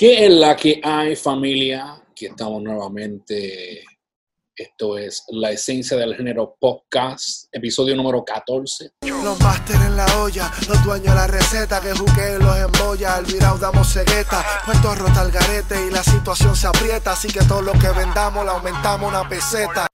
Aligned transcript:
¿Qué 0.00 0.26
es 0.26 0.30
la 0.30 0.54
que 0.54 0.80
hay, 0.80 1.16
familia? 1.16 2.00
Aquí 2.12 2.26
estamos 2.26 2.62
nuevamente. 2.62 3.82
Esto 4.54 4.96
es 4.96 5.24
La 5.30 5.50
Esencia 5.50 5.96
del 5.96 6.14
Género 6.14 6.56
Podcast, 6.60 7.52
episodio 7.52 7.96
número 7.96 8.24
14. 8.24 8.92
Los 9.00 9.40
máster 9.40 9.74
en 9.74 9.96
la 9.96 10.06
olla, 10.20 10.52
los 10.68 10.84
dueños 10.84 11.08
de 11.08 11.14
la 11.16 11.26
receta 11.26 11.80
que 11.80 11.94
juquen 11.94 12.38
los 12.38 12.56
embolla, 12.58 13.16
al 13.16 13.24
virao 13.24 13.58
damos 13.58 13.92
cegueta, 13.92 14.44
puesto 14.64 14.94
rota 14.94 15.20
el 15.20 15.32
garete 15.32 15.88
y 15.88 15.90
la 15.90 16.04
situación 16.04 16.54
se 16.54 16.68
aprieta, 16.68 17.14
así 17.14 17.26
que 17.26 17.40
todo 17.40 17.62
lo 17.62 17.72
que 17.72 17.88
vendamos 17.88 18.44
le 18.44 18.52
aumentamos 18.52 19.10
una 19.10 19.28
peseta. 19.28 19.88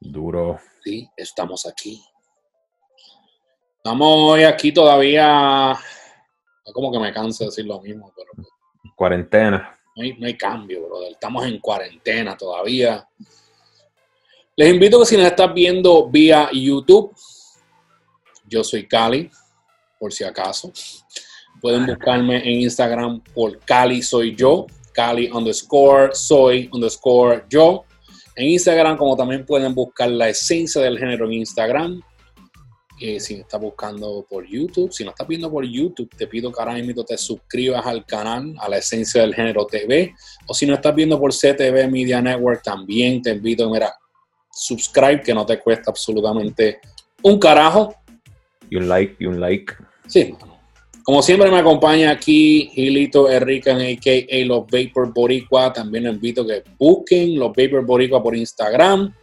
Duro. 0.00 0.58
Sí, 0.82 1.06
estamos 1.18 1.66
aquí. 1.66 2.02
Estamos 3.76 4.08
hoy 4.08 4.44
aquí 4.44 4.72
todavía. 4.72 5.78
Es 6.70 6.74
como 6.74 6.92
que 6.92 6.98
me 7.00 7.12
cansa 7.12 7.46
decir 7.46 7.66
lo 7.66 7.80
mismo, 7.80 8.12
pero 8.16 8.30
Cuarentena. 8.94 9.76
no 9.96 10.02
hay, 10.02 10.16
no 10.16 10.26
hay 10.26 10.36
cambio, 10.36 10.86
brother. 10.86 11.12
Estamos 11.12 11.44
en 11.46 11.58
cuarentena 11.58 12.36
todavía. 12.36 13.06
Les 14.56 14.70
invito 14.72 14.96
a 14.96 15.00
que 15.00 15.06
si 15.06 15.16
nos 15.16 15.26
estás 15.26 15.52
viendo 15.52 16.08
vía 16.08 16.48
YouTube, 16.52 17.12
yo 18.46 18.62
soy 18.62 18.86
Cali, 18.86 19.28
por 19.98 20.12
si 20.12 20.22
acaso. 20.22 20.72
Pueden 21.60 21.86
buscarme 21.86 22.38
en 22.38 22.60
Instagram 22.60 23.20
por 23.34 23.58
Cali 23.60 24.00
soy 24.02 24.34
yo, 24.36 24.66
Cali 24.92 25.30
underscore 25.30 26.14
soy 26.14 26.68
underscore 26.72 27.44
yo. 27.48 27.84
En 28.36 28.48
Instagram, 28.48 28.96
como 28.96 29.16
también 29.16 29.44
pueden 29.44 29.74
buscar 29.74 30.08
la 30.08 30.28
esencia 30.28 30.80
del 30.80 30.98
género 30.98 31.26
en 31.26 31.32
Instagram. 31.32 32.00
Eh, 33.02 33.18
si 33.18 33.34
me 33.34 33.40
estás 33.40 33.58
buscando 33.58 34.26
por 34.28 34.46
YouTube, 34.46 34.92
si 34.92 35.04
no 35.04 35.10
estás 35.10 35.26
viendo 35.26 35.50
por 35.50 35.64
YouTube, 35.64 36.10
te 36.14 36.26
pido 36.26 36.52
que 36.52 36.60
ahora 36.60 36.74
mismo 36.74 37.02
te 37.02 37.16
suscribas 37.16 37.86
al 37.86 38.04
canal, 38.04 38.54
a 38.60 38.68
la 38.68 38.76
esencia 38.76 39.22
del 39.22 39.34
género 39.34 39.64
TV. 39.64 40.14
O 40.46 40.52
si 40.52 40.66
no 40.66 40.74
estás 40.74 40.94
viendo 40.94 41.18
por 41.18 41.32
CTV 41.32 41.88
Media 41.90 42.20
Network, 42.20 42.62
también 42.62 43.22
te 43.22 43.30
invito, 43.30 43.70
mira, 43.70 43.90
subscribe, 44.52 45.22
que 45.22 45.32
no 45.32 45.46
te 45.46 45.58
cuesta 45.60 45.90
absolutamente 45.90 46.80
un 47.22 47.38
carajo. 47.38 47.94
Y 48.68 48.76
un 48.76 48.86
like, 48.86 49.16
y 49.18 49.24
un 49.24 49.40
like. 49.40 49.72
Sí. 50.06 50.34
Como 51.02 51.22
siempre 51.22 51.50
me 51.50 51.58
acompaña 51.58 52.10
aquí 52.10 52.70
Gilito 52.74 53.30
Enrique, 53.30 53.70
a.k.a. 53.70 54.44
Los 54.44 54.66
Vapor 54.66 55.12
Boricua. 55.14 55.72
También 55.72 56.04
les 56.04 56.14
invito 56.14 56.42
a 56.42 56.46
que 56.46 56.64
busquen 56.78 57.38
Los 57.38 57.48
Vapor 57.48 57.86
Boricua 57.86 58.22
por 58.22 58.36
Instagram. 58.36 59.14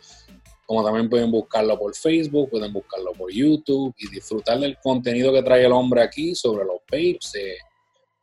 Como 0.67 0.83
también 0.83 1.09
pueden 1.09 1.31
buscarlo 1.31 1.79
por 1.79 1.95
Facebook, 1.95 2.49
pueden 2.49 2.73
buscarlo 2.73 3.13
por 3.13 3.31
YouTube 3.31 3.95
y 3.97 4.09
disfrutar 4.09 4.59
del 4.59 4.77
contenido 4.83 5.31
que 5.31 5.41
trae 5.41 5.65
el 5.65 5.71
hombre 5.71 6.01
aquí 6.01 6.35
sobre 6.35 6.65
los 6.65 6.81
vapes. 6.91 7.17
Se 7.21 7.57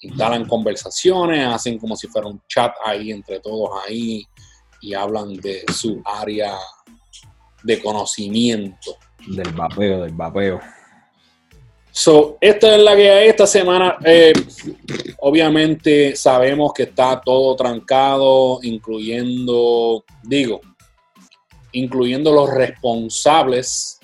instalan 0.00 0.46
conversaciones, 0.46 1.48
hacen 1.48 1.78
como 1.78 1.96
si 1.96 2.06
fuera 2.06 2.28
un 2.28 2.42
chat 2.46 2.74
ahí 2.84 3.10
entre 3.10 3.40
todos 3.40 3.70
ahí 3.86 4.26
y 4.82 4.92
hablan 4.92 5.34
de 5.36 5.64
su 5.72 6.02
área 6.04 6.54
de 7.62 7.82
conocimiento. 7.82 8.98
Del 9.26 9.50
vapeo, 9.54 10.02
del 10.02 10.12
vapeo. 10.12 10.60
So, 11.90 12.36
esta 12.40 12.74
es 12.74 12.82
la 12.82 12.94
que 12.94 13.10
hay 13.10 13.28
esta 13.28 13.46
semana. 13.46 13.96
Eh, 14.04 14.32
obviamente 15.20 16.14
sabemos 16.16 16.72
que 16.74 16.82
está 16.82 17.22
todo 17.24 17.56
trancado, 17.56 18.58
incluyendo, 18.62 20.04
digo, 20.24 20.60
incluyendo 21.74 22.32
los 22.32 22.50
responsables 22.52 23.98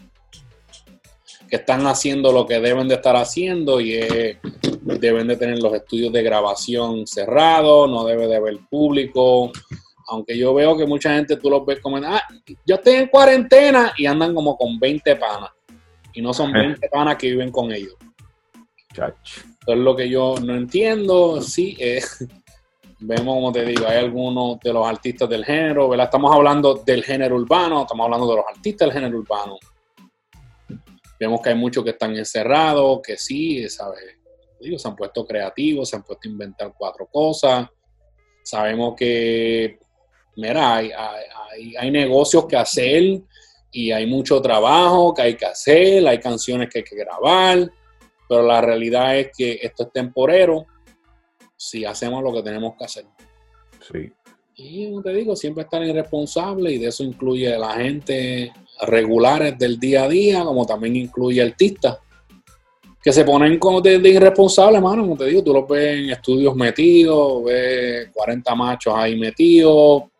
que 1.48 1.56
están 1.56 1.84
haciendo 1.86 2.30
lo 2.30 2.46
que 2.46 2.60
deben 2.60 2.86
de 2.86 2.94
estar 2.94 3.16
haciendo 3.16 3.80
y 3.80 3.94
es- 3.94 4.36
deben 4.82 5.26
de 5.26 5.36
tener 5.36 5.58
los 5.60 5.74
estudios 5.74 6.12
de 6.12 6.22
grabación 6.22 7.06
cerrados, 7.06 7.90
no 7.90 8.04
debe 8.04 8.28
de 8.28 8.36
haber 8.36 8.58
público. 8.70 9.50
Aunque 10.08 10.36
yo 10.36 10.52
veo 10.54 10.76
que 10.76 10.86
mucha 10.86 11.14
gente 11.14 11.36
tú 11.36 11.50
los 11.50 11.64
ves 11.66 11.80
como, 11.80 11.96
ah, 11.98 12.22
yo 12.66 12.74
estoy 12.76 12.94
en 12.94 13.08
cuarentena 13.08 13.92
y 13.96 14.06
andan 14.06 14.34
como 14.34 14.56
con 14.56 14.78
20 14.78 15.16
panas. 15.16 15.50
Y 16.12 16.20
no 16.22 16.32
son 16.34 16.52
20 16.52 16.88
panas 16.88 17.16
que 17.16 17.30
viven 17.30 17.50
con 17.52 17.72
ellos. 17.72 17.94
Eso 19.60 19.72
es 19.72 19.78
lo 19.78 19.94
que 19.94 20.08
yo 20.08 20.34
no 20.42 20.56
entiendo. 20.56 21.40
Sí, 21.42 21.76
eh, 21.78 22.00
vemos, 23.00 23.34
como 23.34 23.52
te 23.52 23.64
digo, 23.64 23.86
hay 23.86 23.98
algunos 23.98 24.58
de 24.60 24.72
los 24.72 24.86
artistas 24.86 25.28
del 25.28 25.44
género, 25.44 25.88
¿verdad? 25.88 26.06
Estamos 26.06 26.34
hablando 26.34 26.74
del 26.74 27.02
género 27.02 27.36
urbano, 27.36 27.82
estamos 27.82 28.04
hablando 28.04 28.28
de 28.28 28.36
los 28.36 28.44
artistas 28.46 28.88
del 28.88 28.94
género 28.94 29.18
urbano. 29.18 29.58
Vemos 31.18 31.40
que 31.42 31.50
hay 31.50 31.54
muchos 31.54 31.84
que 31.84 31.90
están 31.90 32.16
encerrados, 32.16 33.00
que 33.02 33.16
sí, 33.16 33.68
¿sabes? 33.68 34.00
Digo, 34.60 34.78
se 34.78 34.88
han 34.88 34.96
puesto 34.96 35.26
creativos, 35.26 35.88
se 35.88 35.96
han 35.96 36.02
puesto 36.02 36.28
a 36.28 36.30
inventar 36.30 36.72
cuatro 36.76 37.06
cosas. 37.06 37.68
Sabemos 38.42 38.94
que, 38.96 39.78
mira, 40.36 40.76
hay, 40.76 40.90
hay, 40.92 41.76
hay- 41.76 41.90
negocios 41.90 42.46
que 42.46 42.56
hacer 42.56 43.20
y 43.70 43.92
hay 43.92 44.06
mucho 44.06 44.40
trabajo 44.40 45.14
que 45.14 45.22
hay 45.22 45.34
que 45.36 45.46
hacer, 45.46 46.06
hay 46.06 46.18
canciones 46.18 46.68
que 46.70 46.78
hay 46.80 46.84
que 46.84 46.96
grabar 46.96 47.70
pero 48.30 48.42
la 48.42 48.60
realidad 48.60 49.18
es 49.18 49.30
que 49.36 49.58
esto 49.60 49.82
es 49.82 49.92
temporero 49.92 50.64
si 51.60 51.84
hacemos 51.84 52.22
lo 52.22 52.32
que 52.32 52.42
tenemos 52.42 52.74
que 52.78 52.84
hacer. 52.84 53.04
Sí. 53.92 54.10
Y 54.54 54.88
como 54.88 55.02
te 55.02 55.12
digo, 55.12 55.36
siempre 55.36 55.64
estar 55.64 55.82
irresponsable 55.84 56.72
y 56.72 56.78
de 56.78 56.88
eso 56.88 57.04
incluye 57.04 57.58
la 57.58 57.74
gente 57.74 58.50
regulares 58.86 59.58
del 59.58 59.78
día 59.78 60.04
a 60.04 60.08
día, 60.08 60.42
como 60.42 60.64
también 60.64 60.96
incluye 60.96 61.42
artistas 61.42 61.98
que 63.02 63.12
se 63.12 63.24
ponen 63.24 63.58
como 63.58 63.80
de, 63.80 63.98
de 63.98 64.08
irresponsables, 64.08 64.80
mano, 64.80 65.02
como 65.02 65.16
te 65.16 65.26
digo, 65.26 65.42
tú 65.42 65.52
los 65.52 65.66
ves 65.68 65.98
en 65.98 66.10
estudios 66.10 66.54
metidos, 66.54 67.44
ves 67.44 68.10
40 68.12 68.54
machos 68.54 68.94
ahí 68.94 69.18
metidos. 69.18 69.72
O 69.72 70.10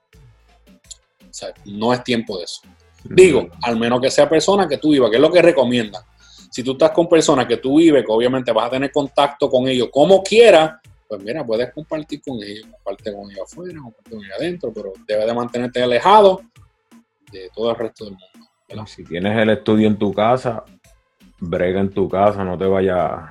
sea, 1.30 1.52
no 1.66 1.92
es 1.92 2.02
tiempo 2.02 2.38
de 2.38 2.44
eso. 2.44 2.62
Digo, 3.04 3.48
al 3.62 3.78
menos 3.78 4.00
que 4.00 4.10
sea 4.10 4.28
persona 4.28 4.68
que 4.68 4.78
tú 4.78 4.90
vivas, 4.90 5.10
que 5.10 5.16
es 5.16 5.22
lo 5.22 5.30
que 5.30 5.42
recomiendan. 5.42 6.02
Si 6.50 6.62
tú 6.62 6.72
estás 6.72 6.90
con 6.90 7.08
personas 7.08 7.46
que 7.46 7.58
tú 7.58 7.78
vives, 7.78 8.04
que 8.04 8.12
obviamente 8.12 8.52
vas 8.52 8.66
a 8.66 8.70
tener 8.70 8.90
contacto 8.90 9.48
con 9.48 9.68
ellos 9.68 9.88
como 9.90 10.22
quieras, 10.22 10.72
pues 11.10 11.24
mira, 11.24 11.44
puedes 11.44 11.72
compartir 11.72 12.22
con 12.22 12.40
ellos, 12.40 12.68
comparte 12.70 13.12
con 13.12 13.28
ellos 13.28 13.42
afuera, 13.42 13.80
comparte 13.82 14.10
con 14.10 14.20
ellos 14.20 14.36
adentro, 14.38 14.72
pero 14.72 14.92
debes 15.08 15.26
de 15.26 15.34
mantenerte 15.34 15.82
alejado 15.82 16.40
de 17.32 17.50
todo 17.52 17.70
el 17.70 17.76
resto 17.76 18.04
del 18.04 18.12
mundo. 18.12 18.48
¿verdad? 18.68 18.86
Si 18.86 19.02
tienes 19.02 19.36
el 19.36 19.50
estudio 19.50 19.88
en 19.88 19.98
tu 19.98 20.14
casa, 20.14 20.62
brega 21.40 21.80
en 21.80 21.90
tu 21.90 22.08
casa, 22.08 22.44
no 22.44 22.56
te 22.56 22.64
vayas. 22.64 23.22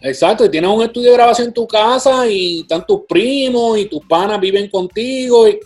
Exacto, 0.00 0.44
y 0.44 0.50
tienes 0.50 0.68
un 0.68 0.82
estudio 0.82 1.12
de 1.12 1.16
grabación 1.18 1.46
en 1.46 1.54
tu 1.54 1.68
casa 1.68 2.26
y 2.26 2.62
están 2.62 2.84
tus 2.84 3.02
primos 3.08 3.78
y 3.78 3.84
tus 3.86 4.04
panas 4.06 4.40
viven 4.40 4.68
contigo, 4.68 5.48
y 5.48 5.60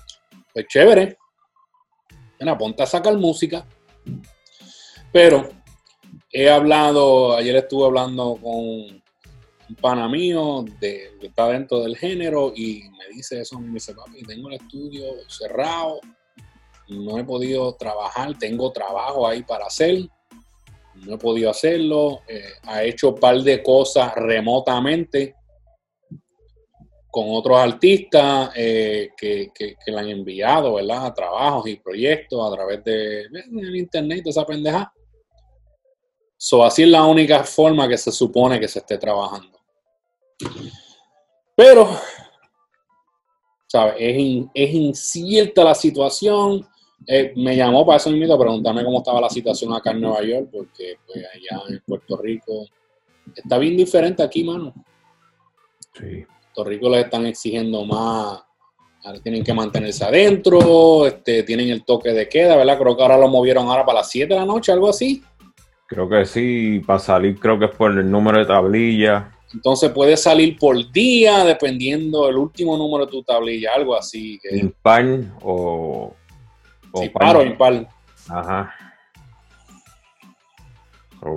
pues 0.53 0.67
chévere. 0.69 1.17
Mira, 2.39 2.59
ponte 2.59 2.83
a 2.83 2.87
sacar 2.87 3.17
música. 3.17 3.67
Pero 5.11 5.49
he 6.31 6.51
hablado, 6.51 7.35
ayer 7.35 7.57
estuve 7.57 7.87
hablando 7.87 8.39
con 8.43 9.03
un 9.69 9.77
pana 9.77 10.09
mío 10.09 10.65
de, 10.81 11.13
que 11.21 11.27
está 11.29 11.49
dentro 11.49 11.81
del 11.81 11.97
género 11.97 12.53
y 12.55 12.83
me 12.91 13.15
dice 13.15 13.41
eso, 13.41 13.59
me 13.59 13.73
dice, 13.75 13.95
papi, 13.95 14.23
tengo 14.23 14.49
el 14.49 14.57
estudio 14.57 15.05
cerrado, 15.29 16.01
no 16.89 17.19
he 17.19 17.25
podido 17.25 17.75
trabajar, 17.75 18.37
tengo 18.39 18.71
trabajo 18.73 19.27
ahí 19.27 19.43
para 19.43 19.67
hacer, 19.67 20.01
no 20.97 21.15
he 21.15 21.19
podido 21.19 21.51
hacerlo, 21.51 22.21
eh, 22.29 22.45
ha 22.65 22.83
hecho 22.85 23.11
un 23.11 23.15
par 23.21 23.41
de 23.41 23.63
cosas 23.63 24.15
remotamente 24.15 25.35
con 27.11 27.27
otros 27.29 27.59
artistas 27.59 28.51
eh, 28.57 29.11
que, 29.17 29.51
que- 29.55 29.77
que 29.85 29.97
han 29.97 30.09
enviado, 30.09 30.75
¿verdad? 30.75 31.15
Trabajos 31.15 31.69
y 31.69 31.77
proyectos 31.77 32.41
a 32.53 32.55
través 32.55 32.83
de 32.85 33.23
el 33.23 33.77
internet, 33.77 34.27
esa 34.27 34.45
pendeja. 34.45 34.93
So, 36.47 36.63
así 36.63 36.83
es 36.83 36.89
la 36.91 37.03
única 37.05 37.43
forma 37.43 37.89
que 37.89 37.97
se 37.97 38.13
supone 38.13 38.61
que 38.61 38.69
se 38.69 38.81
esté 38.81 38.99
trabajando. 38.99 39.59
Pero, 41.57 41.89
¿sabes? 43.67 43.95
Es, 43.99 44.19
in- 44.19 44.51
es 44.53 44.75
incierta 44.75 45.65
la 45.65 45.75
situación. 45.75 46.69
Eh, 47.07 47.33
me 47.37 47.57
llamó 47.57 47.87
para 47.87 47.97
eso 47.97 48.11
mismo 48.11 48.35
a 48.35 48.39
preguntarme 48.39 48.85
cómo 48.85 48.99
estaba 48.99 49.23
la 49.23 49.31
situación 49.31 49.73
acá 49.73 49.93
en 49.93 50.03
Nueva 50.03 50.23
York, 50.23 50.51
porque 50.53 50.99
pues, 51.07 51.25
allá 51.35 51.63
en 51.71 51.83
Puerto 51.87 52.19
Rico 52.19 52.67
está 53.35 53.57
bien 53.57 53.75
diferente 53.75 54.23
aquí, 54.23 54.45
mano. 54.45 54.75
Sí. 55.99 56.27
Puerto 56.27 56.65
Rico 56.65 56.91
les 56.91 57.07
están 57.07 57.25
exigiendo 57.25 57.87
más, 57.87 58.43
ahora 59.03 59.19
tienen 59.23 59.43
que 59.43 59.55
mantenerse 59.55 60.05
adentro, 60.05 61.07
este, 61.07 61.43
tienen 61.43 61.71
el 61.71 61.87
toque 61.87 62.11
de 62.11 62.29
queda, 62.29 62.55
¿verdad? 62.55 62.79
Creo 62.79 62.95
que 62.95 63.03
ahora 63.03 63.17
lo 63.17 63.29
movieron 63.29 63.67
ahora 63.67 63.87
para 63.87 64.01
las 64.01 64.11
7 64.11 64.35
de 64.35 64.41
la 64.41 64.45
noche, 64.45 64.73
algo 64.73 64.91
así. 64.91 65.23
Creo 65.87 66.09
que 66.09 66.25
sí, 66.25 66.81
para 66.87 66.99
salir 66.99 67.39
creo 67.39 67.59
que 67.59 67.67
es 67.67 67.71
por 67.73 67.91
el 67.97 68.11
número 68.11 68.39
de 68.39 68.47
tablilla. 68.47 69.31
Entonces 69.53 69.91
puedes 69.91 70.23
salir 70.23 70.59
por 70.59 70.91
día, 70.91 71.45
dependiendo 71.45 72.27
del 72.27 72.37
último 72.37 72.77
número 72.77 73.07
de 73.07 73.13
tu 73.13 73.23
tablilla, 73.23 73.71
algo 73.75 73.97
así. 73.97 74.39
Que, 74.43 74.57
Impar 74.57 75.05
o... 75.43 76.15
o 76.93 77.01
par. 77.13 77.13
par 77.13 77.37
o 77.37 77.43
impar. 77.45 77.89
Ajá. 78.29 78.75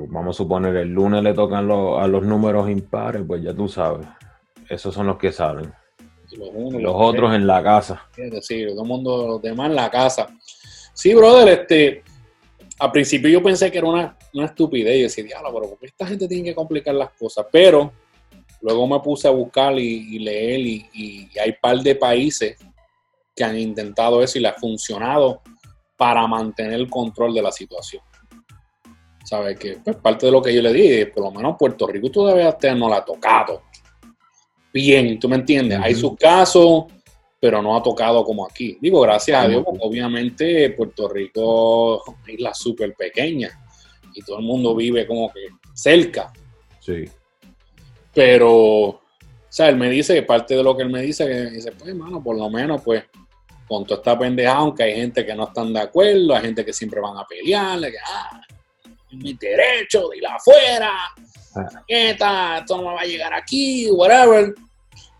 Vamos 0.10 0.36
a 0.36 0.38
suponer 0.38 0.76
el 0.78 0.90
lunes 0.90 1.24
le 1.24 1.34
tocan 1.34 1.66
los- 1.68 2.00
a 2.02 2.08
los 2.08 2.24
números 2.24 2.70
impares, 2.70 3.24
pues 3.26 3.42
ya 3.44 3.54
tú 3.54 3.68
sabes. 3.68 4.06
esos 4.70 4.94
son 4.94 5.08
los 5.08 5.18
que 5.18 5.32
salen. 5.32 5.72
Los 6.38 6.92
otros 6.94 7.34
en 7.34 7.48
la 7.48 7.64
casa. 7.64 8.04
Es 8.18 8.30
decir, 8.32 8.68
todo 8.70 8.82
el 8.82 8.88
mundo, 8.88 9.28
los 9.28 9.42
demás 9.42 9.70
en 9.70 9.76
la 9.76 9.90
casa. 9.90 10.28
Sí, 10.94 11.14
brother, 11.14 11.48
este, 11.48 12.04
al 12.80 12.92
principio 12.92 13.30
yo 13.30 13.42
pensé 13.42 13.72
que 13.72 13.78
era 13.78 13.88
una, 13.88 14.18
una 14.34 14.46
estupidez. 14.46 14.98
Yo 14.98 15.04
decía, 15.04 15.24
diablo, 15.24 15.54
pero 15.54 15.70
¿por 15.70 15.80
qué 15.80 15.88
esta 15.88 16.06
gente 16.06 16.28
tiene 16.28 16.44
que 16.44 16.56
complicar 16.56 16.94
las 16.96 17.12
cosas? 17.12 17.46
Pero 17.52 17.92
luego 18.62 18.88
me 18.88 19.00
puse 19.00 19.28
a 19.28 19.32
buscar 19.32 19.78
y, 19.80 20.16
y 20.16 20.20
leer 20.20 20.60
y, 20.60 20.86
y 20.94 21.40
hay 21.40 21.54
par 21.54 21.80
de 21.80 21.96
países 21.96 22.58
que 23.36 23.44
han 23.44 23.58
intentado 23.58 24.22
eso 24.24 24.38
y 24.38 24.42
le 24.42 24.48
ha 24.48 24.54
funcionado 24.54 25.42
para 25.96 26.26
mantener 26.28 26.74
el 26.74 26.90
control 26.90 27.34
de 27.34 27.42
la 27.42 27.52
situación. 27.52 28.04
¿Sabes? 29.24 29.60
Que 29.60 29.78
pues, 29.84 29.98
parte 29.98 30.26
de 30.28 30.32
lo 30.32 30.42
que 30.42 30.54
yo 30.54 30.62
le 30.62 30.72
dije, 30.72 31.08
por 31.08 31.24
lo 31.24 31.32
menos 31.32 31.56
Puerto 31.58 31.86
Rico 31.88 32.10
todavía 32.10 32.56
no 32.76 32.90
la 32.90 32.98
ha 32.98 33.06
tocado. 33.06 33.64
Bien, 34.72 35.20
¿tú 35.20 35.28
me 35.28 35.36
entiendes? 35.36 35.80
Hay 35.82 35.94
Ujú. 35.94 36.02
sus 36.02 36.18
casos, 36.18 36.86
pero 37.39 37.62
no 37.62 37.75
ha 37.75 37.84
tocado 37.84 38.24
como 38.24 38.45
aquí. 38.45 38.78
Digo, 38.81 39.01
gracias 39.01 39.44
a 39.44 39.48
Dios, 39.48 39.63
porque 39.63 39.80
obviamente 39.81 40.69
Puerto 40.72 41.07
Rico 41.07 42.01
es 42.01 42.13
una 42.13 42.31
isla 42.31 42.54
súper 42.54 42.94
pequeña 42.95 43.50
y 44.13 44.22
todo 44.22 44.39
el 44.39 44.45
mundo 44.45 44.75
vive 44.75 45.06
como 45.06 45.31
que 45.31 45.48
cerca. 45.74 46.31
Sí. 46.80 47.06
Pero, 48.13 48.51
o 48.51 49.01
sea, 49.48 49.69
él 49.69 49.78
me 49.78 49.89
dice 49.89 50.16
que 50.16 50.24
parte 50.24 50.56
de 50.56 50.63
lo 50.63 50.75
que 50.75 50.84
él 50.84 50.89
me 50.89 51.01
dice, 51.01 51.28
que 51.28 51.45
dice, 51.51 51.72
pues, 51.74 51.89
hermano, 51.89 52.24
por 52.24 52.36
lo 52.36 52.50
menos, 52.50 52.81
pues, 52.81 53.04
con 53.68 53.86
toda 53.86 54.00
esta 54.00 54.18
pendejada, 54.18 54.57
aunque 54.57 54.83
hay 54.83 54.95
gente 54.95 55.25
que 55.25 55.36
no 55.36 55.44
están 55.45 55.72
de 55.74 55.81
acuerdo, 55.81 56.33
hay 56.33 56.42
gente 56.42 56.66
que 56.66 56.74
siempre 56.74 57.00
van 57.00 57.18
a 57.18 57.28
pelearle, 57.28 57.92
que, 57.92 57.98
ah, 58.04 58.42
es 59.12 59.18
mi 59.18 59.33
derecho 59.33 60.07
de 60.10 60.18
ir 60.18 60.28
afuera, 60.28 61.13
Ah. 61.57 61.83
esta, 61.88 62.57
esto 62.60 62.78
no 62.78 62.90
me 62.90 62.95
va 62.95 63.01
a 63.01 63.06
llegar 63.06 63.33
aquí, 63.33 63.90
whatever. 63.92 64.54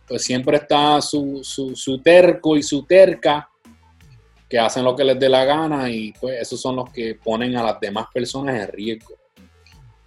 Pues 0.08 0.24
siempre 0.24 0.58
está 0.58 1.02
su, 1.02 1.42
su, 1.44 1.76
su 1.76 2.02
terco 2.02 2.56
y 2.56 2.64
su 2.64 2.84
terca 2.84 3.50
que 4.50 4.58
hacen 4.58 4.84
lo 4.84 4.96
que 4.96 5.04
les 5.04 5.20
dé 5.20 5.28
la 5.28 5.44
gana 5.44 5.90
y 5.90 6.14
pues 6.14 6.42
esos 6.42 6.62
son 6.62 6.78
los 6.78 6.90
que 6.92 7.16
ponen 7.16 7.56
a 7.58 7.64
las 7.64 7.80
demás 7.80 8.08
personas 8.14 8.56
en 8.56 8.68
riesgo. 8.70 9.16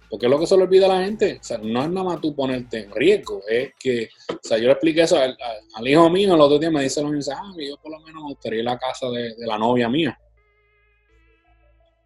Porque 0.09 0.25
es 0.25 0.29
lo 0.29 0.39
que 0.39 0.47
se 0.47 0.57
le 0.57 0.63
olvida 0.63 0.87
a 0.87 0.99
la 0.99 1.05
gente. 1.05 1.37
O 1.39 1.43
sea, 1.43 1.57
no 1.59 1.83
es 1.83 1.89
nada 1.89 2.03
más 2.03 2.19
tú 2.19 2.35
ponerte 2.35 2.79
en 2.79 2.91
riesgo, 2.91 3.41
es 3.47 3.71
que, 3.79 4.09
o 4.29 4.39
sea, 4.41 4.57
yo 4.57 4.65
le 4.65 4.71
expliqué 4.71 5.03
eso 5.03 5.17
al, 5.17 5.87
hijo 5.87 6.09
mío 6.09 6.35
el 6.35 6.41
otro 6.41 6.59
día, 6.59 6.69
me 6.69 6.83
dice 6.83 7.01
lo 7.01 7.09
mismo, 7.09 7.33
ah, 7.33 7.53
yo 7.57 7.77
por 7.77 7.91
lo 7.91 7.99
menos 7.99 8.23
me 8.23 8.29
gustaría 8.29 8.63
la 8.63 8.77
casa 8.77 9.09
de, 9.09 9.35
de 9.35 9.47
la 9.47 9.57
novia 9.57 9.87
mía. 9.87 10.19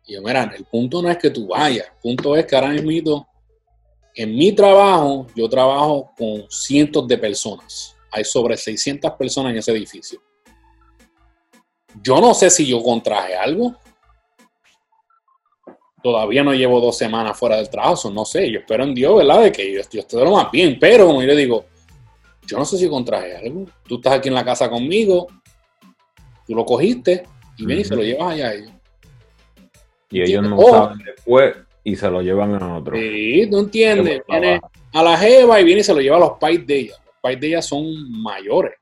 Y 0.06 0.14
yo, 0.14 0.22
mira, 0.22 0.44
el 0.56 0.66
punto 0.66 1.02
no 1.02 1.10
es 1.10 1.18
que 1.18 1.32
tú 1.32 1.48
vayas, 1.48 1.88
el 1.88 2.00
punto 2.02 2.36
es 2.36 2.46
que 2.46 2.56
ahora 2.56 2.70
mismo, 2.70 3.28
en 4.16 4.36
mi 4.36 4.52
trabajo, 4.54 5.28
yo 5.36 5.50
trabajo 5.50 6.12
con 6.18 6.46
cientos 6.50 7.08
de 7.08 7.18
personas. 7.18 7.96
Hay 8.12 8.24
sobre 8.24 8.56
600 8.56 9.12
personas 9.12 9.52
en 9.52 9.58
ese 9.60 9.72
edificio. 9.72 10.22
Yo 12.02 12.22
no 12.22 12.34
sé 12.34 12.50
si 12.50 12.66
yo 12.66 12.82
contraje 12.82 13.36
algo. 13.36 13.76
Todavía 16.02 16.44
no 16.44 16.54
llevo 16.54 16.80
dos 16.80 16.98
semanas 16.98 17.38
fuera 17.38 17.58
del 17.58 17.70
trabajo, 17.70 18.10
no 18.12 18.26
sé. 18.26 18.50
Yo 18.52 18.60
espero 18.60 18.84
en 18.84 18.94
Dios, 18.94 19.18
¿verdad? 19.18 19.42
De 19.44 19.52
que 19.52 19.74
yo, 19.74 19.82
yo 19.92 20.00
esté 20.00 20.18
de 20.18 20.24
lo 20.24 20.32
más 20.32 20.52
bien. 20.52 20.78
Pero, 20.80 21.08
como 21.08 21.22
yo 21.22 21.28
le 21.28 21.36
digo, 21.36 21.66
yo 22.48 22.58
no 22.58 22.66
sé 22.66 22.78
si 22.78 22.88
contraje 22.88 23.36
algo. 23.36 23.66
Tú 23.88 23.96
estás 23.96 24.14
aquí 24.14 24.30
en 24.30 24.36
la 24.36 24.46
casa 24.46 24.70
conmigo, 24.70 25.28
tú 26.46 26.54
lo 26.54 26.64
cogiste 26.64 27.24
y 27.58 27.66
vienes 27.66 27.88
y 27.88 27.90
se 27.90 27.96
lo 27.96 28.04
llevas 28.04 28.34
allá 28.34 28.50
a 28.50 28.54
ellos. 28.54 28.72
Y 30.12 30.22
ellos 30.22 30.44
no 30.44 30.58
Oh. 30.58 30.72
saben 30.72 31.00
después 31.00 31.56
y 31.86 31.96
se 31.96 32.10
lo 32.10 32.22
llevan 32.22 32.62
a 32.62 32.78
otro. 32.78 32.98
Sí, 32.98 33.48
¿tú 33.50 33.60
entiendes? 33.60 34.24
Viene 34.28 34.60
a 34.92 35.04
la 35.04 35.18
jeva 35.18 35.62
y 35.62 35.64
viene 35.64 35.82
y 35.82 35.84
se 35.84 35.94
lo 35.94 36.02
lleva 36.02 36.18
a 36.18 36.22
los 36.22 36.32
pais 36.40 36.66
de 36.66 36.80
ella. 36.80 36.96
Los 37.06 37.16
pais 37.22 37.40
de 37.40 37.48
ella 37.48 37.62
son 37.62 38.12
mayores. 38.22 38.74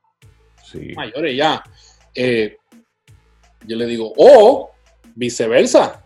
Sí. 0.64 0.92
mayores 0.96 1.36
ya. 1.36 1.62
Eh, 2.14 2.56
yo 3.66 3.76
le 3.76 3.86
digo, 3.86 4.10
o 4.16 4.70
viceversa, 5.14 6.02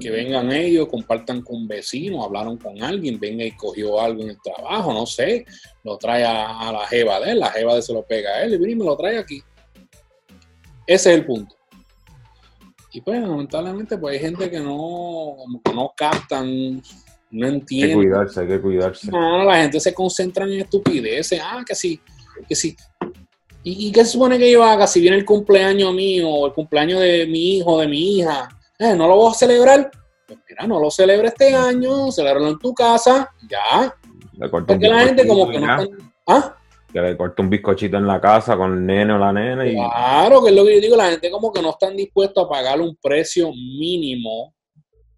que 0.00 0.10
vengan 0.10 0.50
ellos, 0.50 0.88
compartan 0.88 1.42
con 1.42 1.68
vecinos, 1.68 2.24
hablaron 2.24 2.56
con 2.56 2.82
alguien, 2.82 3.20
venga 3.20 3.44
y 3.44 3.52
cogió 3.52 4.00
algo 4.00 4.22
en 4.22 4.30
el 4.30 4.38
trabajo, 4.40 4.94
no 4.94 5.04
sé, 5.04 5.44
lo 5.84 5.98
trae 5.98 6.24
a, 6.24 6.60
a 6.60 6.72
la 6.72 6.86
jeva 6.86 7.20
de 7.20 7.32
él, 7.32 7.40
la 7.40 7.50
jeva 7.50 7.72
de 7.72 7.78
él 7.78 7.82
se 7.82 7.92
lo 7.92 8.06
pega 8.06 8.30
a 8.30 8.44
él 8.44 8.54
y 8.54 8.56
viene 8.56 8.72
y 8.72 8.76
me 8.76 8.86
lo 8.86 8.96
trae 8.96 9.18
aquí. 9.18 9.42
Ese 10.86 11.12
es 11.12 11.18
el 11.18 11.26
punto. 11.26 11.54
Y 12.92 13.00
pues, 13.00 13.20
lamentablemente, 13.20 13.96
pues 13.96 14.14
hay 14.14 14.20
gente 14.20 14.50
que 14.50 14.60
no, 14.60 15.34
como 15.38 15.62
que 15.64 15.72
no 15.72 15.92
captan, 15.96 16.82
no 17.30 17.46
Hay 17.46 17.60
que 17.62 17.94
cuidarse, 17.94 18.40
hay 18.40 18.46
que 18.46 18.60
cuidarse. 18.60 19.10
No, 19.10 19.44
la 19.44 19.62
gente 19.62 19.80
se 19.80 19.94
concentra 19.94 20.44
en 20.44 20.60
estupideces. 20.60 21.40
Ah, 21.42 21.64
que 21.66 21.74
sí, 21.74 21.98
que 22.46 22.54
sí. 22.54 22.76
¿Y, 23.64 23.88
y 23.88 23.92
qué 23.92 24.04
se 24.04 24.12
supone 24.12 24.38
que 24.38 24.50
yo 24.50 24.62
haga 24.62 24.86
si 24.86 25.00
viene 25.00 25.16
el 25.16 25.24
cumpleaños 25.24 25.94
mío 25.94 26.28
o 26.28 26.46
el 26.46 26.52
cumpleaños 26.52 27.00
de 27.00 27.26
mi 27.26 27.56
hijo, 27.56 27.80
de 27.80 27.88
mi 27.88 28.18
hija? 28.18 28.48
Eh, 28.78 28.94
¿No 28.94 29.08
lo 29.08 29.16
voy 29.16 29.30
a 29.30 29.34
celebrar? 29.34 29.90
Pues 30.26 30.40
mira, 30.48 30.66
no 30.66 30.78
lo 30.78 30.90
celebres 30.90 31.32
este 31.32 31.54
año, 31.54 32.12
celébralo 32.12 32.48
en 32.48 32.58
tu 32.58 32.74
casa, 32.74 33.30
ya. 33.48 33.94
Porque 34.50 34.88
la 34.88 35.06
gente 35.06 35.26
como 35.26 35.48
que 35.48 35.58
no. 35.58 35.88
¿Ah? 36.26 36.56
Que 36.92 37.00
le 37.00 37.16
corta 37.16 37.42
un 37.42 37.50
bizcochito 37.50 37.96
en 37.96 38.06
la 38.06 38.20
casa 38.20 38.56
con 38.56 38.74
el 38.74 38.86
nene 38.86 39.14
o 39.14 39.18
la 39.18 39.32
nena 39.32 39.66
y 39.66 39.74
Claro, 39.74 40.42
que 40.42 40.50
es 40.50 40.56
lo 40.56 40.64
que 40.64 40.74
yo 40.74 40.80
digo, 40.80 40.96
la 40.96 41.10
gente 41.10 41.30
como 41.30 41.52
que 41.52 41.62
no 41.62 41.70
están 41.70 41.96
dispuestos 41.96 42.44
a 42.44 42.48
pagar 42.48 42.80
un 42.80 42.96
precio 42.96 43.50
mínimo 43.50 44.54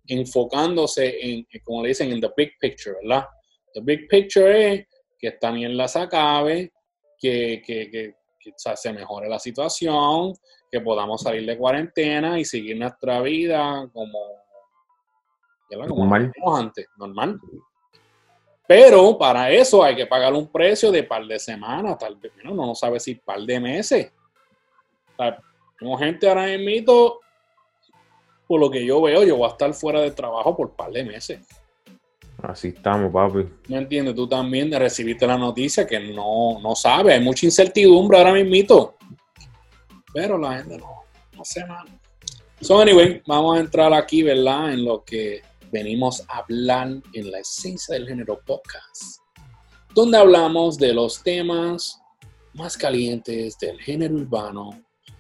enfocándose 0.07 1.17
en, 1.21 1.47
en, 1.51 1.61
como 1.65 1.83
le 1.83 1.89
dicen, 1.89 2.13
en 2.13 2.21
the 2.21 2.31
big 2.37 2.53
picture, 2.61 2.97
¿verdad? 3.03 3.27
The 3.73 3.81
big 3.81 4.09
picture 4.09 4.75
es 4.75 4.87
que 5.19 5.29
esta 5.29 5.51
mierda 5.51 5.89
se 5.89 5.99
acabe, 5.99 6.73
que, 7.19 7.63
que, 7.65 7.91
que, 7.91 8.15
que, 8.39 8.51
o 8.51 8.55
sea, 8.57 8.77
se 8.77 8.93
mejore 8.93 9.29
la 9.29 9.39
situación, 9.39 10.35
que 10.71 10.81
podamos 10.81 11.23
salir 11.23 11.47
de 11.47 11.57
cuarentena 11.57 12.39
y 12.39 12.45
seguir 12.45 12.77
nuestra 12.79 13.21
vida 13.23 13.89
como, 13.93 14.19
¿verdad? 15.71 15.89
como 15.89 16.05
Normal. 16.05 16.33
antes, 16.55 16.87
normal. 16.99 17.41
Pero 18.67 19.19
para 19.19 19.51
eso 19.51 19.83
hay 19.85 19.95
que 19.95 20.07
pagar 20.07 20.33
un 20.33 20.49
precio 20.49 20.91
de 20.91 21.03
par 21.03 21.27
de 21.27 21.39
semanas, 21.39 21.99
tal 21.99 22.17
vez, 22.17 22.33
uno 22.45 22.67
no 22.67 22.75
sabe 22.75 22.99
si 22.99 23.15
par 23.15 23.41
de 23.41 23.61
meses. 23.61 24.11
O 25.13 25.17
sea, 25.17 25.39
como 25.79 25.99
gente 25.99 26.27
ahora 26.27 26.47
mismo, 26.57 27.19
por 28.47 28.61
lo 28.61 28.71
que 28.71 28.85
yo 28.85 29.03
veo, 29.03 29.23
yo 29.25 29.37
voy 29.37 29.49
a 29.49 29.53
estar 29.53 29.73
fuera 29.75 30.01
de 30.01 30.11
trabajo 30.11 30.57
por 30.57 30.71
par 30.73 30.91
de 30.91 31.05
meses. 31.05 31.41
así 32.43 32.69
estamos, 32.69 33.13
papi. 33.13 33.47
¿Me 33.69 33.77
entiendes? 33.77 34.15
Tú 34.15 34.27
también 34.27 34.73
recibiste 34.73 35.27
la 35.27 35.37
noticia 35.37 35.87
que 35.87 36.01
no, 36.01 36.59
no 36.61 36.75
sabes, 36.75 37.15
hay 37.15 37.21
mucha 37.21 37.45
incertidumbre 37.45 38.17
ahora 38.17 38.33
mismo. 38.33 38.95
Pero 40.15 40.39
la 40.39 40.59
gente 40.59 40.79
no, 40.79 41.03
no 41.37 41.45
sé, 41.45 41.67
mano. 41.67 41.91
So, 42.61 42.81
anyway, 42.81 43.21
vamos 43.27 43.59
a 43.59 43.61
entrar 43.61 43.93
aquí, 43.93 44.23
¿verdad? 44.23 44.73
En 44.73 44.87
lo 44.87 45.05
que 45.05 45.43
venimos 45.75 46.23
a 46.29 46.39
hablar 46.39 46.89
en 47.13 47.31
la 47.33 47.41
esencia 47.41 47.95
del 47.95 48.07
género 48.07 48.41
podcast, 48.47 49.19
donde 49.93 50.17
hablamos 50.17 50.79
de 50.79 50.95
los 50.95 51.21
temas 51.23 52.01
más 52.55 52.77
calientes 52.77 53.59
del 53.59 53.81
género 53.81 54.15
urbano, 54.15 54.71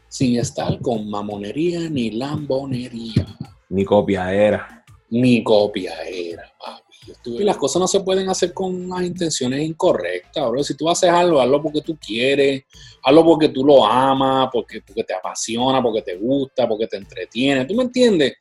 sin 0.08 0.38
estar 0.38 0.80
con 0.80 1.10
mamonería 1.10 1.90
ni 1.90 2.12
lambonería, 2.12 3.26
Ni 3.68 3.84
copia 3.84 4.32
era. 4.32 4.84
ni 5.10 5.42
copiadera, 5.42 6.44
papi. 6.64 6.82
Y 7.26 7.42
las 7.42 7.56
cosas 7.56 7.80
no 7.80 7.88
se 7.88 8.00
pueden 8.00 8.28
hacer 8.28 8.54
con 8.54 8.88
las 8.88 9.02
intenciones 9.02 9.60
incorrectas, 9.60 10.48
bro. 10.48 10.62
Si 10.62 10.74
tú 10.76 10.88
haces 10.88 11.10
algo, 11.10 11.40
hazlo 11.40 11.60
porque 11.60 11.82
tú 11.82 11.98
quieres, 11.98 12.62
hazlo 13.02 13.24
porque 13.24 13.48
tú 13.48 13.64
lo 13.64 13.84
amas, 13.84 14.48
porque, 14.52 14.80
porque 14.80 15.02
te 15.04 15.14
apasiona, 15.14 15.82
porque 15.82 16.00
te 16.02 16.16
gusta, 16.16 16.66
porque 16.68 16.86
te 16.86 16.96
entretiene. 16.96 17.64
¿Tú 17.66 17.74
me 17.74 17.82
entiendes? 17.82 18.34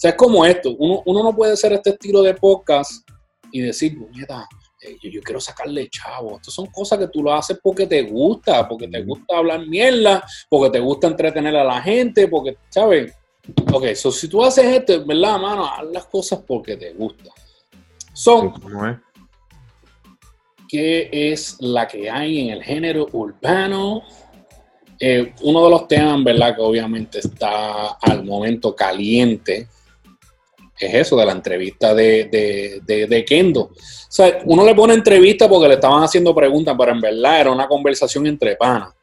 O 0.00 0.02
sea, 0.02 0.12
es 0.12 0.16
como 0.16 0.46
esto. 0.46 0.74
Uno, 0.78 1.02
uno 1.04 1.22
no 1.22 1.36
puede 1.36 1.52
hacer 1.52 1.74
este 1.74 1.90
estilo 1.90 2.22
de 2.22 2.32
podcast 2.32 3.06
y 3.52 3.60
decir, 3.60 3.98
puñeta, 3.98 4.48
eh, 4.80 4.96
yo, 5.02 5.10
yo 5.10 5.20
quiero 5.20 5.38
sacarle 5.38 5.90
chavo. 5.90 6.36
Estas 6.36 6.54
son 6.54 6.68
cosas 6.68 6.98
que 7.00 7.08
tú 7.08 7.22
lo 7.22 7.34
haces 7.34 7.58
porque 7.62 7.86
te 7.86 8.00
gusta, 8.04 8.66
porque 8.66 8.88
te 8.88 9.02
gusta 9.02 9.36
hablar 9.36 9.66
mierda, 9.66 10.24
porque 10.48 10.70
te 10.70 10.80
gusta 10.80 11.06
entretener 11.06 11.54
a 11.54 11.64
la 11.64 11.82
gente, 11.82 12.28
porque, 12.28 12.56
¿sabes? 12.70 13.12
Ok, 13.70 13.88
so 13.94 14.10
si 14.10 14.26
tú 14.26 14.42
haces 14.42 14.64
esto, 14.64 15.04
¿verdad, 15.04 15.38
mano? 15.38 15.66
Haz 15.66 15.84
las 15.92 16.06
cosas 16.06 16.40
porque 16.46 16.78
te 16.78 16.94
gusta. 16.94 17.30
So, 18.14 18.54
Sí, 18.54 18.62
¿cómo 18.62 18.86
es? 18.86 18.96
¿qué 20.66 21.10
es 21.12 21.58
la 21.60 21.86
que 21.86 22.08
hay 22.08 22.40
en 22.40 22.50
el 22.50 22.62
género 22.62 23.06
urbano? 23.12 24.02
Eh, 24.98 25.34
uno 25.42 25.64
de 25.64 25.70
los 25.70 25.88
temas, 25.88 26.24
¿verdad? 26.24 26.56
Que 26.56 26.62
obviamente 26.62 27.18
está 27.18 27.98
al 28.00 28.24
momento 28.24 28.74
caliente, 28.74 29.68
es 30.86 30.94
eso 30.94 31.16
de 31.16 31.26
la 31.26 31.32
entrevista 31.32 31.94
de, 31.94 32.24
de, 32.24 32.80
de, 32.84 33.06
de 33.06 33.24
Kendo. 33.24 33.62
O 33.62 33.72
sea, 34.08 34.40
uno 34.44 34.64
le 34.64 34.74
pone 34.74 34.94
entrevista 34.94 35.48
porque 35.48 35.68
le 35.68 35.74
estaban 35.74 36.02
haciendo 36.02 36.34
preguntas, 36.34 36.74
pero 36.78 36.92
en 36.92 37.00
verdad 37.00 37.40
era 37.40 37.50
una 37.52 37.68
conversación 37.68 38.26
entre 38.26 38.56
panas. 38.56 38.94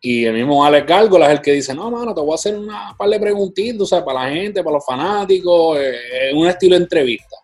Y 0.00 0.24
el 0.24 0.34
mismo 0.34 0.64
Alex 0.64 0.86
Gárgola 0.86 1.26
es 1.26 1.32
el 1.34 1.40
que 1.40 1.52
dice, 1.52 1.74
no, 1.74 1.88
mano, 1.90 2.12
te 2.12 2.20
voy 2.20 2.32
a 2.32 2.34
hacer 2.34 2.58
una 2.58 2.94
par 2.98 3.08
de 3.08 3.20
preguntitas, 3.20 3.82
o 3.82 3.86
sea, 3.86 4.04
para 4.04 4.24
la 4.24 4.30
gente, 4.30 4.62
para 4.62 4.74
los 4.74 4.84
fanáticos, 4.84 5.78
eh, 5.78 6.32
un 6.34 6.48
estilo 6.48 6.76
de 6.76 6.82
entrevista. 6.82 7.36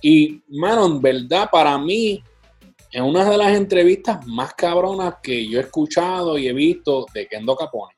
Y, 0.00 0.40
mano, 0.48 0.86
en 0.86 1.00
verdad, 1.00 1.48
para 1.50 1.76
mí, 1.76 2.22
en 2.92 3.02
una 3.02 3.28
de 3.28 3.36
las 3.36 3.52
entrevistas 3.56 4.24
más 4.26 4.54
cabronas 4.54 5.16
que 5.20 5.48
yo 5.48 5.58
he 5.58 5.62
escuchado 5.62 6.38
y 6.38 6.46
he 6.46 6.52
visto 6.52 7.06
de 7.12 7.26
Kendo 7.26 7.56
Capone. 7.56 7.94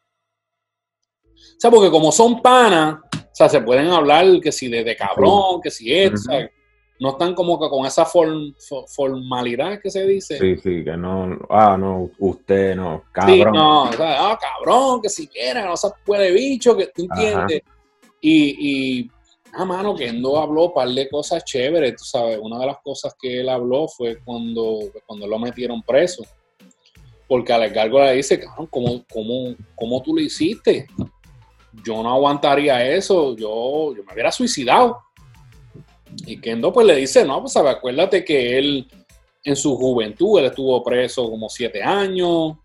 O 1.35 1.59
sea, 1.59 1.71
porque 1.71 1.91
como 1.91 2.11
son 2.13 2.41
panas, 2.41 3.01
sea, 3.37 3.51
se 3.51 3.61
pueden 3.61 3.89
hablar 3.89 4.25
que 4.41 4.51
si 4.51 4.69
de, 4.69 4.97
cabrón, 4.97 5.61
que 5.63 5.71
si 5.71 5.93
es, 5.93 6.27
no 6.99 7.11
están 7.11 7.35
como 7.35 7.61
que 7.61 7.69
con 7.69 7.85
esa 7.85 8.07
formalidad 8.07 9.79
que 9.79 9.91
se 9.91 10.07
dice. 10.07 10.39
Sí, 10.39 10.57
sí, 10.57 10.83
que 10.83 10.97
no, 10.97 11.39
ah, 11.51 11.77
no, 11.79 12.11
usted 12.19 12.75
no, 12.75 13.05
cabrón. 13.13 13.37
Sí, 13.37 13.45
no, 13.45 13.83
o 13.83 13.93
sea, 13.93 14.31
ah, 14.31 14.39
cabrón, 14.41 15.03
que 15.03 15.11
si 15.11 15.29
quiera, 15.29 15.67
no 15.67 15.77
se 15.77 15.89
puede 16.07 16.33
bicho, 16.33 16.75
que 16.75 16.87
tú 16.87 17.03
entiendes. 17.03 17.61
Y, 18.23 19.01
y, 19.01 19.11
ah, 19.53 19.67
mano, 19.67 19.95
que 19.95 20.11
no 20.15 20.39
habló 20.39 20.69
un 20.69 20.73
par 20.73 20.89
de 20.89 21.07
cosas 21.07 21.45
chéveres, 21.45 21.97
tú 21.97 22.05
sabes, 22.05 22.39
una 22.41 22.59
de 22.59 22.67
las 22.67 22.79
cosas 22.83 23.15
que 23.21 23.41
él 23.41 23.51
habló 23.51 23.87
fue 23.87 24.17
cuando, 24.25 24.79
cuando 25.05 25.27
lo 25.27 25.39
metieron 25.39 25.83
preso. 25.83 26.25
Porque 27.29 27.53
Alex 27.53 27.75
Gárgola 27.75 28.07
le 28.07 28.17
dice, 28.17 28.41
cabrón, 28.41 28.69
¿cómo, 28.69 29.05
cómo, 29.13 29.55
cómo 29.75 30.01
tú 30.01 30.15
lo 30.15 30.23
hiciste? 30.23 30.87
Yo 31.85 32.03
no 32.03 32.13
aguantaría 32.13 32.85
eso, 32.85 33.37
yo, 33.37 33.95
yo 33.95 34.05
me 34.05 34.13
hubiera 34.13 34.33
suicidado. 34.33 35.03
Y 36.27 36.41
Kendo 36.41 36.73
pues 36.73 36.87
le 36.87 36.97
dice, 36.97 37.25
no, 37.25 37.41
pues 37.41 37.57
acuérdate 37.57 38.25
que 38.25 38.59
él 38.59 38.89
en 39.45 39.55
su 39.55 39.77
juventud, 39.77 40.41
él 40.41 40.47
estuvo 40.47 40.83
preso 40.83 41.31
como 41.31 41.49
siete 41.49 41.83
años. 41.83 42.57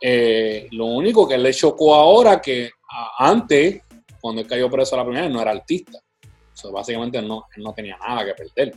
Eh, 0.00 0.68
lo 0.72 0.86
único 0.86 1.26
que 1.26 1.38
le 1.38 1.52
chocó 1.52 1.94
ahora 1.94 2.40
que 2.40 2.70
antes 3.18 3.82
cuando 4.20 4.42
él 4.42 4.46
cayó 4.46 4.70
preso 4.70 4.96
la 4.96 5.04
primera 5.04 5.28
no 5.28 5.40
era 5.40 5.52
artista. 5.52 5.98
O 6.26 6.56
sea, 6.56 6.70
básicamente 6.70 7.22
no, 7.22 7.46
él 7.56 7.62
no 7.62 7.72
tenía 7.72 7.96
nada 7.96 8.24
que 8.24 8.34
perder. 8.34 8.74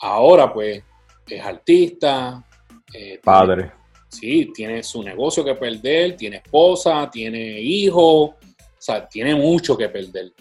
Ahora, 0.00 0.52
pues, 0.52 0.82
es 1.28 1.44
artista. 1.44 2.44
Eh, 2.92 3.20
Padre. 3.22 3.72
Sí, 4.10 4.50
tiene 4.52 4.82
su 4.82 5.02
negocio 5.02 5.44
que 5.44 5.54
perder, 5.54 6.16
tiene 6.16 6.36
esposa, 6.36 7.08
tiene 7.10 7.60
hijos, 7.60 8.30
o 8.30 8.36
sea, 8.78 9.08
tiene 9.08 9.34
mucho 9.34 9.76
que 9.76 9.88
perder. 9.88 10.32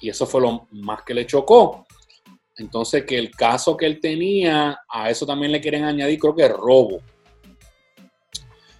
Y 0.00 0.08
eso 0.08 0.26
fue 0.26 0.40
lo 0.40 0.66
más 0.70 1.02
que 1.02 1.14
le 1.14 1.26
chocó. 1.26 1.86
Entonces, 2.56 3.04
que 3.04 3.18
el 3.18 3.30
caso 3.30 3.76
que 3.76 3.86
él 3.86 4.00
tenía, 4.00 4.80
a 4.88 5.10
eso 5.10 5.26
también 5.26 5.52
le 5.52 5.60
quieren 5.60 5.84
añadir, 5.84 6.18
creo 6.18 6.34
que 6.34 6.48
robo. 6.48 7.00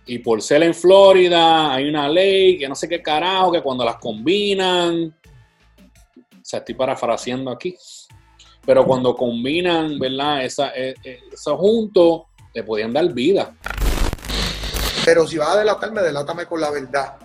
Y 0.07 0.19
por 0.19 0.43
ser 0.43 0.63
en 0.63 0.75
Florida, 0.75 1.73
hay 1.73 1.89
una 1.89 2.09
ley 2.09 2.59
que 2.59 2.69
no 2.69 2.75
sé 2.75 2.89
qué 2.89 3.01
carajo, 3.01 3.53
que 3.53 3.63
cuando 3.63 3.85
las 3.85 3.97
combinan, 3.97 5.15
o 6.17 6.45
sea, 6.45 6.59
estoy 6.59 6.75
parafraseando 6.75 7.51
aquí, 7.51 7.75
pero 8.67 8.85
cuando 8.85 9.17
combinan, 9.17 9.99
¿verdad? 9.99 10.45
Esa, 10.45 10.73
eh, 10.75 10.95
eh, 11.05 11.21
eso 11.33 11.57
junto, 11.57 12.27
le 12.53 12.63
podían 12.63 12.93
dar 12.93 13.13
vida. 13.13 13.55
Pero 15.05 15.27
si 15.27 15.39
vas 15.39 15.51
a 15.51 15.59
delatarme, 15.59 16.03
delátame 16.03 16.47
con 16.47 16.61
la 16.61 16.71
verdad. 16.71 17.17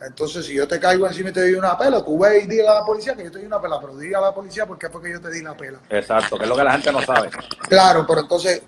Entonces, 0.00 0.46
si 0.46 0.54
yo 0.54 0.66
te 0.66 0.80
caigo 0.80 1.06
encima 1.06 1.28
y 1.28 1.32
te 1.32 1.40
doy 1.40 1.54
una 1.54 1.76
pela, 1.76 2.02
tú 2.02 2.18
ves 2.18 2.44
y 2.44 2.46
dile 2.46 2.66
a 2.68 2.74
la 2.74 2.84
policía 2.84 3.14
que 3.14 3.24
yo 3.24 3.30
te 3.30 3.38
di 3.38 3.44
una 3.44 3.60
pela, 3.60 3.78
pero 3.80 3.96
diga 3.98 4.18
a 4.18 4.22
la 4.22 4.34
policía 4.34 4.66
por 4.66 4.78
qué 4.78 4.88
fue 4.88 5.02
que 5.02 5.10
yo 5.10 5.20
te 5.20 5.30
di 5.30 5.42
la 5.42 5.54
pela. 5.54 5.78
Exacto, 5.90 6.38
que 6.38 6.44
es 6.44 6.48
lo 6.48 6.56
que 6.56 6.64
la 6.64 6.72
gente 6.72 6.90
no 6.90 7.02
sabe. 7.02 7.30
Claro, 7.68 8.06
pero 8.06 8.20
entonces 8.20 8.62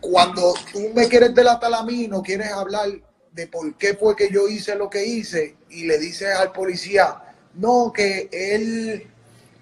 cuando 0.00 0.54
tú 0.72 0.90
me 0.94 1.08
quieres 1.08 1.34
delatar 1.34 1.72
a 1.72 1.82
mí, 1.82 2.06
no 2.06 2.22
quieres 2.22 2.52
hablar 2.52 2.88
de 3.32 3.46
por 3.46 3.74
qué 3.76 3.94
fue 3.94 4.16
que 4.16 4.30
yo 4.30 4.48
hice 4.48 4.74
lo 4.74 4.90
que 4.90 5.04
hice 5.04 5.56
y 5.70 5.86
le 5.86 5.98
dices 5.98 6.34
al 6.34 6.52
policía, 6.52 7.16
no, 7.54 7.92
que 7.94 8.28
él, 8.32 9.08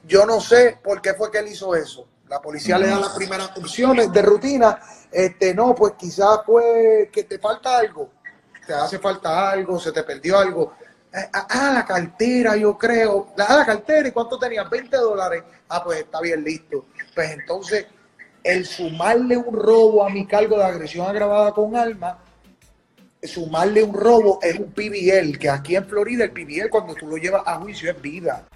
yo 0.06 0.26
no 0.26 0.40
sé 0.40 0.78
por 0.82 1.00
qué 1.00 1.14
fue 1.14 1.30
que 1.30 1.38
él 1.38 1.48
hizo 1.48 1.74
eso. 1.74 2.07
La 2.28 2.40
policía 2.40 2.78
le 2.78 2.88
da 2.88 3.00
las 3.00 3.14
primeras 3.14 3.56
opciones 3.56 4.12
de 4.12 4.22
rutina, 4.22 4.78
este, 5.10 5.54
no, 5.54 5.74
pues 5.74 5.94
quizás 5.98 6.40
fue 6.44 7.08
que 7.10 7.24
te 7.24 7.38
falta 7.38 7.78
algo, 7.78 8.10
te 8.66 8.74
hace 8.74 8.98
falta 8.98 9.50
algo, 9.50 9.78
se 9.80 9.92
te 9.92 10.02
perdió 10.02 10.38
algo. 10.38 10.74
Eh, 11.12 11.26
ah, 11.32 11.46
ah, 11.48 11.70
la 11.72 11.86
cartera, 11.86 12.54
yo 12.56 12.76
creo. 12.76 13.32
Ah, 13.38 13.56
la 13.56 13.64
cartera, 13.64 14.08
¿y 14.08 14.12
cuánto 14.12 14.38
tenías? 14.38 14.68
20 14.68 14.94
dólares. 14.98 15.42
Ah, 15.68 15.82
pues 15.82 16.00
está 16.00 16.20
bien, 16.20 16.44
listo. 16.44 16.84
Pues 17.14 17.30
entonces 17.30 17.86
el 18.44 18.66
sumarle 18.66 19.36
un 19.36 19.54
robo 19.54 20.06
a 20.06 20.10
mi 20.10 20.26
cargo 20.26 20.58
de 20.58 20.64
agresión 20.64 21.06
agravada 21.06 21.52
con 21.52 21.76
alma, 21.76 22.18
sumarle 23.22 23.82
un 23.82 23.94
robo 23.94 24.38
es 24.42 24.58
un 24.58 24.72
PBL, 24.72 25.38
que 25.38 25.50
aquí 25.50 25.76
en 25.76 25.86
Florida 25.86 26.24
el 26.24 26.30
PBL 26.30 26.68
cuando 26.70 26.94
tú 26.94 27.06
lo 27.06 27.16
llevas 27.16 27.42
a 27.46 27.56
juicio 27.56 27.90
es 27.90 28.00
vida. 28.00 28.46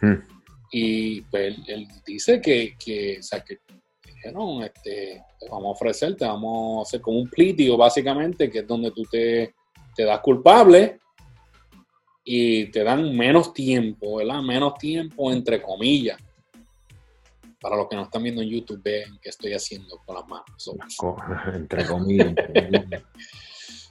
Hmm. 0.00 0.35
Y 0.70 1.20
pues 1.22 1.56
él, 1.66 1.88
dice 2.04 2.40
que, 2.40 2.76
que, 2.78 3.18
o 3.20 3.22
sea, 3.22 3.44
que 3.44 3.58
dijeron, 4.04 4.62
este, 4.62 5.22
vamos 5.50 5.66
a 5.66 5.70
ofrecerte, 5.70 6.24
vamos 6.24 6.78
a 6.78 6.82
hacer 6.82 7.00
como 7.00 7.20
un 7.20 7.28
plitio 7.28 7.76
básicamente, 7.76 8.50
que 8.50 8.60
es 8.60 8.66
donde 8.66 8.90
tú 8.90 9.02
te, 9.04 9.54
te 9.94 10.04
das 10.04 10.20
culpable 10.20 10.98
y 12.24 12.66
te 12.66 12.82
dan 12.82 13.16
menos 13.16 13.52
tiempo, 13.52 14.16
¿verdad? 14.16 14.42
Menos 14.42 14.74
tiempo 14.74 15.32
entre 15.32 15.62
comillas 15.62 16.18
para 17.60 17.76
los 17.76 17.88
que 17.88 17.96
no 17.96 18.02
están 18.02 18.22
viendo 18.22 18.42
en 18.42 18.48
YouTube, 18.48 18.80
ven 18.82 19.18
qué 19.20 19.30
estoy 19.30 19.52
haciendo 19.52 20.00
con 20.04 20.14
las 20.14 20.28
manos. 20.28 20.70
entre 21.54 21.84
comillas. 21.84 22.32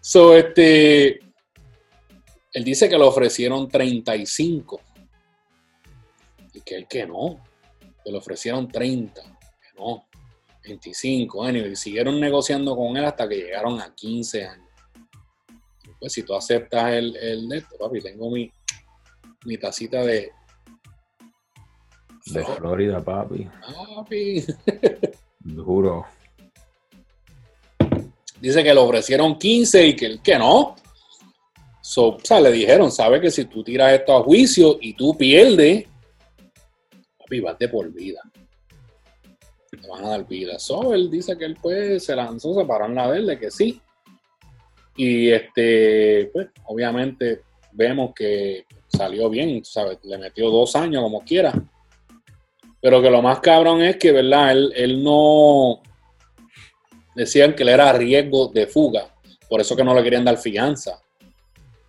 so, 0.02 0.36
este, 0.36 1.20
él 2.54 2.64
dice 2.64 2.88
que 2.88 2.98
le 2.98 3.04
ofrecieron 3.04 3.68
35 3.68 4.80
y 6.56 6.62
que 6.62 6.76
él 6.76 6.88
que 6.88 7.06
no, 7.06 7.44
que 8.04 8.12
le 8.12 8.18
ofrecieron 8.18 8.68
30, 8.68 9.22
que 9.22 9.80
no, 9.80 10.06
25, 10.64 11.50
y 11.50 11.76
siguieron 11.76 12.20
negociando 12.20 12.76
con 12.76 12.98
él 12.98 13.06
hasta 13.06 13.28
que 13.28 13.36
llegaron 13.36 13.80
a 13.80 13.94
15 13.94 14.48
años. 14.48 14.70
Pues 16.00 16.14
si 16.14 16.24
tú 16.24 16.36
aceptas 16.36 16.94
el, 16.94 17.16
el 17.16 17.66
papi, 17.80 18.02
tengo 18.02 18.30
mi, 18.30 18.52
mi 19.46 19.58
tacita 19.58 20.04
de, 20.04 20.32
de 22.26 22.44
Florida, 22.44 23.04
papi. 23.04 23.48
Papi. 23.96 24.44
Duro. 25.40 26.06
Dice 28.42 28.64
que 28.64 28.74
le 28.74 28.80
ofrecieron 28.80 29.38
15 29.38 29.88
y 29.88 29.96
que 29.96 30.06
él 30.08 30.22
que 30.22 30.38
no. 30.38 30.76
So, 31.82 32.16
o 32.16 32.20
sea, 32.24 32.42
le 32.42 32.52
dijeron, 32.52 32.92
sabe 32.92 33.22
que 33.22 33.30
si 33.30 33.46
tú 33.46 33.64
tiras 33.64 33.94
esto 33.94 34.18
a 34.18 34.24
juicio 34.24 34.80
y 34.82 34.94
tú 34.94 35.16
pierdes, 35.16 35.86
papi, 37.26 37.44
de 37.60 37.70
por 37.70 37.92
vida. 37.92 38.22
Te 39.70 39.88
van 39.88 40.06
a 40.06 40.10
dar 40.10 40.28
vida. 40.28 40.58
So, 40.60 40.94
él 40.94 41.10
dice 41.10 41.38
que 41.38 41.46
él 41.46 41.58
pues 41.62 42.06
se 42.06 42.16
lanzó, 42.16 42.54
se 42.54 42.66
paró 42.66 42.86
en 42.86 42.96
la 42.96 43.08
verde, 43.08 43.38
que 43.40 43.52
sí. 43.52 43.82
Y 44.96 45.30
este, 45.30 46.30
pues, 46.32 46.48
obviamente 46.66 47.42
vemos 47.74 48.14
que 48.16 48.66
salió 48.88 49.30
bien, 49.30 49.64
¿sabes? 49.64 50.00
Le 50.04 50.18
metió 50.18 50.50
dos 50.50 50.76
años 50.76 51.04
como 51.04 51.22
quiera. 51.24 51.54
Pero 52.82 53.02
que 53.02 53.10
lo 53.10 53.22
más 53.22 53.40
cabrón 53.40 53.82
es 53.82 53.98
que, 53.98 54.12
¿verdad? 54.12 54.52
Él, 54.52 55.04
no. 55.04 55.82
Decían 57.16 57.56
que 57.56 57.64
él 57.64 57.70
era 57.70 57.92
riesgo 57.94 58.48
de 58.48 58.68
fuga. 58.68 59.14
Por 59.50 59.62
eso 59.62 59.76
que 59.76 59.84
no 59.84 59.94
le 59.94 60.04
querían 60.04 60.26
dar 60.26 60.38
fianza. 60.38 61.02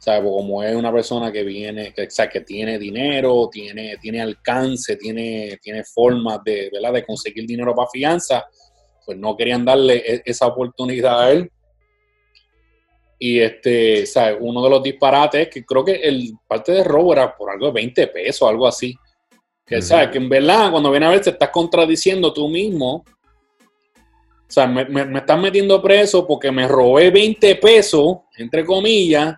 O 0.06 0.08
sea, 0.08 0.22
como 0.22 0.62
es 0.62 0.76
una 0.76 0.92
persona 0.92 1.32
que 1.32 1.42
viene, 1.42 1.92
que, 1.92 2.02
o 2.04 2.10
sea, 2.10 2.28
que 2.28 2.42
tiene 2.42 2.78
dinero, 2.78 3.48
tiene, 3.50 3.96
tiene 3.96 4.20
alcance, 4.20 4.94
tiene, 4.94 5.58
tiene 5.60 5.82
formas 5.82 6.38
de, 6.44 6.70
¿verdad? 6.72 6.92
de 6.92 7.04
conseguir 7.04 7.44
dinero 7.44 7.75
para 7.75 7.88
fianza, 7.88 8.46
pues 9.04 9.18
no 9.18 9.36
querían 9.36 9.64
darle 9.64 9.96
e, 9.96 10.22
esa 10.25 10.46
oportunidad 10.46 11.22
a 11.22 11.32
él. 11.32 11.50
Y 13.18 13.40
este, 13.40 14.06
¿sabes? 14.06 14.36
uno 14.38 14.62
de 14.62 14.70
los 14.70 14.80
disparates 14.80 15.48
es 15.48 15.52
que 15.52 15.64
creo 15.64 15.84
que 15.84 15.94
el 15.94 16.34
parte 16.46 16.70
de 16.70 16.84
robo 16.84 17.12
era 17.12 17.36
por 17.36 17.50
algo 17.50 17.66
de 17.66 17.72
20 17.72 18.06
pesos, 18.06 18.48
algo 18.48 18.68
así. 18.68 18.94
Que, 19.66 19.82
¿sabes? 19.82 20.10
que 20.10 20.18
en 20.18 20.28
verdad, 20.28 20.70
cuando 20.70 20.92
viene 20.92 21.06
a 21.06 21.10
ver, 21.10 21.20
te 21.20 21.30
estás 21.30 21.50
contradiciendo 21.50 22.32
tú 22.32 22.48
mismo. 22.48 23.04
O 23.04 24.46
sea, 24.46 24.68
me, 24.68 24.84
me, 24.84 25.18
estás 25.18 25.40
metiendo 25.40 25.82
preso 25.82 26.25
porque 26.25 26.52
me 26.52 26.68
robé 26.68 27.10
20 27.10 27.56
pesos, 27.56 28.18
entre 28.36 28.64
comillas, 28.64 29.34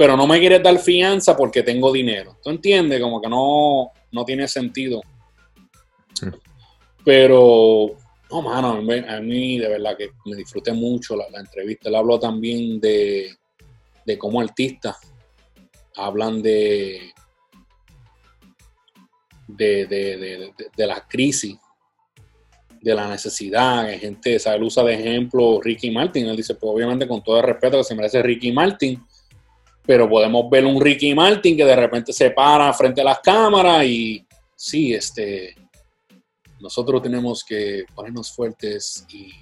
pero 0.00 0.16
no 0.16 0.26
me 0.26 0.40
quieres 0.40 0.62
dar 0.62 0.78
fianza 0.78 1.36
porque 1.36 1.62
tengo 1.62 1.92
dinero. 1.92 2.38
¿Tú 2.42 2.48
entiendes? 2.48 3.02
Como 3.02 3.20
que 3.20 3.28
no, 3.28 3.90
no 4.12 4.24
tiene 4.24 4.48
sentido. 4.48 5.02
Pero, 7.04 7.98
no, 8.30 8.40
mano, 8.40 8.78
a 8.78 9.20
mí 9.20 9.58
de 9.58 9.68
verdad 9.68 9.98
que 9.98 10.08
me 10.24 10.36
disfruté 10.36 10.72
mucho 10.72 11.14
la, 11.16 11.26
entrevista. 11.38 11.90
Él 11.90 11.96
habló 11.96 12.18
también 12.18 12.80
de, 12.80 13.36
de 14.06 14.16
cómo 14.16 14.40
artistas 14.40 14.96
hablan 15.94 16.40
de, 16.40 17.12
de, 19.48 19.84
de, 19.84 20.50
de, 20.74 20.86
la 20.86 21.06
crisis, 21.06 21.58
de 22.80 22.94
la 22.94 23.06
necesidad, 23.06 23.86
que 23.86 23.98
gente, 23.98 24.38
sabe, 24.38 24.56
él 24.56 24.62
usa 24.62 24.82
de 24.82 24.94
ejemplo 24.94 25.60
Ricky 25.62 25.90
Martin, 25.90 26.24
él 26.24 26.38
dice, 26.38 26.54
pues 26.54 26.72
obviamente 26.72 27.06
con 27.06 27.22
todo 27.22 27.36
el 27.36 27.42
respeto 27.44 27.76
que 27.76 27.84
se 27.84 27.94
merece 27.94 28.22
Ricky 28.22 28.50
Martin, 28.50 28.98
pero 29.90 30.08
podemos 30.08 30.48
ver 30.48 30.64
un 30.64 30.80
Ricky 30.80 31.12
Martin 31.16 31.56
que 31.56 31.64
de 31.64 31.74
repente 31.74 32.12
se 32.12 32.30
para 32.30 32.72
frente 32.72 33.00
a 33.00 33.04
las 33.04 33.18
cámaras 33.18 33.84
y 33.84 34.24
sí, 34.54 34.94
este, 34.94 35.52
nosotros 36.60 37.02
tenemos 37.02 37.42
que 37.42 37.82
ponernos 37.92 38.30
fuertes 38.30 39.04
y 39.12 39.32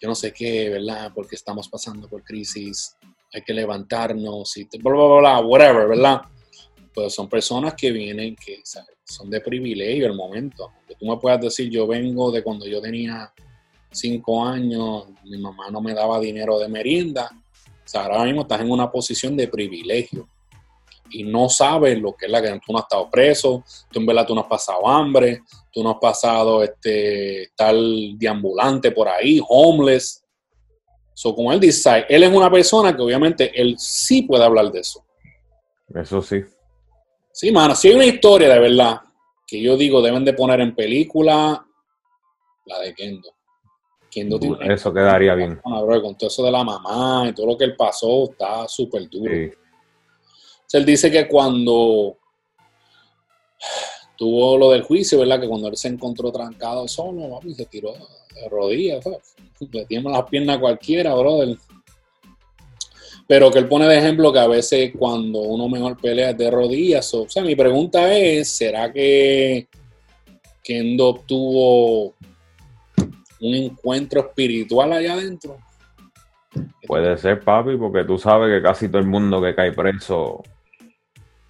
yo 0.00 0.08
no 0.08 0.14
sé 0.14 0.32
qué, 0.32 0.70
¿verdad? 0.70 1.12
Porque 1.14 1.36
estamos 1.36 1.68
pasando 1.68 2.08
por 2.08 2.24
crisis, 2.24 2.96
hay 3.30 3.42
que 3.42 3.52
levantarnos 3.52 4.56
y 4.56 4.64
bla, 4.78 4.94
bla, 4.94 5.18
bla, 5.18 5.40
whatever, 5.40 5.86
¿verdad? 5.86 6.22
Pues 6.94 7.12
son 7.12 7.28
personas 7.28 7.74
que 7.74 7.92
vienen, 7.92 8.36
que 8.36 8.62
¿sabes? 8.64 8.96
son 9.04 9.28
de 9.28 9.42
privilegio 9.42 10.06
el 10.06 10.14
momento. 10.14 10.72
Que 10.86 10.94
tú 10.94 11.04
me 11.04 11.18
puedas 11.18 11.42
decir, 11.42 11.68
yo 11.68 11.86
vengo 11.86 12.30
de 12.30 12.42
cuando 12.42 12.66
yo 12.66 12.80
tenía 12.80 13.30
cinco 13.90 14.46
años, 14.46 15.08
mi 15.24 15.36
mamá 15.36 15.70
no 15.70 15.82
me 15.82 15.92
daba 15.92 16.18
dinero 16.20 16.58
de 16.58 16.68
merienda. 16.68 17.30
O 17.88 17.90
sea, 17.90 18.02
ahora 18.02 18.24
mismo 18.24 18.42
estás 18.42 18.60
en 18.60 18.70
una 18.70 18.92
posición 18.92 19.34
de 19.34 19.48
privilegio 19.48 20.28
y 21.08 21.24
no 21.24 21.48
sabes 21.48 21.98
lo 21.98 22.14
que 22.14 22.26
es 22.26 22.30
la 22.30 22.42
que 22.42 22.50
tú 22.50 22.70
no 22.70 22.80
has 22.80 22.84
estado 22.84 23.08
preso, 23.08 23.64
tú 23.90 23.98
en 23.98 24.04
verdad 24.04 24.26
tú 24.26 24.34
no 24.34 24.42
has 24.42 24.46
pasado 24.46 24.86
hambre, 24.86 25.40
tú 25.72 25.82
no 25.82 25.92
has 25.92 25.96
pasado 25.98 26.62
este 26.62 27.50
tal 27.56 28.18
deambulante 28.18 28.90
por 28.90 29.08
ahí, 29.08 29.40
homeless. 29.48 30.22
So, 31.14 31.34
como 31.34 31.50
él 31.50 31.60
dice, 31.60 32.04
él 32.10 32.24
es 32.24 32.30
una 32.30 32.50
persona 32.50 32.94
que 32.94 33.00
obviamente 33.00 33.58
él 33.58 33.76
sí 33.78 34.20
puede 34.20 34.44
hablar 34.44 34.70
de 34.70 34.80
eso. 34.80 35.02
Eso 35.94 36.20
sí. 36.20 36.44
Sí, 37.32 37.50
mano, 37.50 37.74
si 37.74 37.88
hay 37.88 37.94
una 37.94 38.04
historia 38.04 38.50
de 38.50 38.58
verdad 38.60 39.00
que 39.46 39.62
yo 39.62 39.78
digo 39.78 40.02
deben 40.02 40.26
de 40.26 40.34
poner 40.34 40.60
en 40.60 40.74
película, 40.74 41.66
la 42.66 42.78
de 42.80 42.94
Kendo. 42.94 43.37
Tiene 44.24 44.74
Eso 44.74 44.92
quedaría 44.92 45.34
bien. 45.34 45.60
Bro, 45.64 46.02
con 46.02 46.16
todo 46.16 46.28
eso 46.28 46.44
de 46.44 46.50
la 46.50 46.64
mamá 46.64 47.26
y 47.28 47.32
todo 47.32 47.46
lo 47.46 47.58
que 47.58 47.64
él 47.64 47.76
pasó, 47.76 48.24
está 48.24 48.66
súper 48.68 49.08
duro. 49.08 49.32
Sí. 49.32 49.46
O 49.46 50.70
sea, 50.70 50.80
él 50.80 50.86
dice 50.86 51.10
que 51.10 51.26
cuando 51.26 52.16
tuvo 54.16 54.58
lo 54.58 54.70
del 54.70 54.82
juicio, 54.82 55.20
¿verdad? 55.20 55.40
Que 55.40 55.48
cuando 55.48 55.68
él 55.68 55.76
se 55.76 55.88
encontró 55.88 56.30
trancado 56.32 56.86
solo, 56.88 57.30
papi, 57.30 57.54
se 57.54 57.66
tiró 57.66 57.92
de 57.92 58.48
rodillas, 58.50 59.04
¿sabes? 59.04 59.34
Le 59.70 59.86
tiemblan 59.86 60.14
las 60.14 60.28
piernas 60.28 60.56
a 60.56 60.60
cualquiera, 60.60 61.14
brother. 61.14 61.56
Pero 63.26 63.50
que 63.50 63.58
él 63.58 63.68
pone 63.68 63.86
de 63.86 63.98
ejemplo 63.98 64.32
que 64.32 64.38
a 64.38 64.46
veces 64.46 64.92
cuando 64.98 65.40
uno 65.40 65.68
mejor 65.68 66.00
pelea 66.00 66.30
es 66.30 66.38
de 66.38 66.50
rodillas. 66.50 67.12
O 67.14 67.28
sea, 67.28 67.42
mi 67.42 67.54
pregunta 67.54 68.14
es, 68.16 68.48
¿será 68.50 68.92
que 68.92 69.68
Kendo 70.62 71.08
obtuvo 71.08 72.14
un 73.40 73.54
encuentro 73.54 74.20
espiritual 74.20 74.92
allá 74.92 75.14
adentro? 75.14 75.58
Puede 76.86 77.16
ser, 77.18 77.40
papi, 77.40 77.76
porque 77.76 78.04
tú 78.04 78.18
sabes 78.18 78.50
que 78.50 78.62
casi 78.62 78.88
todo 78.88 78.98
el 78.98 79.06
mundo 79.06 79.40
que 79.42 79.54
cae 79.54 79.72
preso, 79.72 80.42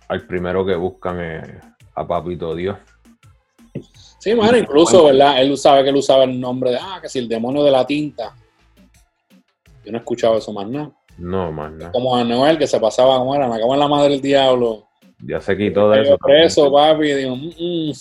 al 0.08 0.26
primero 0.26 0.64
que 0.66 0.74
buscan 0.74 1.20
es 1.20 1.42
a 1.94 2.06
Papito 2.06 2.54
Dios. 2.54 2.76
Sí, 4.18 4.34
mano, 4.34 4.56
incluso, 4.56 5.04
¿verdad? 5.04 5.40
Él 5.40 5.56
sabe 5.56 5.84
que 5.84 5.90
él 5.90 5.96
usaba 5.96 6.24
el 6.24 6.40
nombre 6.40 6.70
de, 6.70 6.78
ah, 6.80 6.98
que 7.00 7.08
si 7.08 7.18
el 7.20 7.28
demonio 7.28 7.62
de 7.62 7.70
la 7.70 7.86
tinta. 7.86 8.34
Yo 9.84 9.92
no 9.92 9.98
he 9.98 10.00
escuchado 10.00 10.38
eso 10.38 10.52
más 10.52 10.68
nada. 10.68 10.90
No, 11.16 11.52
más 11.52 11.72
nada. 11.72 11.92
Como 11.92 12.16
a 12.16 12.24
Noel, 12.24 12.58
que 12.58 12.66
se 12.66 12.80
pasaba, 12.80 13.18
como 13.18 13.34
era, 13.34 13.48
me 13.48 13.58
cago 13.58 13.74
en 13.74 13.80
la 13.80 13.88
madre 13.88 14.10
del 14.10 14.20
diablo. 14.20 14.88
Ya 15.24 15.40
se 15.40 15.56
quitó 15.56 15.90
de 15.90 16.02
eso. 16.02 16.18
preso, 16.18 16.72
papi. 16.72 17.12
digo, 17.12 17.36
mm, 17.36 17.46
mm. 17.58 17.92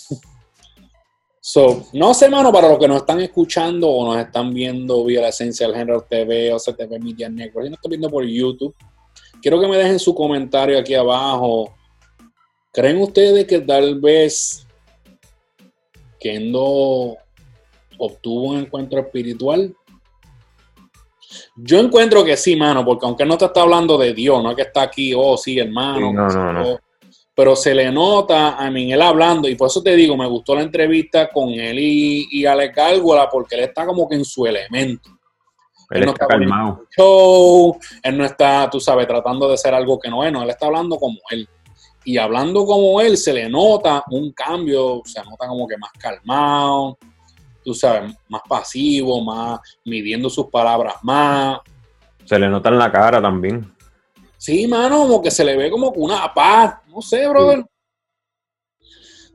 So, 1.50 1.86
no 1.94 2.12
sé, 2.12 2.28
mano, 2.28 2.52
para 2.52 2.68
los 2.68 2.78
que 2.78 2.86
nos 2.86 2.98
están 2.98 3.22
escuchando 3.22 3.88
o 3.88 4.04
nos 4.04 4.22
están 4.22 4.52
viendo 4.52 5.02
vía 5.06 5.22
la 5.22 5.28
esencia 5.28 5.66
del 5.66 5.76
género 5.76 6.02
TV 6.02 6.52
o 6.52 6.58
CTV 6.58 7.00
Media 7.00 7.30
Network, 7.30 7.64
si 7.64 7.70
nos 7.70 7.78
están 7.78 7.88
viendo 7.88 8.10
por 8.10 8.22
YouTube, 8.22 8.76
quiero 9.40 9.58
que 9.58 9.66
me 9.66 9.78
dejen 9.78 9.98
su 9.98 10.14
comentario 10.14 10.78
aquí 10.78 10.92
abajo. 10.92 11.74
¿Creen 12.70 13.00
ustedes 13.00 13.46
que 13.46 13.60
tal 13.60 13.98
vez 13.98 14.66
Kendo 16.20 17.16
obtuvo 17.96 18.50
un 18.50 18.58
encuentro 18.58 19.00
espiritual? 19.00 19.74
Yo 21.56 21.78
encuentro 21.80 22.26
que 22.26 22.36
sí, 22.36 22.56
mano, 22.56 22.84
porque 22.84 23.06
aunque 23.06 23.24
no 23.24 23.38
te 23.38 23.46
está 23.46 23.62
hablando 23.62 23.96
de 23.96 24.12
Dios, 24.12 24.42
no 24.42 24.50
es 24.50 24.56
que 24.56 24.62
está 24.64 24.82
aquí, 24.82 25.14
oh, 25.16 25.38
sí, 25.38 25.58
hermano. 25.58 26.10
Sí, 26.10 26.14
no, 26.14 26.28
no, 26.28 26.52
no. 26.52 26.80
Pero 27.38 27.54
se 27.54 27.72
le 27.72 27.92
nota 27.92 28.56
a 28.56 28.68
mí 28.68 28.92
él 28.92 29.00
hablando, 29.00 29.48
y 29.48 29.54
por 29.54 29.68
eso 29.68 29.80
te 29.80 29.94
digo, 29.94 30.16
me 30.16 30.26
gustó 30.26 30.56
la 30.56 30.62
entrevista 30.62 31.30
con 31.30 31.50
él 31.50 31.78
y, 31.78 32.26
y 32.32 32.44
Ale 32.44 32.72
Cárgola, 32.72 33.28
porque 33.30 33.54
él 33.54 33.60
está 33.60 33.86
como 33.86 34.08
que 34.08 34.16
en 34.16 34.24
su 34.24 34.44
elemento. 34.44 35.08
Él 35.90 36.04
no 36.04 36.10
está 36.10 36.24
está 36.24 36.26
calmado. 36.26 36.82
Show, 36.96 37.78
él 38.02 38.18
no 38.18 38.24
está, 38.24 38.68
tú 38.68 38.80
sabes, 38.80 39.06
tratando 39.06 39.48
de 39.48 39.56
ser 39.56 39.72
algo 39.72 40.00
que 40.00 40.10
no 40.10 40.24
es, 40.24 40.32
no, 40.32 40.42
él 40.42 40.50
está 40.50 40.66
hablando 40.66 40.96
como 40.96 41.16
él. 41.30 41.48
Y 42.02 42.18
hablando 42.18 42.66
como 42.66 43.00
él, 43.00 43.16
se 43.16 43.32
le 43.32 43.48
nota 43.48 44.02
un 44.10 44.32
cambio, 44.32 45.02
se 45.04 45.22
nota 45.22 45.46
como 45.46 45.68
que 45.68 45.78
más 45.78 45.92
calmado, 45.92 46.98
tú 47.62 47.72
sabes, 47.72 48.16
más 48.28 48.42
pasivo, 48.48 49.22
más 49.22 49.60
midiendo 49.84 50.28
sus 50.28 50.46
palabras 50.46 50.96
más. 51.04 51.60
Se 52.24 52.36
le 52.36 52.48
nota 52.48 52.68
en 52.68 52.78
la 52.78 52.90
cara 52.90 53.22
también. 53.22 53.77
Sí, 54.38 54.68
mano, 54.68 55.00
como 55.00 55.20
que 55.20 55.32
se 55.32 55.44
le 55.44 55.56
ve 55.56 55.68
como 55.68 55.88
una 55.90 56.32
paz. 56.32 56.78
No 56.86 57.02
sé, 57.02 57.28
brother. 57.28 57.64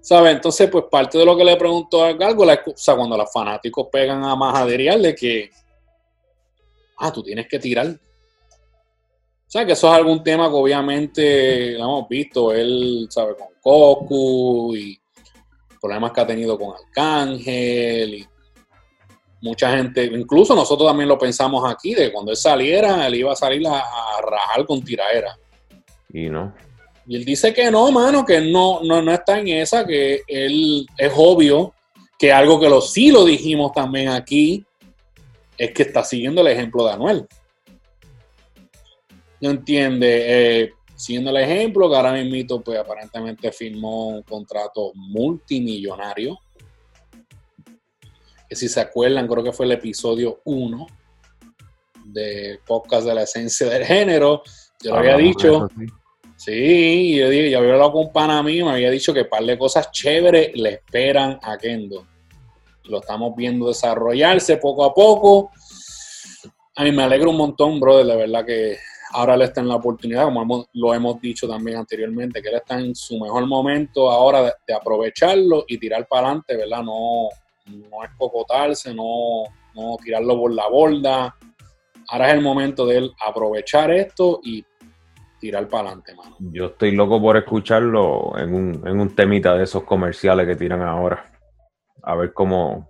¿Sabes? 0.01 0.33
Entonces, 0.35 0.69
pues 0.69 0.85
parte 0.89 1.17
de 1.17 1.25
lo 1.25 1.35
que 1.37 1.43
le 1.43 1.55
preguntó 1.57 2.03
a 2.03 2.13
Gárgola 2.13 2.61
o 2.65 2.73
sea, 2.75 2.95
cuando 2.95 3.17
los 3.17 3.31
fanáticos 3.31 3.87
pegan 3.91 4.23
a 4.23 4.35
majaderial 4.35 5.01
de 5.01 5.15
que, 5.15 5.49
ah, 6.97 7.11
tú 7.11 7.21
tienes 7.21 7.47
que 7.47 7.59
tirar. 7.59 7.87
O 7.87 9.51
sea, 9.53 9.65
que 9.65 9.73
eso 9.73 9.87
es 9.87 9.93
algún 9.93 10.23
tema 10.23 10.49
que 10.49 10.55
obviamente 10.55 11.71
lo 11.73 11.83
hemos 11.83 12.09
visto, 12.09 12.53
él, 12.53 13.07
¿sabe? 13.09 13.35
Con 13.35 13.47
Goku 13.61 14.75
y 14.75 14.99
problemas 15.79 16.11
que 16.11 16.21
ha 16.21 16.27
tenido 16.27 16.57
con 16.57 16.73
Arcángel 16.75 18.13
y 18.15 18.27
mucha 19.43 19.75
gente, 19.75 20.06
incluso 20.06 20.56
nosotros 20.56 20.89
también 20.89 21.10
lo 21.10 21.17
pensamos 21.17 21.69
aquí, 21.69 21.93
de 21.93 22.12
cuando 22.12 22.32
él 22.32 22.38
saliera, 22.38 23.06
él 23.06 23.15
iba 23.15 23.34
a 23.34 23.36
salir 23.36 23.67
a, 23.67 23.77
a 23.79 24.21
rajar 24.21 24.65
con 24.65 24.82
tiraera. 24.82 25.38
Y 26.12 26.29
no. 26.29 26.53
Y 27.06 27.17
él 27.17 27.25
dice 27.25 27.53
que 27.53 27.69
no, 27.69 27.91
mano, 27.91 28.25
que 28.25 28.39
no, 28.39 28.79
no, 28.82 29.01
no 29.01 29.12
está 29.12 29.39
en 29.39 29.49
esa, 29.49 29.86
que 29.86 30.21
él 30.27 30.86
es 30.97 31.12
obvio 31.15 31.73
que 32.17 32.32
algo 32.32 32.60
que 32.60 32.69
lo 32.69 32.79
sí 32.79 33.12
lo 33.12 33.25
dijimos 33.25 33.73
también 33.73 34.08
aquí 34.08 34.65
es 35.58 35.71
que 35.71 35.84
está 35.84 36.03
siguiendo 36.06 36.39
el 36.39 36.47
ejemplo 36.47 36.86
de 36.86 36.93
Anuel. 36.93 37.27
¿No 39.41 39.49
entiende? 39.49 40.23
Eh, 40.25 40.71
siguiendo 40.95 41.32
el 41.32 41.38
ejemplo, 41.38 41.89
que 41.89 41.95
ahora 41.97 42.13
mismo 42.13 42.62
pues 42.62 42.79
aparentemente 42.79 43.51
firmó 43.51 44.08
un 44.08 44.23
contrato 44.23 44.93
multimillonario. 44.95 46.39
Que 48.53 48.57
si 48.59 48.69
se 48.69 48.81
acuerdan, 48.81 49.27
creo 49.27 49.43
que 49.43 49.51
fue 49.51 49.65
el 49.65 49.71
episodio 49.71 50.41
1 50.43 50.85
de 52.05 52.59
podcast 52.67 53.03
de 53.07 53.15
la 53.15 53.23
esencia 53.23 53.67
del 53.67 53.83
género. 53.83 54.43
Yo 54.79 54.91
lo 54.91 54.97
había 54.97 55.17
de 55.17 55.23
dicho. 55.23 55.67
sí. 55.75 55.85
Sí, 56.35 57.15
yo, 57.15 57.29
dije, 57.29 57.49
yo 57.49 57.57
había 57.57 57.71
hablado 57.73 57.93
con 57.93 58.05
un 58.05 58.11
pana 58.13 58.43
mío, 58.43 58.65
me 58.67 58.73
había 58.73 58.91
dicho 58.91 59.11
que 59.11 59.21
un 59.21 59.27
par 59.29 59.43
de 59.43 59.57
cosas 59.57 59.89
chéveres 59.91 60.51
le 60.53 60.69
esperan 60.69 61.39
a 61.41 61.57
Kendo. 61.57 62.05
Lo 62.83 62.99
estamos 62.99 63.35
viendo 63.35 63.69
desarrollarse 63.69 64.57
poco 64.57 64.85
a 64.85 64.93
poco. 64.93 65.49
A 66.75 66.83
mí 66.83 66.91
me 66.91 67.01
alegra 67.01 67.29
un 67.29 67.37
montón, 67.37 67.79
brother, 67.79 68.05
de 68.05 68.15
verdad 68.17 68.45
que 68.45 68.77
ahora 69.13 69.33
él 69.33 69.41
está 69.41 69.61
en 69.61 69.69
la 69.69 69.77
oportunidad, 69.77 70.25
como 70.25 70.43
hemos- 70.43 70.67
lo 70.73 70.93
hemos 70.93 71.19
dicho 71.19 71.47
también 71.47 71.77
anteriormente, 71.77 72.39
que 72.39 72.49
él 72.49 72.55
está 72.57 72.79
en 72.79 72.93
su 72.93 73.17
mejor 73.19 73.47
momento 73.47 74.11
ahora 74.11 74.43
de, 74.43 74.53
de 74.67 74.73
aprovecharlo 74.75 75.65
y 75.67 75.79
tirar 75.79 76.07
para 76.07 76.27
adelante, 76.27 76.55
¿verdad? 76.55 76.83
No, 76.83 77.29
no 77.65 78.04
escocotarse, 78.04 78.93
no, 78.93 79.43
no 79.76 79.97
tirarlo 80.04 80.38
por 80.38 80.54
la 80.54 80.67
borda. 80.67 81.36
Ahora 82.10 82.28
es 82.28 82.34
el 82.34 82.41
momento 82.41 82.86
de 82.86 82.97
él 82.97 83.12
aprovechar 83.26 83.91
esto 83.91 84.39
y 84.43 84.65
tirar 85.39 85.67
para 85.67 85.89
adelante, 85.89 86.15
mano. 86.15 86.38
Yo 86.39 86.67
estoy 86.67 86.91
loco 86.91 87.21
por 87.21 87.38
escucharlo 87.38 88.38
en 88.38 88.54
un, 88.54 88.88
en 88.88 88.99
un 88.99 89.15
temita 89.15 89.56
de 89.56 89.63
esos 89.63 89.84
comerciales 89.84 90.47
que 90.47 90.56
tiran 90.56 90.82
ahora. 90.82 91.32
A 92.02 92.15
ver 92.15 92.34
cómo, 92.34 92.89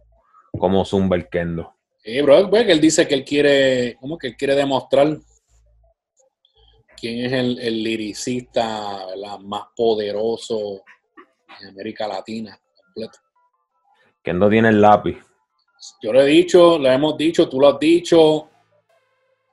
cómo 0.57 0.85
zumba 0.85 1.15
el 1.15 1.29
kendo. 1.29 1.73
Sí, 2.03 2.21
bro, 2.21 2.49
pues, 2.49 2.65
que 2.65 2.71
él 2.71 2.81
dice 2.81 3.07
que 3.07 3.13
él 3.13 3.23
quiere, 3.23 3.95
¿cómo 3.99 4.17
que 4.17 4.27
él 4.27 4.35
quiere 4.35 4.55
demostrar 4.55 5.17
quién 6.97 7.25
es 7.25 7.33
el, 7.33 7.59
el 7.59 7.83
liricista 7.83 9.05
¿verdad? 9.07 9.39
más 9.39 9.63
poderoso 9.75 10.83
en 11.61 11.69
América 11.69 12.07
Latina 12.07 12.59
completa. 14.23 14.39
Kendo 14.39 14.49
tiene 14.49 14.69
el 14.69 14.81
lápiz. 14.81 15.17
Yo 16.01 16.13
lo 16.13 16.21
he 16.21 16.25
dicho, 16.25 16.77
lo 16.79 16.89
hemos 16.89 17.17
dicho, 17.17 17.49
tú 17.49 17.59
lo 17.59 17.69
has 17.69 17.79
dicho, 17.79 18.47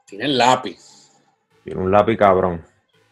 tiene 0.06 0.26
el 0.26 0.38
lápiz. 0.38 1.10
Tiene 1.64 1.80
un 1.80 1.90
lápiz 1.90 2.16
cabrón. 2.16 2.64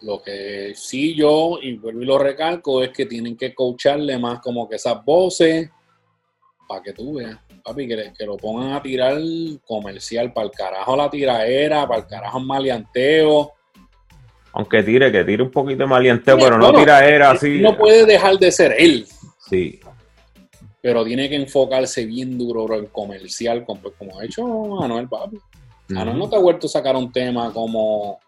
Lo 0.02 0.22
que 0.22 0.72
sí 0.76 1.14
yo, 1.16 1.58
y 1.60 1.76
vuelvo 1.76 2.02
y 2.02 2.04
lo 2.06 2.18
recalco, 2.18 2.82
es 2.84 2.90
que 2.90 3.06
tienen 3.06 3.36
que 3.36 3.52
coacharle 3.54 4.16
más 4.18 4.38
como 4.40 4.68
que 4.68 4.76
esas 4.76 5.04
voces 5.04 5.68
para 6.68 6.82
que 6.82 6.92
tú 6.92 7.14
veas, 7.14 7.36
papi, 7.64 7.88
que, 7.88 7.96
le- 7.96 8.12
que 8.12 8.24
lo 8.26 8.36
pongan 8.36 8.72
a 8.74 8.82
tirar 8.82 9.16
comercial, 9.66 10.32
para 10.32 10.46
el 10.46 10.52
carajo 10.52 10.96
la 10.96 11.10
tiraera, 11.10 11.88
para 11.88 12.00
el 12.02 12.06
carajo 12.06 12.38
el 12.38 12.46
maleanteo. 12.46 13.52
Aunque 14.52 14.82
tire, 14.84 15.10
que 15.10 15.24
tire 15.24 15.42
un 15.42 15.50
poquito 15.50 15.80
de 15.82 15.86
malienteo, 15.88 16.36
Sí, 16.36 16.42
pero 16.44 16.58
no 16.58 16.66
bueno, 16.66 16.78
tira 16.80 17.04
era 17.08 17.30
así. 17.32 17.58
No 17.60 17.76
puede 17.76 18.06
dejar 18.06 18.38
de 18.38 18.52
ser 18.52 18.74
él. 18.78 19.06
Sí. 19.38 19.80
Pero 20.82 21.04
tiene 21.04 21.28
que 21.28 21.36
enfocarse 21.36 22.06
bien 22.06 22.38
duro 22.38 22.64
bro, 22.64 22.76
en 22.76 22.86
comercial, 22.86 23.64
como, 23.64 23.80
como 23.98 24.18
ha 24.18 24.24
hecho 24.24 24.82
Anuel, 24.82 25.08
papi. 25.08 25.38
Anuel 25.96 26.18
no 26.18 26.28
te 26.28 26.36
ha 26.36 26.38
vuelto 26.38 26.66
a 26.66 26.70
sacar 26.70 26.94
un 26.96 27.10
tema 27.10 27.52
como, 27.52 28.18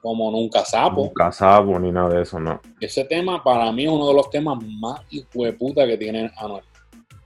como 0.00 0.30
Nunca 0.30 0.64
Sapo. 0.64 1.04
Nunca 1.04 1.32
sapo 1.32 1.78
ni 1.78 1.90
nada 1.90 2.10
de 2.10 2.22
eso, 2.22 2.38
no. 2.38 2.60
Ese 2.80 3.04
tema 3.04 3.42
para 3.42 3.70
mí 3.72 3.84
es 3.84 3.90
uno 3.90 4.08
de 4.08 4.14
los 4.14 4.28
temas 4.28 4.58
más 4.62 5.00
hijo 5.10 5.44
de 5.44 5.52
puta 5.52 5.86
que 5.86 5.96
tiene 5.96 6.30
Anuel. 6.36 6.64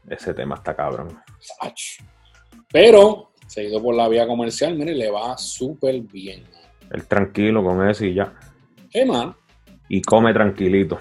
Ese 0.09 0.33
tema 0.33 0.55
está 0.55 0.75
cabrón. 0.75 1.19
Pero, 2.71 3.33
seguido 3.47 3.83
por 3.83 3.95
la 3.95 4.09
vía 4.09 4.27
comercial, 4.27 4.77
mire, 4.77 4.95
le 4.95 5.11
va 5.11 5.37
súper 5.37 6.01
bien. 6.01 6.45
Él 6.91 7.07
tranquilo 7.07 7.63
con 7.65 7.89
eso 7.89 8.05
y 8.05 8.15
ya. 8.15 8.33
¿Qué 8.91 9.05
más? 9.05 9.35
Y 9.89 10.01
come 10.03 10.33
tranquilito. 10.33 10.99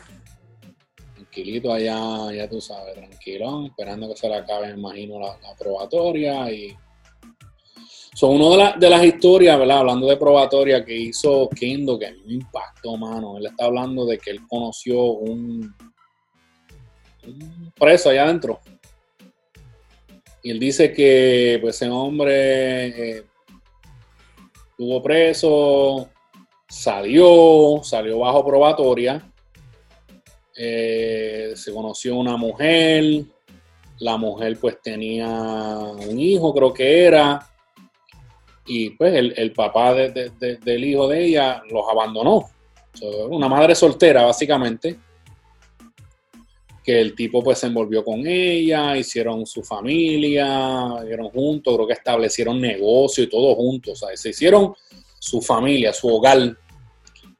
Tranquilito 1.37 1.71
allá, 1.71 2.33
ya 2.33 2.49
tú 2.49 2.59
sabes, 2.59 2.95
tranquilón, 2.95 3.67
esperando 3.67 4.09
que 4.09 4.15
se 4.15 4.27
le 4.27 4.37
acabe, 4.37 4.71
imagino, 4.71 5.19
la, 5.19 5.37
probatoria 5.55 6.51
y... 6.51 6.75
Son 8.15 8.31
una 8.41 8.49
de, 8.49 8.57
la- 8.57 8.73
de 8.75 8.89
las 8.89 9.03
historias, 9.03 9.59
¿verdad? 9.59 9.77
Hablando 9.77 10.07
de 10.07 10.17
probatoria 10.17 10.83
que 10.83 10.97
hizo 10.97 11.47
Kendo, 11.49 11.99
que 11.99 12.07
a 12.07 12.11
mí 12.11 12.21
me 12.25 12.33
impactó, 12.33 12.97
mano. 12.97 13.37
Él 13.37 13.45
está 13.45 13.65
hablando 13.65 14.03
de 14.07 14.17
que 14.17 14.31
él 14.31 14.47
conoció 14.47 14.99
un, 14.99 15.75
un 17.27 17.71
preso 17.79 18.09
allá 18.09 18.23
adentro. 18.23 18.59
Y 20.41 20.49
él 20.49 20.59
dice 20.59 20.91
que 20.91 21.59
pues, 21.61 21.75
ese 21.75 21.87
hombre 21.87 23.17
eh, 23.17 23.25
estuvo 24.71 25.03
preso, 25.03 26.09
salió, 26.67 27.81
salió 27.83 28.17
bajo 28.17 28.43
probatoria, 28.43 29.31
eh, 30.57 31.53
se 31.55 31.71
conoció 31.71 32.15
una 32.15 32.35
mujer, 32.37 33.23
la 33.99 34.17
mujer 34.17 34.57
pues 34.59 34.81
tenía 34.81 35.27
un 35.29 36.19
hijo, 36.19 36.53
creo 36.53 36.73
que 36.73 37.03
era, 37.05 37.47
y 38.65 38.89
pues 38.91 39.13
el, 39.15 39.51
papá 39.53 39.93
de- 39.93 40.11
de- 40.11 40.29
de- 40.39 40.57
del 40.57 40.83
hijo 40.83 41.07
de 41.07 41.25
ella 41.25 41.61
los 41.69 41.83
abandonó. 41.89 42.49
Una 43.29 43.47
madre 43.47 43.75
soltera, 43.75 44.23
básicamente, 44.25 44.97
que 46.83 46.99
el 46.99 47.13
tipo 47.15 47.43
pues 47.43 47.59
se 47.59 47.67
envolvió 47.67 48.03
con 48.03 48.25
ella, 48.25 48.97
hicieron 48.97 49.45
su 49.45 49.61
familia, 49.63 50.95
vivieron 51.01 51.29
juntos, 51.29 51.75
creo 51.75 51.85
que 51.87 51.93
establecieron 51.93 52.59
negocio 52.59 53.23
y 53.23 53.29
todo 53.29 53.53
juntos, 53.55 54.01
o 54.01 54.07
sea, 54.07 54.15
se 54.17 54.29
hicieron 54.29 54.73
su 55.19 55.41
familia, 55.41 55.93
su 55.93 56.07
hogar, 56.07 56.57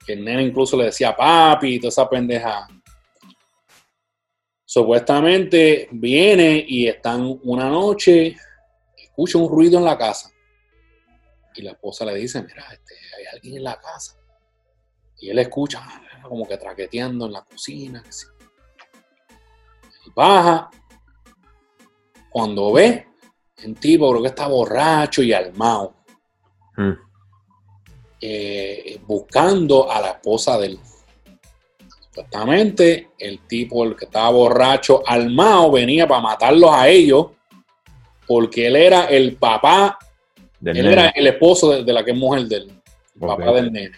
que 0.06 0.14
el 0.14 0.24
nene 0.26 0.44
incluso 0.44 0.76
le 0.78 0.86
decía 0.86 1.16
papi 1.16 1.76
y 1.76 1.80
toda 1.80 1.90
esa 1.90 2.10
pendeja. 2.10 2.68
Supuestamente 4.70 5.88
viene 5.94 6.66
y 6.68 6.90
están 6.90 7.40
una 7.44 7.70
noche, 7.70 8.36
escucha 8.98 9.38
un 9.38 9.50
ruido 9.50 9.78
en 9.80 9.86
la 9.86 9.98
casa. 9.98 10.30
Y 11.56 11.62
la 11.62 11.72
esposa 11.72 12.04
le 12.04 12.16
dice, 12.16 12.44
mira, 12.44 12.66
este, 12.74 12.94
hay 13.18 13.26
alguien 13.34 13.56
en 13.56 13.64
la 13.64 13.80
casa. 13.80 14.18
Y 15.20 15.30
él 15.30 15.40
escucha 15.40 15.82
como 16.22 16.46
que 16.46 16.58
traqueteando 16.58 17.28
en 17.28 17.32
la 17.32 17.44
cocina. 17.46 18.04
baja. 20.14 20.70
Cuando 22.30 22.74
ve, 22.74 23.08
un 23.66 23.74
tipo 23.76 24.10
creo 24.10 24.22
que 24.22 24.28
está 24.28 24.48
borracho 24.48 25.24
y 25.24 25.32
armado, 25.32 25.96
Mm. 26.76 26.92
eh, 28.20 29.00
buscando 29.08 29.90
a 29.90 30.02
la 30.02 30.10
esposa 30.12 30.58
de 30.60 30.68
él. 30.68 30.80
Supuestamente, 32.18 33.12
el 33.20 33.46
tipo, 33.46 33.84
el 33.84 33.96
que 33.96 34.06
estaba 34.06 34.32
borracho, 34.32 35.04
armado, 35.06 35.72
venía 35.74 36.08
para 36.08 36.20
matarlos 36.20 36.72
a 36.74 36.88
ellos, 36.90 37.28
porque 38.26 38.66
él 38.66 38.76
era 38.76 39.06
el 39.06 39.36
papá, 39.36 40.00
Del 40.60 40.78
él 40.78 40.86
nene. 40.86 40.94
era 40.94 41.10
el 41.10 41.28
esposo 41.28 41.72
de, 41.72 41.84
de 41.84 41.94
la 41.94 42.04
que 42.04 42.12
es 42.12 42.18
mujer 42.18 42.48
del 42.48 42.72
papá 43.20 43.52
del 43.52 43.72
nene. 43.72 43.98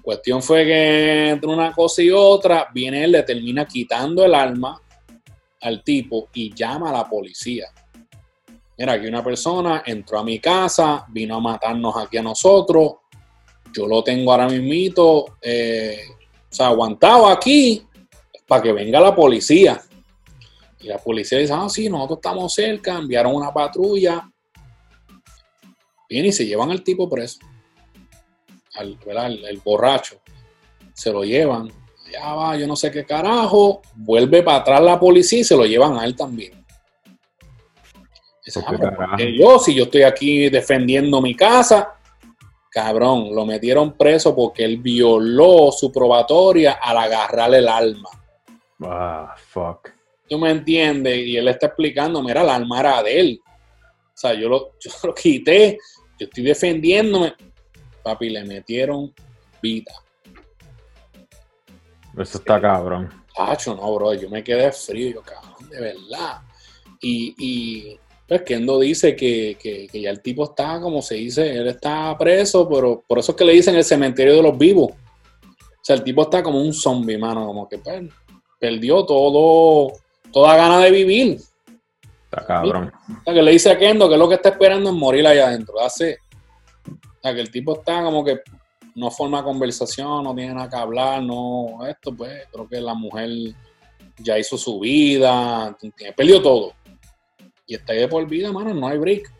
Cuestión 0.00 0.42
fue 0.42 0.64
que 0.64 1.28
entre 1.28 1.50
una 1.50 1.70
cosa 1.72 2.02
y 2.02 2.10
otra, 2.10 2.68
viene 2.72 3.04
él, 3.04 3.12
le 3.12 3.22
termina 3.22 3.66
quitando 3.66 4.24
el 4.24 4.34
arma 4.34 4.80
al 5.60 5.84
tipo 5.84 6.28
y 6.32 6.54
llama 6.54 6.88
a 6.88 6.92
la 6.94 7.08
policía. 7.10 7.66
Mira, 8.78 8.94
aquí 8.94 9.06
una 9.06 9.22
persona 9.22 9.82
entró 9.84 10.20
a 10.20 10.24
mi 10.24 10.38
casa, 10.38 11.04
vino 11.10 11.36
a 11.36 11.40
matarnos 11.40 11.94
aquí 11.98 12.16
a 12.16 12.22
nosotros. 12.22 12.92
Yo 13.72 13.86
lo 13.86 14.02
tengo 14.02 14.32
ahora 14.32 14.48
mismito, 14.48 15.36
eh, 15.40 16.00
o 16.50 16.54
sea, 16.54 16.66
aguantado 16.68 17.28
aquí 17.28 17.86
para 18.46 18.62
que 18.62 18.72
venga 18.72 19.00
la 19.00 19.14
policía. 19.14 19.80
Y 20.80 20.88
la 20.88 20.98
policía 20.98 21.38
dice, 21.38 21.52
ah, 21.52 21.68
sí, 21.68 21.88
nosotros 21.88 22.18
estamos 22.18 22.52
cerca, 22.54 22.96
enviaron 22.98 23.34
una 23.34 23.52
patrulla. 23.52 24.28
Viene 26.08 26.28
y 26.28 26.32
se 26.32 26.46
llevan 26.46 26.70
al 26.70 26.82
tipo 26.82 27.08
preso. 27.08 27.38
Al. 28.74 28.98
El, 29.06 29.44
el 29.44 29.58
borracho. 29.58 30.20
Se 30.94 31.12
lo 31.12 31.22
llevan. 31.22 31.70
Ya 32.10 32.34
va, 32.34 32.56
yo 32.56 32.66
no 32.66 32.74
sé 32.74 32.90
qué 32.90 33.04
carajo. 33.04 33.82
Vuelve 33.94 34.42
para 34.42 34.58
atrás 34.58 34.82
la 34.82 34.98
policía 34.98 35.40
y 35.40 35.44
se 35.44 35.56
lo 35.56 35.64
llevan 35.64 35.96
a 35.96 36.04
él 36.04 36.16
también. 36.16 36.64
Dice, 38.44 38.60
¿Por 38.62 38.84
"Ah, 38.84 39.16
yo, 39.18 39.58
si 39.58 39.74
yo 39.74 39.84
estoy 39.84 40.02
aquí 40.02 40.48
defendiendo 40.48 41.20
mi 41.20 41.36
casa, 41.36 41.99
cabrón, 42.70 43.34
lo 43.34 43.44
metieron 43.44 43.96
preso 43.96 44.34
porque 44.34 44.64
él 44.64 44.78
violó 44.78 45.72
su 45.72 45.90
probatoria 45.90 46.78
al 46.80 46.96
agarrarle 46.96 47.58
el 47.58 47.68
alma. 47.68 48.08
Ah, 48.82 49.34
fuck. 49.36 49.90
¿Tú 50.28 50.38
me 50.38 50.50
entiendes? 50.50 51.18
Y 51.18 51.36
él 51.36 51.48
está 51.48 51.66
explicando, 51.66 52.22
mira, 52.22 52.44
la 52.44 52.54
alma 52.54 52.80
era 52.80 53.02
de 53.02 53.20
él. 53.20 53.40
O 53.44 54.16
sea, 54.16 54.32
yo 54.34 54.48
lo, 54.48 54.72
yo 54.80 54.90
lo 55.02 55.14
quité, 55.14 55.76
yo 56.18 56.26
estoy 56.26 56.44
defendiéndome. 56.44 57.34
Papi, 58.02 58.30
le 58.30 58.44
metieron 58.44 59.12
vida. 59.60 59.92
Eso 62.16 62.38
está 62.38 62.60
cabrón. 62.60 63.10
Tacho, 63.34 63.74
no, 63.74 63.94
bro, 63.94 64.14
yo 64.14 64.30
me 64.30 64.42
quedé 64.42 64.72
frío, 64.72 65.14
yo, 65.14 65.22
cabrón, 65.22 65.68
de 65.68 65.80
verdad. 65.80 66.42
Y, 67.00 67.34
y 67.38 68.00
pues 68.30 68.42
Kendo 68.42 68.78
dice 68.78 69.16
que, 69.16 69.56
que, 69.60 69.88
que 69.88 70.00
ya 70.00 70.08
el 70.08 70.22
tipo 70.22 70.44
está, 70.44 70.80
como 70.80 71.02
se 71.02 71.16
dice, 71.16 71.50
él 71.50 71.66
está 71.66 72.16
preso, 72.16 72.68
pero 72.68 73.02
por 73.04 73.18
eso 73.18 73.32
es 73.32 73.36
que 73.36 73.44
le 73.44 73.54
dicen 73.54 73.74
el 73.74 73.82
cementerio 73.82 74.36
de 74.36 74.42
los 74.44 74.56
vivos. 74.56 74.92
O 74.92 75.82
sea, 75.82 75.96
el 75.96 76.04
tipo 76.04 76.22
está 76.22 76.40
como 76.40 76.62
un 76.62 76.72
zombie, 76.72 77.18
mano, 77.18 77.44
como 77.44 77.68
que 77.68 77.78
pues, 77.78 78.04
perdió 78.56 79.04
todo, 79.04 79.94
toda 80.32 80.56
gana 80.56 80.78
de 80.78 80.92
vivir. 80.92 81.40
Está 82.30 82.46
cabrón. 82.46 82.92
O 83.08 83.24
sea, 83.24 83.34
que 83.34 83.42
le 83.42 83.50
dice 83.50 83.68
a 83.68 83.76
Kendo 83.76 84.08
que 84.08 84.16
lo 84.16 84.28
que 84.28 84.36
está 84.36 84.50
esperando 84.50 84.90
es 84.90 84.94
morir 84.94 85.26
allá 85.26 85.48
adentro. 85.48 85.80
Hace, 85.80 86.18
o 86.86 87.20
sea, 87.20 87.34
que 87.34 87.40
el 87.40 87.50
tipo 87.50 87.80
está 87.80 88.00
como 88.04 88.24
que 88.24 88.42
no 88.94 89.10
forma 89.10 89.42
conversación, 89.42 90.22
no 90.22 90.36
tiene 90.36 90.54
nada 90.54 90.70
que 90.70 90.76
hablar, 90.76 91.20
no, 91.20 91.80
esto, 91.88 92.14
pues, 92.14 92.46
creo 92.52 92.68
que 92.68 92.80
la 92.80 92.94
mujer 92.94 93.28
ya 94.18 94.38
hizo 94.38 94.56
su 94.56 94.78
vida, 94.78 95.76
perdió 96.16 96.40
todo. 96.40 96.74
Y 97.70 97.76
está 97.76 97.92
ahí 97.92 98.00
de 98.00 98.08
por 98.08 98.26
vida, 98.26 98.50
mano, 98.50 98.74
no 98.74 98.88
hay 98.88 98.98
break. 98.98 99.32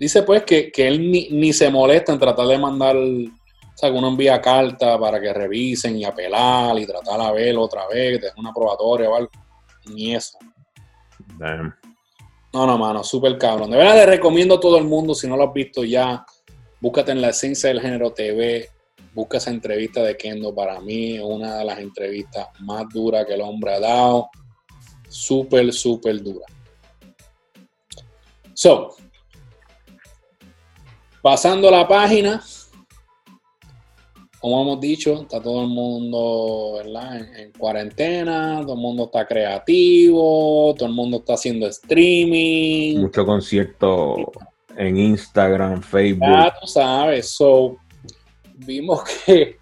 Dice, 0.00 0.24
pues, 0.24 0.42
que, 0.42 0.72
que 0.72 0.88
él 0.88 1.08
ni, 1.08 1.28
ni 1.30 1.52
se 1.52 1.70
molesta 1.70 2.12
en 2.12 2.18
tratar 2.18 2.48
de 2.48 2.58
mandar, 2.58 2.96
o 2.96 3.76
sea, 3.76 3.92
que 3.92 3.96
uno 3.96 4.08
envía 4.08 4.40
carta 4.40 4.98
para 4.98 5.20
que 5.20 5.32
revisen 5.32 5.96
y 5.96 6.04
apelar 6.04 6.76
y 6.80 6.84
tratar 6.84 7.20
a 7.20 7.30
verlo 7.30 7.62
otra 7.62 7.86
vez, 7.86 8.20
que 8.20 8.40
una 8.40 8.52
probatoria 8.52 9.08
o 9.08 9.14
algo. 9.14 9.30
Ni 9.94 10.16
eso. 10.16 10.36
Damn. 11.38 11.76
No, 12.52 12.66
no, 12.66 12.76
mano, 12.76 13.04
súper 13.04 13.38
cabrón. 13.38 13.70
De 13.70 13.76
verdad 13.76 13.94
le 13.94 14.06
recomiendo 14.06 14.56
a 14.56 14.60
todo 14.60 14.78
el 14.78 14.84
mundo, 14.84 15.14
si 15.14 15.28
no 15.28 15.36
lo 15.36 15.44
has 15.44 15.52
visto 15.52 15.84
ya, 15.84 16.26
búscate 16.80 17.12
en 17.12 17.20
la 17.20 17.28
esencia 17.28 17.68
del 17.68 17.80
género 17.80 18.12
TV, 18.12 18.68
busca 19.14 19.36
esa 19.36 19.50
entrevista 19.50 20.02
de 20.02 20.16
Kendo. 20.16 20.52
Para 20.52 20.80
mí 20.80 21.18
es 21.18 21.22
una 21.22 21.58
de 21.58 21.64
las 21.64 21.78
entrevistas 21.78 22.48
más 22.58 22.88
duras 22.92 23.24
que 23.26 23.34
el 23.34 23.42
hombre 23.42 23.74
ha 23.74 23.78
dado. 23.78 24.28
Súper, 25.08 25.72
súper 25.72 26.20
dura. 26.20 26.46
So, 28.56 28.96
pasando 31.20 31.70
la 31.70 31.86
página, 31.86 32.42
como 34.40 34.62
hemos 34.62 34.80
dicho, 34.80 35.20
está 35.20 35.42
todo 35.42 35.60
el 35.60 35.68
mundo 35.68 36.76
¿verdad? 36.78 37.18
En, 37.18 37.36
en 37.36 37.52
cuarentena, 37.52 38.62
todo 38.62 38.72
el 38.72 38.80
mundo 38.80 39.04
está 39.04 39.26
creativo, 39.26 40.74
todo 40.74 40.88
el 40.88 40.94
mundo 40.94 41.18
está 41.18 41.34
haciendo 41.34 41.66
streaming. 41.66 42.98
Mucho 42.98 43.26
concierto 43.26 44.32
en 44.74 44.96
Instagram, 44.96 45.82
Facebook. 45.82 46.26
Ya 46.26 46.54
tú 46.58 46.66
sabes, 46.66 47.28
so 47.28 47.76
vimos 48.54 49.02
que 49.26 49.58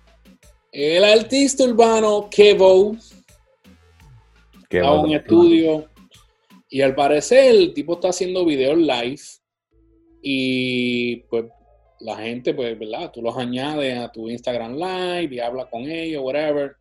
el 0.70 1.02
artista 1.02 1.64
urbano 1.64 2.28
Kevo 2.30 2.94
en 4.70 4.85
un 4.85 5.12
estudio 5.14 5.93
y 6.74 6.82
al 6.82 6.96
parecer 6.96 7.54
el 7.54 7.72
tipo 7.72 7.92
está 7.94 8.08
haciendo 8.08 8.44
videos 8.44 8.76
live 8.76 9.22
y 10.20 11.18
pues 11.30 11.44
la 12.00 12.16
gente, 12.16 12.52
pues, 12.52 12.76
¿verdad? 12.76 13.12
Tú 13.12 13.22
los 13.22 13.37
añades 13.37 13.96
a 13.96 14.10
tu 14.10 14.28
Instagram 14.28 14.74
live 14.74 15.37
y 15.37 15.38
habla 15.38 15.70
con 15.70 15.82
ellos, 15.82 16.24
whatever. 16.24 16.74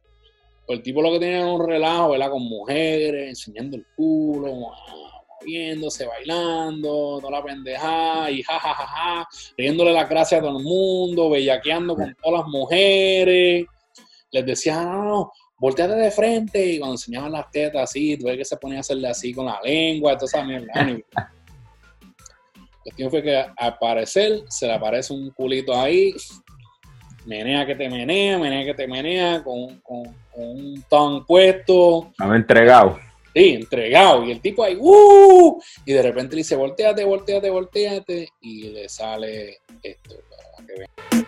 Pues 0.65 0.79
el 0.79 0.84
tipo 0.84 0.99
lo 0.99 1.12
que 1.12 1.19
tenía 1.19 1.41
era 1.41 1.45
un 1.45 1.63
relajo, 1.63 2.10
¿verdad? 2.10 2.32
Con 2.32 2.41
mujeres, 2.41 3.29
enseñando 3.29 3.77
el 3.77 3.86
culo, 3.95 4.71
moviéndose, 5.39 6.08
bailando, 6.08 7.19
toda 7.21 7.29
la 7.29 7.43
pendejada, 7.43 8.32
y 8.32 8.41
jajajaja, 8.41 8.73
ja, 8.73 8.88
ja, 8.88 9.25
ja, 9.25 9.27
riéndole 9.56 9.93
las 9.93 10.10
gracias 10.10 10.39
a 10.39 10.43
todo 10.43 10.58
el 10.58 10.63
mundo, 10.63 11.29
bellaqueando 11.29 11.95
con 11.95 12.15
todas 12.15 12.39
las 12.39 12.49
mujeres. 12.49 13.67
Les 14.32 14.43
decía, 14.43 14.82
no, 14.82 15.03
no, 15.03 15.13
no, 15.13 15.32
volteate 15.63 15.95
de 15.95 16.12
frente, 16.12 16.65
y 16.65 16.78
cuando 16.78 16.95
enseñaban 16.95 17.32
las 17.32 17.49
tetas 17.49 17.84
así, 17.84 18.17
tú 18.17 18.26
ves 18.26 18.36
que 18.36 18.43
se 18.43 18.58
ponía 18.58 18.80
a 18.80 18.82
hacerle 18.82 19.08
así 19.08 19.34
con 19.34 19.45
la 19.45 19.62
lengua, 19.63 20.17
toda 20.17 20.26
esa 20.26 20.43
mierda. 20.43 20.73
La 22.86 22.91
cuestión 22.91 23.10
fue 23.10 23.23
que 23.23 23.45
al 23.56 23.78
parecer 23.78 24.41
se 24.49 24.67
le 24.67 24.73
aparece 24.73 25.13
un 25.13 25.30
culito 25.30 25.73
ahí, 25.73 26.13
menea 27.26 27.65
que 27.65 27.76
te 27.76 27.88
menea, 27.89 28.38
menea 28.38 28.65
que 28.65 28.73
te 28.73 28.86
menea, 28.86 29.41
con, 29.41 29.80
con, 29.80 30.04
con 30.34 30.43
un 30.43 30.84
ton 30.89 31.26
puesto, 31.26 32.10
Estaba 32.12 32.36
entregado. 32.36 32.99
sí, 33.34 33.54
entregado. 33.54 34.26
Y 34.26 34.32
el 34.32 34.41
tipo 34.41 34.65
ahí, 34.65 34.76
¡uh! 34.78 35.62
Y 35.86 35.93
de 35.93 36.02
repente 36.02 36.36
le 36.36 36.39
dice, 36.41 36.58
volteate, 36.58 37.06
volteate, 37.06 37.49
volteate. 37.49 38.28
Y 38.41 38.63
le 38.63 38.89
sale 38.89 39.60
esto, 39.82 40.15
para 40.30 40.67
que 40.67 40.73
vean. 40.80 41.28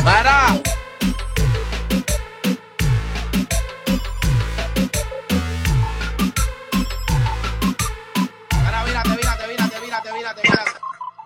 ¡Para! 0.00 0.60
Mira, 8.62 8.84
mírate, 8.84 9.10
mírate, 9.10 9.46
mírate, 9.48 9.80
mírate, 9.80 10.12
mírate, 10.12 10.40
mírate. 10.44 10.72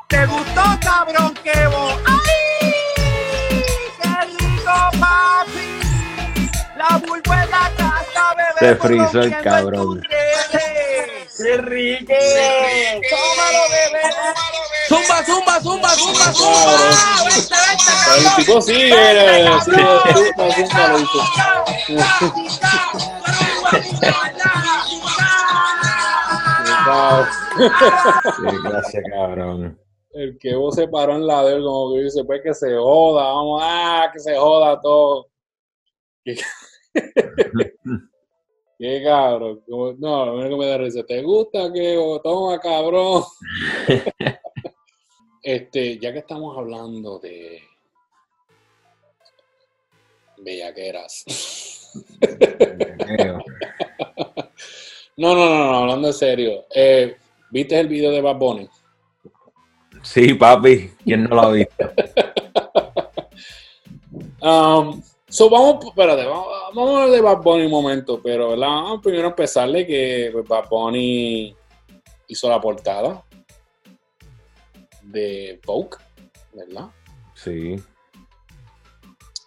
¿Te 0.08 0.26
gustó, 0.26 0.62
cabrón, 0.80 1.34
que 1.42 1.66
vos? 1.68 1.94
¡Ay! 2.06 2.84
¡Qué 4.00 4.08
rico, 4.38 4.76
papi! 5.00 6.50
La 6.76 6.98
vulva 6.98 7.44
en 7.44 7.50
la 7.50 7.70
casa, 7.76 8.34
bebé. 8.36 8.58
Se 8.58 8.76
frizó 8.76 9.20
el 9.20 9.40
cabrón. 9.42 10.02
¡Qué 11.36 11.56
rico! 11.58 12.12
¡Tómalo, 13.10 13.62
bebé! 13.70 14.02
¡Zumba, 14.88 15.22
zumba, 15.24 15.60
zumba, 15.60 15.88
zumba, 15.90 16.32
zumba! 16.32 16.72
¡Vente, 17.24 17.56
vente, 17.66 17.88
El 18.16 18.24
tipo 18.36 18.60
sigue, 18.62 18.88
zumba, 19.62 20.44
zumba, 20.54 20.88
lo 28.42 28.62
gracias, 28.62 29.04
cabrón. 29.10 29.78
El 30.12 30.38
que 30.38 30.54
vos 30.54 30.74
se 30.74 30.88
paró 30.88 31.16
en 31.16 31.26
la 31.26 31.42
de 31.44 31.56
él, 31.56 31.62
como 31.62 31.94
que 31.94 32.02
dice, 32.02 32.24
pues 32.24 32.40
que 32.42 32.54
se 32.54 32.74
joda, 32.76 33.24
vamos, 33.24 33.60
ah, 33.62 34.08
que 34.12 34.20
se 34.20 34.36
joda 34.36 34.80
todo. 34.80 35.26
Qué, 38.78 39.02
cabrón. 39.02 39.62
Como- 39.68 39.92
no, 39.94 40.26
lo 40.26 40.34
único 40.34 40.50
que 40.50 40.56
me 40.64 40.66
da 40.66 40.78
risa, 40.78 41.02
¿te 41.04 41.22
gusta 41.22 41.72
que 41.72 41.98
toma, 42.22 42.58
cabrón? 42.60 43.22
este, 45.42 45.98
ya 45.98 46.12
que 46.12 46.18
estamos 46.18 46.56
hablando 46.56 47.18
de 47.18 47.62
bellaqueras. 50.38 51.24
no, 55.16 55.34
no, 55.34 55.48
no, 55.48 55.66
no, 55.72 55.78
hablando 55.78 56.08
en 56.08 56.14
serio. 56.14 56.66
Eh, 56.74 57.16
¿Viste 57.50 57.80
el 57.80 57.88
video 57.88 58.10
de 58.10 58.20
Bad 58.20 58.36
Bunny? 58.36 58.68
Sí, 60.02 60.34
papi, 60.34 60.90
¿quién 61.02 61.24
no 61.24 61.36
lo 61.36 61.40
ha 61.42 61.52
visto? 61.52 61.92
Um, 64.40 65.02
so 65.36 65.50
vamos, 65.50 65.84
espérate, 65.84 66.24
vamos, 66.24 66.46
vamos 66.74 66.88
a 66.88 66.92
hablar 66.94 67.10
de 67.10 67.20
Bad 67.20 67.42
Bunny 67.42 67.64
un 67.66 67.70
momento, 67.70 68.20
pero 68.22 68.50
¿verdad? 68.50 68.68
vamos 68.68 69.00
primero 69.02 69.26
a 69.26 69.30
empezarle 69.30 69.86
que 69.86 70.30
pues, 70.32 70.48
Bad 70.48 70.68
Bunny 70.70 71.54
hizo 72.28 72.48
la 72.48 72.60
portada 72.60 73.22
de 75.02 75.60
Vogue, 75.66 75.96
¿verdad? 76.54 76.86
Sí, 77.34 77.76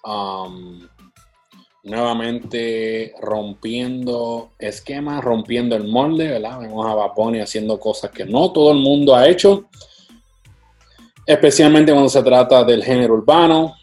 Um, 0.04 0.88
nuevamente 1.84 3.14
rompiendo 3.22 4.52
esquemas, 4.58 5.24
rompiendo 5.24 5.76
el 5.76 5.88
molde, 5.88 6.28
¿verdad? 6.30 6.60
Vemos 6.60 6.86
a 6.86 6.96
Bad 6.96 7.14
Bunny 7.16 7.40
haciendo 7.42 7.80
cosas 7.80 8.12
que 8.12 8.26
no 8.26 8.52
todo 8.52 8.72
el 8.72 8.80
mundo 8.80 9.16
ha 9.16 9.28
hecho, 9.28 9.66
especialmente 11.26 11.92
cuando 11.92 12.10
se 12.10 12.24
trata 12.24 12.64
del 12.64 12.84
género 12.84 13.16
urbano. 13.16 13.76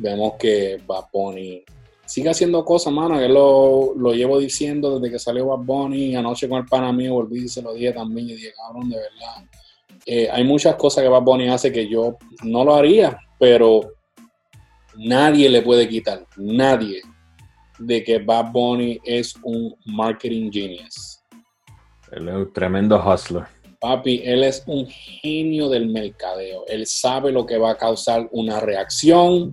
Vemos 0.00 0.34
que 0.38 0.80
Bad 0.86 1.04
Bunny 1.12 1.62
sigue 2.06 2.30
haciendo 2.30 2.64
cosas, 2.64 2.92
mano, 2.92 3.18
que 3.18 3.28
lo, 3.28 3.94
lo 3.96 4.12
llevo 4.12 4.38
diciendo 4.38 4.98
desde 4.98 5.12
que 5.12 5.18
salió 5.18 5.46
Bad 5.46 5.64
Bunny, 5.64 6.16
anoche 6.16 6.48
con 6.48 6.58
el 6.58 6.66
pana 6.66 6.92
mío 6.92 7.14
volví 7.14 7.44
y 7.44 7.48
se 7.48 7.62
lo 7.62 7.74
dije 7.74 7.92
también, 7.92 8.30
y 8.30 8.34
dije, 8.34 8.52
cabrón, 8.56 8.88
de 8.88 8.96
verdad. 8.96 9.44
Eh, 10.06 10.28
hay 10.30 10.42
muchas 10.42 10.74
cosas 10.76 11.04
que 11.04 11.08
Bad 11.08 11.22
Bunny 11.22 11.48
hace 11.48 11.70
que 11.70 11.86
yo 11.86 12.16
no 12.42 12.64
lo 12.64 12.74
haría, 12.74 13.18
pero 13.38 13.92
nadie 14.96 15.48
le 15.48 15.62
puede 15.62 15.88
quitar, 15.88 16.26
nadie, 16.36 17.02
de 17.78 18.02
que 18.02 18.18
Bad 18.18 18.50
Bunny 18.50 18.98
es 19.04 19.34
un 19.42 19.74
marketing 19.84 20.50
genius. 20.50 21.20
él 22.12 22.28
es 22.28 22.34
un 22.34 22.52
tremendo 22.52 22.96
hustler. 22.98 23.44
Papi, 23.78 24.20
él 24.24 24.44
es 24.44 24.62
un 24.66 24.86
genio 24.86 25.68
del 25.68 25.88
mercadeo. 25.88 26.66
Él 26.66 26.86
sabe 26.86 27.32
lo 27.32 27.46
que 27.46 27.56
va 27.56 27.70
a 27.70 27.78
causar 27.78 28.28
una 28.30 28.60
reacción. 28.60 29.52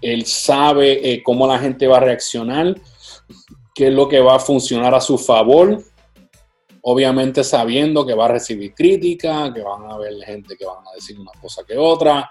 Él 0.00 0.26
sabe 0.26 1.12
eh, 1.12 1.22
cómo 1.22 1.46
la 1.46 1.58
gente 1.58 1.86
va 1.86 1.98
a 1.98 2.00
reaccionar, 2.00 2.74
qué 3.74 3.88
es 3.88 3.92
lo 3.92 4.08
que 4.08 4.20
va 4.20 4.36
a 4.36 4.40
funcionar 4.40 4.94
a 4.94 5.00
su 5.00 5.18
favor. 5.18 5.82
Obviamente 6.82 7.42
sabiendo 7.42 8.06
que 8.06 8.14
va 8.14 8.26
a 8.26 8.28
recibir 8.28 8.72
crítica, 8.74 9.52
que 9.52 9.60
van 9.60 9.84
a 9.86 9.94
haber 9.94 10.14
gente 10.24 10.56
que 10.56 10.64
van 10.64 10.86
a 10.86 10.94
decir 10.94 11.18
una 11.18 11.32
cosa 11.40 11.64
que 11.66 11.76
otra, 11.76 12.30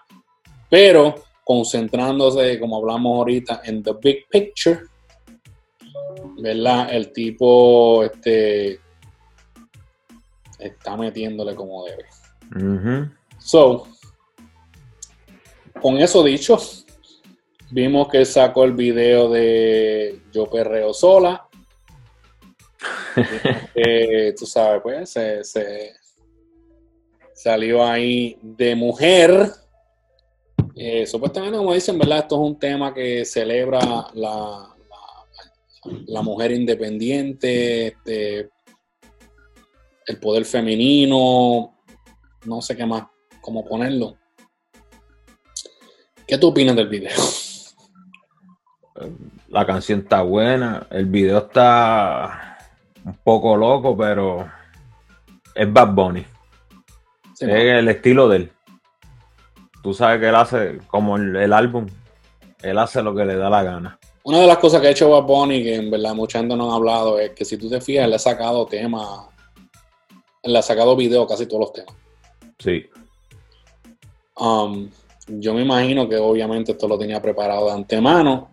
pero 0.69 1.15
concentrándose, 1.43 2.60
como 2.60 2.78
hablamos 2.78 3.17
ahorita, 3.17 3.62
en 3.65 3.84
the 3.84 3.93
big 4.01 4.28
picture, 4.30 4.80
¿verdad? 6.38 6.88
El 6.91 7.12
tipo, 7.12 8.04
este, 8.04 8.80
está 10.58 10.97
metiéndole 10.97 11.56
como 11.56 11.86
debe. 11.86 12.06
So, 13.38 13.88
con 15.82 15.97
eso 15.97 16.23
dicho, 16.23 16.58
vimos 17.75 18.07
que 18.07 18.23
sacó 18.23 18.63
el 18.63 18.71
video 18.71 19.29
de 19.29 20.21
Yo 20.31 20.49
Perreo 20.49 20.93
Sola. 20.93 21.45
Que, 23.73 24.33
tú 24.39 24.45
sabes, 24.45 24.81
pues, 24.81 25.09
se, 25.09 25.43
se- 25.43 25.93
salió 27.33 27.85
ahí 27.85 28.38
de 28.41 28.75
mujer. 28.77 29.49
Eh, 30.73 31.05
supuestamente, 31.05 31.57
como 31.57 31.73
dicen, 31.73 31.99
¿verdad? 31.99 32.19
Esto 32.19 32.35
es 32.35 32.49
un 32.49 32.57
tema 32.57 32.93
que 32.93 33.25
celebra 33.25 33.79
la, 33.81 34.09
la- 34.13 34.75
la 36.07 36.21
mujer 36.21 36.51
independiente, 36.51 37.88
este, 37.88 38.49
el 40.07 40.17
poder 40.21 40.45
femenino, 40.45 41.77
no 42.45 42.61
sé 42.61 42.75
qué 42.77 42.85
más, 42.85 43.03
cómo 43.41 43.65
ponerlo. 43.65 44.17
¿Qué 46.25 46.38
tú 46.38 46.47
opinas 46.47 46.75
del 46.77 46.88
video? 46.88 47.11
La 49.49 49.65
canción 49.65 49.99
está 49.99 50.21
buena, 50.21 50.88
el 50.89 51.05
video 51.05 51.39
está 51.39 52.58
un 53.03 53.15
poco 53.23 53.58
loco, 53.58 53.95
pero 53.95 54.49
es 55.53 55.71
Bad 55.71 55.93
Bunny. 55.93 56.25
Sí, 57.34 57.45
es 57.45 57.51
el 57.51 57.88
estilo 57.89 58.29
de 58.29 58.38
él. 58.38 58.51
Tú 59.84 59.93
sabes 59.93 60.19
que 60.19 60.29
él 60.29 60.36
hace, 60.36 60.79
como 60.88 61.17
el, 61.17 61.36
el 61.36 61.53
álbum, 61.53 61.86
él 62.62 62.77
hace 62.77 63.03
lo 63.03 63.13
que 63.13 63.25
le 63.25 63.36
da 63.36 63.49
la 63.49 63.63
gana. 63.63 63.99
Una 64.23 64.39
de 64.39 64.47
las 64.47 64.58
cosas 64.58 64.81
que 64.81 64.88
ha 64.88 64.91
hecho 64.91 65.10
Bad 65.10 65.23
Bunny, 65.23 65.63
que 65.63 65.75
en 65.75 65.91
verdad 65.91 66.15
mucha 66.15 66.39
gente 66.39 66.55
no 66.55 66.71
ha 66.71 66.75
hablado, 66.75 67.19
es 67.19 67.31
que 67.31 67.45
si 67.45 67.58
tú 67.58 67.69
te 67.69 67.81
fijas, 67.81 68.08
le 68.08 68.15
ha 68.15 68.19
sacado 68.19 68.65
temas, 68.65 69.27
le 70.43 70.58
ha 70.58 70.62
sacado 70.62 70.95
video 70.95 71.27
casi 71.27 71.45
todos 71.45 71.62
los 71.62 71.73
temas. 71.73 71.95
Sí, 72.58 72.89
Um, 74.38 74.89
yo 75.27 75.53
me 75.53 75.62
imagino 75.62 76.10
que 76.10 76.17
obviamente 76.17 76.73
esto 76.73 76.88
lo 76.88 76.97
tenía 76.97 77.21
preparado 77.21 77.67
de 77.67 77.73
antemano. 77.73 78.49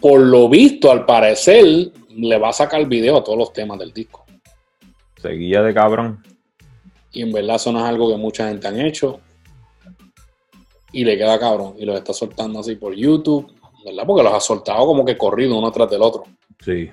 Por 0.00 0.20
lo 0.20 0.48
visto, 0.48 0.90
al 0.90 1.04
parecer, 1.04 1.64
le 2.10 2.38
va 2.38 2.50
a 2.50 2.52
sacar 2.52 2.86
video 2.86 3.16
a 3.16 3.24
todos 3.24 3.38
los 3.38 3.52
temas 3.52 3.78
del 3.78 3.92
disco. 3.92 4.24
seguía 5.16 5.62
de 5.62 5.74
cabrón. 5.74 6.22
Y 7.12 7.22
en 7.22 7.32
verdad 7.32 7.56
eso 7.56 7.72
no 7.72 7.80
es 7.80 7.84
algo 7.84 8.08
que 8.10 8.16
mucha 8.16 8.48
gente 8.48 8.68
han 8.68 8.80
hecho. 8.80 9.20
Y 10.92 11.04
le 11.04 11.16
queda 11.16 11.38
cabrón. 11.38 11.74
Y 11.78 11.84
los 11.84 11.96
está 11.96 12.12
soltando 12.12 12.60
así 12.60 12.76
por 12.76 12.94
YouTube. 12.94 13.52
¿Verdad? 13.84 14.04
Porque 14.06 14.22
los 14.22 14.32
ha 14.32 14.40
soltado 14.40 14.86
como 14.86 15.04
que 15.04 15.16
corrido 15.16 15.58
uno 15.58 15.70
tras 15.70 15.90
del 15.90 16.02
otro. 16.02 16.24
Sí, 16.60 16.90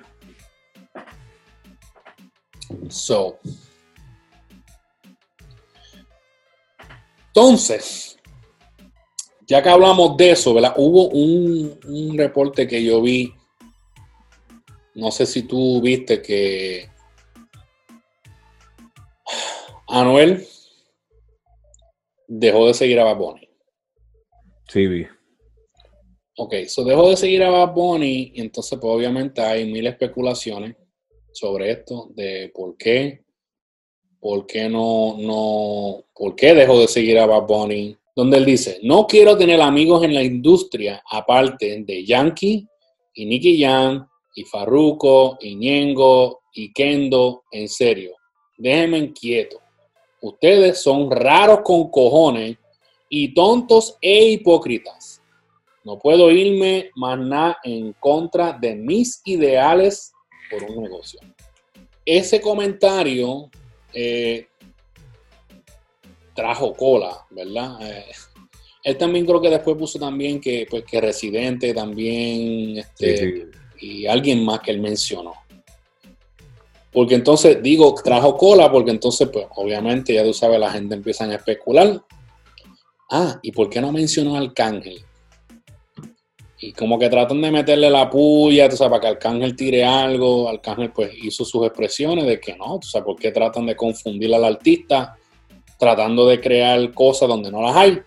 So. 2.88 3.38
Entonces, 7.28 8.15
ya 9.46 9.62
que 9.62 9.68
hablamos 9.68 10.16
de 10.16 10.32
eso, 10.32 10.54
¿verdad? 10.54 10.74
Hubo 10.76 11.08
un, 11.08 11.78
un 11.86 12.18
reporte 12.18 12.66
que 12.66 12.82
yo 12.82 13.00
vi, 13.00 13.32
no 14.94 15.10
sé 15.10 15.26
si 15.26 15.42
tú 15.42 15.80
viste 15.80 16.20
que 16.20 16.88
Anuel 19.88 20.46
dejó 22.26 22.66
de 22.66 22.74
seguir 22.74 22.98
a 23.00 23.04
Bad 23.04 23.16
Bunny. 23.16 23.48
Sí, 24.68 24.86
vi. 24.86 25.06
Ok, 26.38 26.54
so 26.66 26.84
dejó 26.84 27.08
de 27.08 27.16
seguir 27.16 27.42
a 27.44 27.50
Bad 27.50 27.72
Bunny 27.72 28.32
y 28.34 28.40
entonces 28.40 28.78
pues 28.80 28.92
obviamente 28.92 29.40
hay 29.40 29.70
mil 29.70 29.86
especulaciones 29.86 30.76
sobre 31.32 31.70
esto, 31.70 32.10
de 32.14 32.50
por 32.54 32.76
qué, 32.76 33.24
por 34.20 34.46
qué 34.46 34.68
no, 34.68 35.16
no, 35.18 36.04
por 36.14 36.34
qué 36.34 36.54
dejó 36.54 36.80
de 36.80 36.88
seguir 36.88 37.18
a 37.18 37.26
Bad 37.26 37.46
Bunny, 37.46 37.96
donde 38.16 38.38
él 38.38 38.46
dice, 38.46 38.80
no 38.82 39.06
quiero 39.06 39.36
tener 39.36 39.60
amigos 39.60 40.02
en 40.02 40.14
la 40.14 40.22
industria 40.22 41.02
aparte 41.10 41.84
de 41.84 42.02
Yankee 42.02 42.66
y 43.14 43.26
Nicky 43.26 43.60
Jam 43.60 44.08
y 44.34 44.44
Farruko 44.44 45.36
y 45.38 45.54
Ñengo 45.54 46.40
y 46.54 46.72
Kendo, 46.72 47.44
en 47.52 47.68
serio, 47.68 48.16
déjenme 48.56 49.12
quieto. 49.12 49.60
Ustedes 50.22 50.80
son 50.80 51.10
raros 51.10 51.60
con 51.62 51.90
cojones 51.90 52.56
y 53.10 53.34
tontos 53.34 53.98
e 54.00 54.30
hipócritas. 54.30 55.22
No 55.84 55.98
puedo 55.98 56.30
irme 56.30 56.90
más 56.96 57.18
nada 57.18 57.58
en 57.64 57.92
contra 58.00 58.54
de 58.54 58.74
mis 58.74 59.20
ideales 59.26 60.12
por 60.50 60.62
un 60.64 60.82
negocio. 60.82 61.20
Ese 62.04 62.40
comentario 62.40 63.50
eh, 63.92 64.48
trajo 66.36 66.74
cola, 66.74 67.26
¿verdad? 67.30 67.78
Eh, 67.80 68.04
él 68.84 68.96
también 68.96 69.26
creo 69.26 69.40
que 69.40 69.50
después 69.50 69.76
puso 69.76 69.98
también 69.98 70.40
que, 70.40 70.64
pues, 70.70 70.84
que 70.84 71.00
Residente 71.00 71.74
también, 71.74 72.78
este, 72.78 73.16
Sí, 73.16 73.42
sí. 73.80 73.86
y 73.86 74.06
alguien 74.06 74.44
más 74.44 74.60
que 74.60 74.70
él 74.70 74.80
mencionó. 74.80 75.32
Porque 76.92 77.16
entonces, 77.16 77.60
digo, 77.62 77.94
trajo 77.94 78.36
cola, 78.36 78.70
porque 78.70 78.92
entonces, 78.92 79.28
pues, 79.32 79.46
obviamente, 79.56 80.14
ya 80.14 80.22
tú 80.22 80.32
sabes, 80.32 80.60
la 80.60 80.70
gente 80.70 80.94
empieza 80.94 81.24
a 81.24 81.34
especular. 81.34 82.00
Ah, 83.10 83.38
¿y 83.42 83.52
por 83.52 83.68
qué 83.68 83.80
no 83.80 83.92
mencionó 83.92 84.36
al 84.36 84.46
Arcángel? 84.46 85.04
Y 86.58 86.72
como 86.72 86.98
que 86.98 87.10
tratan 87.10 87.42
de 87.42 87.50
meterle 87.50 87.90
la 87.90 88.08
puya, 88.08 88.68
tú 88.68 88.76
sabes, 88.76 88.90
para 88.92 89.00
que 89.00 89.08
Arcángel 89.08 89.54
tire 89.54 89.84
algo. 89.84 90.48
Arcángel, 90.48 90.90
pues, 90.92 91.10
hizo 91.22 91.44
sus 91.44 91.66
expresiones 91.66 92.24
de 92.24 92.40
que 92.40 92.56
no, 92.56 92.78
tú 92.78 92.88
sabes, 92.88 93.04
¿por 93.04 93.16
qué 93.16 93.30
tratan 93.30 93.66
de 93.66 93.76
confundir 93.76 94.34
al 94.34 94.44
artista? 94.44 95.18
Tratando 95.78 96.26
de 96.26 96.40
crear 96.40 96.92
cosas 96.92 97.28
donde 97.28 97.50
no 97.50 97.62
las 97.62 97.76
hay. 97.76 98.00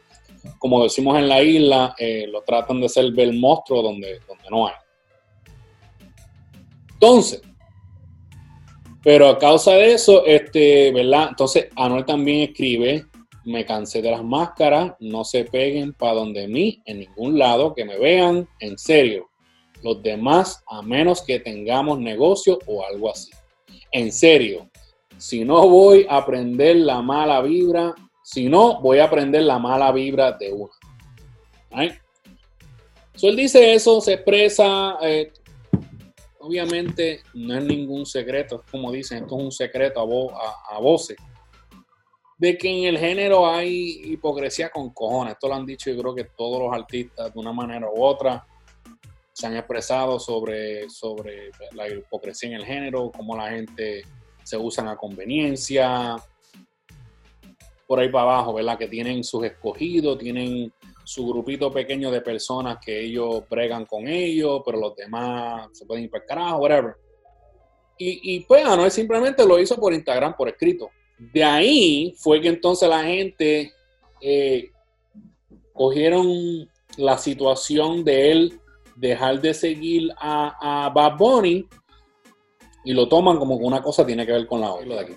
Como 0.58 0.84
decimos 0.84 1.18
en 1.18 1.28
la 1.28 1.42
isla, 1.42 1.96
eh, 1.98 2.26
lo 2.28 2.42
tratan 2.42 2.80
de 2.80 2.88
hacer 2.88 3.12
ver 3.12 3.34
monstruo 3.34 3.82
donde, 3.82 4.20
donde 4.28 4.50
no 4.50 4.68
hay. 4.68 4.74
Entonces, 6.94 7.42
pero 9.02 9.30
a 9.30 9.38
causa 9.38 9.74
de 9.74 9.94
eso, 9.94 10.26
este, 10.26 10.92
¿verdad? 10.92 11.28
Entonces, 11.30 11.68
Anuel 11.76 12.06
también 12.06 12.50
escribe, 12.50 13.06
me 13.46 13.66
cansé 13.66 14.02
de 14.02 14.12
las 14.12 14.24
máscaras, 14.24 14.94
no 15.00 15.24
se 15.24 15.46
peguen 15.46 15.94
para 15.94 16.14
donde 16.14 16.48
mí, 16.48 16.82
en 16.86 17.00
ningún 17.00 17.40
lado, 17.40 17.74
que 17.74 17.86
me 17.86 17.98
vean, 17.98 18.48
en 18.60 18.78
serio. 18.78 19.30
Los 19.82 20.04
demás, 20.04 20.62
a 20.68 20.82
menos 20.82 21.22
que 21.22 21.40
tengamos 21.40 22.00
negocio 22.00 22.60
o 22.66 22.84
algo 22.86 23.10
así. 23.10 23.32
En 23.92 24.12
serio, 24.12 24.70
si 25.20 25.46
no 25.46 25.68
voy 25.68 26.08
a 26.10 26.18
aprender 26.18 26.78
la 26.78 27.02
mala 27.02 27.42
vibra, 27.42 27.94
si 28.24 28.48
no, 28.48 28.80
voy 28.82 29.00
a 29.00 29.06
aprender 29.06 29.44
la 29.44 29.60
mala 29.60 29.92
vibra 29.92 30.32
de 30.32 30.52
una. 30.54 30.74
Right? 31.72 31.94
So, 33.16 33.28
él 33.28 33.36
dice 33.36 33.74
eso, 33.74 34.00
se 34.02 34.14
expresa, 34.14 34.98
eh, 35.02 35.32
obviamente 36.40 37.22
no 37.34 37.58
es 37.58 37.64
ningún 37.66 38.06
secreto, 38.06 38.64
como 38.72 38.92
dicen, 38.92 39.24
esto 39.24 39.38
es 39.38 39.44
un 39.44 39.52
secreto 39.52 40.00
a, 40.00 40.06
vo- 40.06 40.34
a 40.72 40.80
voces, 40.80 41.18
de 42.38 42.58
que 42.58 42.70
en 42.70 42.86
el 42.86 42.98
género 42.98 43.46
hay 43.46 44.02
hipocresía 44.06 44.70
con 44.70 44.92
cojones. 44.94 45.34
Esto 45.34 45.50
lo 45.50 45.56
han 45.56 45.66
dicho 45.66 45.92
yo 45.92 46.00
creo 46.02 46.16
que 46.16 46.24
todos 46.24 46.62
los 46.62 46.74
artistas 46.74 47.34
de 47.34 47.40
una 47.40 47.52
manera 47.52 47.90
u 47.94 48.02
otra 48.02 48.48
se 49.34 49.48
han 49.48 49.58
expresado 49.58 50.18
sobre, 50.20 50.90
sobre 50.90 51.52
la 51.74 51.90
hipocresía 51.90 52.50
en 52.52 52.56
el 52.56 52.66
género, 52.66 53.12
cómo 53.16 53.36
la 53.36 53.50
gente 53.50 54.04
se 54.50 54.58
usa 54.58 54.90
a 54.90 54.98
conveniencia, 54.98 56.16
por 57.86 58.00
ahí 58.00 58.10
para 58.10 58.24
abajo, 58.24 58.54
¿verdad? 58.56 58.80
Que 58.80 58.88
tienen 58.88 59.24
sus 59.24 59.46
escogidos, 59.46 60.18
tienen 60.18 60.74
su 61.04 61.28
grupito 61.28 61.72
pequeño 61.72 62.10
de 62.10 62.22
personas 62.22 62.80
que 62.84 63.00
ellos 63.00 63.44
bregan 63.48 63.86
con 63.86 64.08
ellos, 64.08 64.64
pero 64.66 64.80
los 64.80 64.96
demás 64.96 65.70
se 65.74 65.86
pueden 65.86 66.06
ir 66.06 66.10
para 66.10 66.24
el 66.24 66.28
carajo, 66.28 66.58
whatever. 66.58 66.96
Y, 68.00 68.36
y 68.36 68.40
pues 68.42 68.66
Anuel 68.66 68.90
simplemente 68.90 69.46
lo 69.46 69.60
hizo 69.60 69.76
por 69.76 69.94
Instagram, 69.94 70.36
por 70.36 70.50
escrito. 70.50 70.90
De 71.20 71.44
ahí 71.44 72.16
fue 72.18 72.42
que 72.42 72.48
entonces 72.48 72.90
la 72.90 73.04
gente 73.04 73.72
eh, 74.20 74.72
cogieron 75.74 76.68
la 76.98 77.20
situación 77.20 78.04
de 78.04 78.32
él 78.32 78.60
dejar 78.96 79.40
de 79.42 79.54
seguir 79.54 80.10
a, 80.18 80.86
a 80.86 80.90
Bad 80.90 81.18
Bunny 81.18 81.68
y 82.84 82.94
lo 82.94 83.08
toman 83.08 83.38
como 83.38 83.58
que 83.60 83.66
una 83.66 83.82
cosa 83.82 84.06
tiene 84.06 84.26
que 84.26 84.32
ver 84.32 84.48
con 84.48 84.62
la 84.62 84.72
otra. 84.72 84.96
de 84.96 85.00
aquí. 85.02 85.14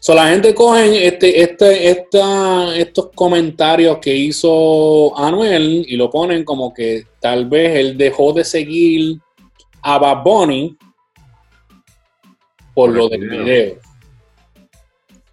So, 0.00 0.14
la 0.14 0.28
gente 0.28 0.54
coge 0.54 1.06
este, 1.06 1.40
este, 1.40 1.90
esta, 1.90 2.76
estos 2.76 3.10
comentarios 3.14 3.98
que 3.98 4.14
hizo 4.14 5.16
Anuel 5.16 5.84
y 5.88 5.96
lo 5.96 6.10
ponen 6.10 6.44
como 6.44 6.74
que 6.74 7.04
tal 7.20 7.46
vez 7.46 7.76
él 7.76 7.96
dejó 7.96 8.32
de 8.32 8.44
seguir 8.44 9.18
a 9.82 9.98
Bad 9.98 10.22
Bunny 10.24 10.76
por 12.74 12.90
Por 12.90 12.96
lo 12.96 13.04
el 13.04 13.10
del 13.10 13.28
video. 13.28 13.44
video. 13.44 13.76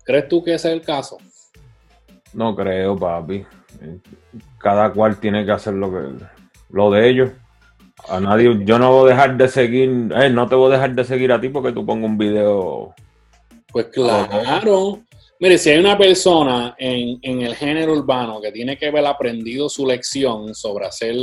¿Crees 0.06 0.28
tú 0.28 0.44
que 0.44 0.54
ese 0.54 0.70
es 0.70 0.74
el 0.76 0.82
caso? 0.82 1.18
No 2.34 2.56
creo, 2.56 2.98
papi. 2.98 3.46
Cada 4.58 4.92
cual 4.92 5.20
tiene 5.20 5.46
que 5.46 5.52
hacer 5.52 5.74
lo 5.74 5.92
que 5.92 6.26
lo 6.70 6.92
de 6.92 7.10
ellos. 7.10 7.32
A 8.08 8.20
nadie, 8.20 8.60
yo 8.66 8.80
no 8.80 8.92
voy 8.92 9.12
a 9.12 9.14
dejar 9.14 9.38
de 9.38 9.48
seguir, 9.48 10.12
eh, 10.16 10.30
no 10.30 10.48
te 10.48 10.56
voy 10.56 10.72
a 10.72 10.76
dejar 10.76 10.94
de 10.94 11.04
seguir 11.04 11.32
a 11.32 11.40
ti 11.40 11.50
porque 11.50 11.72
tú 11.72 11.86
pongas 11.86 12.10
un 12.10 12.18
video. 12.18 12.94
Pues 13.72 13.88
claro. 13.88 15.00
Mire, 15.40 15.58
si 15.58 15.72
hay 15.72 15.80
una 15.80 15.98
persona 15.98 16.76
en, 16.78 17.20
en 17.22 17.42
el 17.42 17.56
género 17.56 17.94
urbano 17.94 18.40
que 18.40 18.52
tiene 18.52 18.78
que 18.78 18.88
haber 18.88 19.06
aprendido 19.06 19.68
su 19.68 19.86
lección 19.86 20.54
sobre 20.56 20.86
hacer 20.86 21.16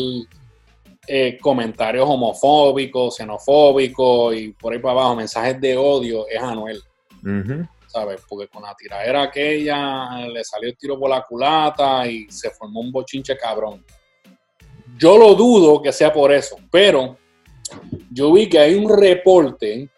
eh, 1.07 1.39
comentarios 1.41 2.07
homofóbicos, 2.09 3.17
xenofóbicos 3.17 4.37
y 4.37 4.53
por 4.53 4.73
ahí 4.73 4.79
para 4.79 4.93
abajo, 4.93 5.17
mensajes 5.17 5.61
de 5.61 5.77
odio, 5.77 6.27
es 6.29 6.41
Anuel, 6.41 6.83
Ujú. 7.25 7.67
¿sabes? 7.87 8.21
Porque 8.29 8.49
con 8.49 8.63
la 8.63 8.75
tiradera 8.75 9.23
aquella 9.23 10.29
le 10.29 10.45
salió 10.45 10.69
el 10.69 10.77
tiro 10.77 10.99
por 10.99 11.11
la 11.11 11.23
culata 11.23 12.07
y 12.07 12.31
se 12.31 12.51
formó 12.51 12.81
un 12.81 12.93
bochinche 12.93 13.37
cabrón. 13.37 13.85
Yo 15.01 15.17
lo 15.17 15.35
dudo 15.35 15.81
que 15.81 15.93
sea 15.93 16.13
por 16.13 16.33
eso, 16.33 16.57
pero 16.71 17.17
yo 18.13 18.33
vi 18.33 18.49
que 18.49 18.59
hay 18.59 18.75
un 18.75 18.89
reporte 18.89 19.89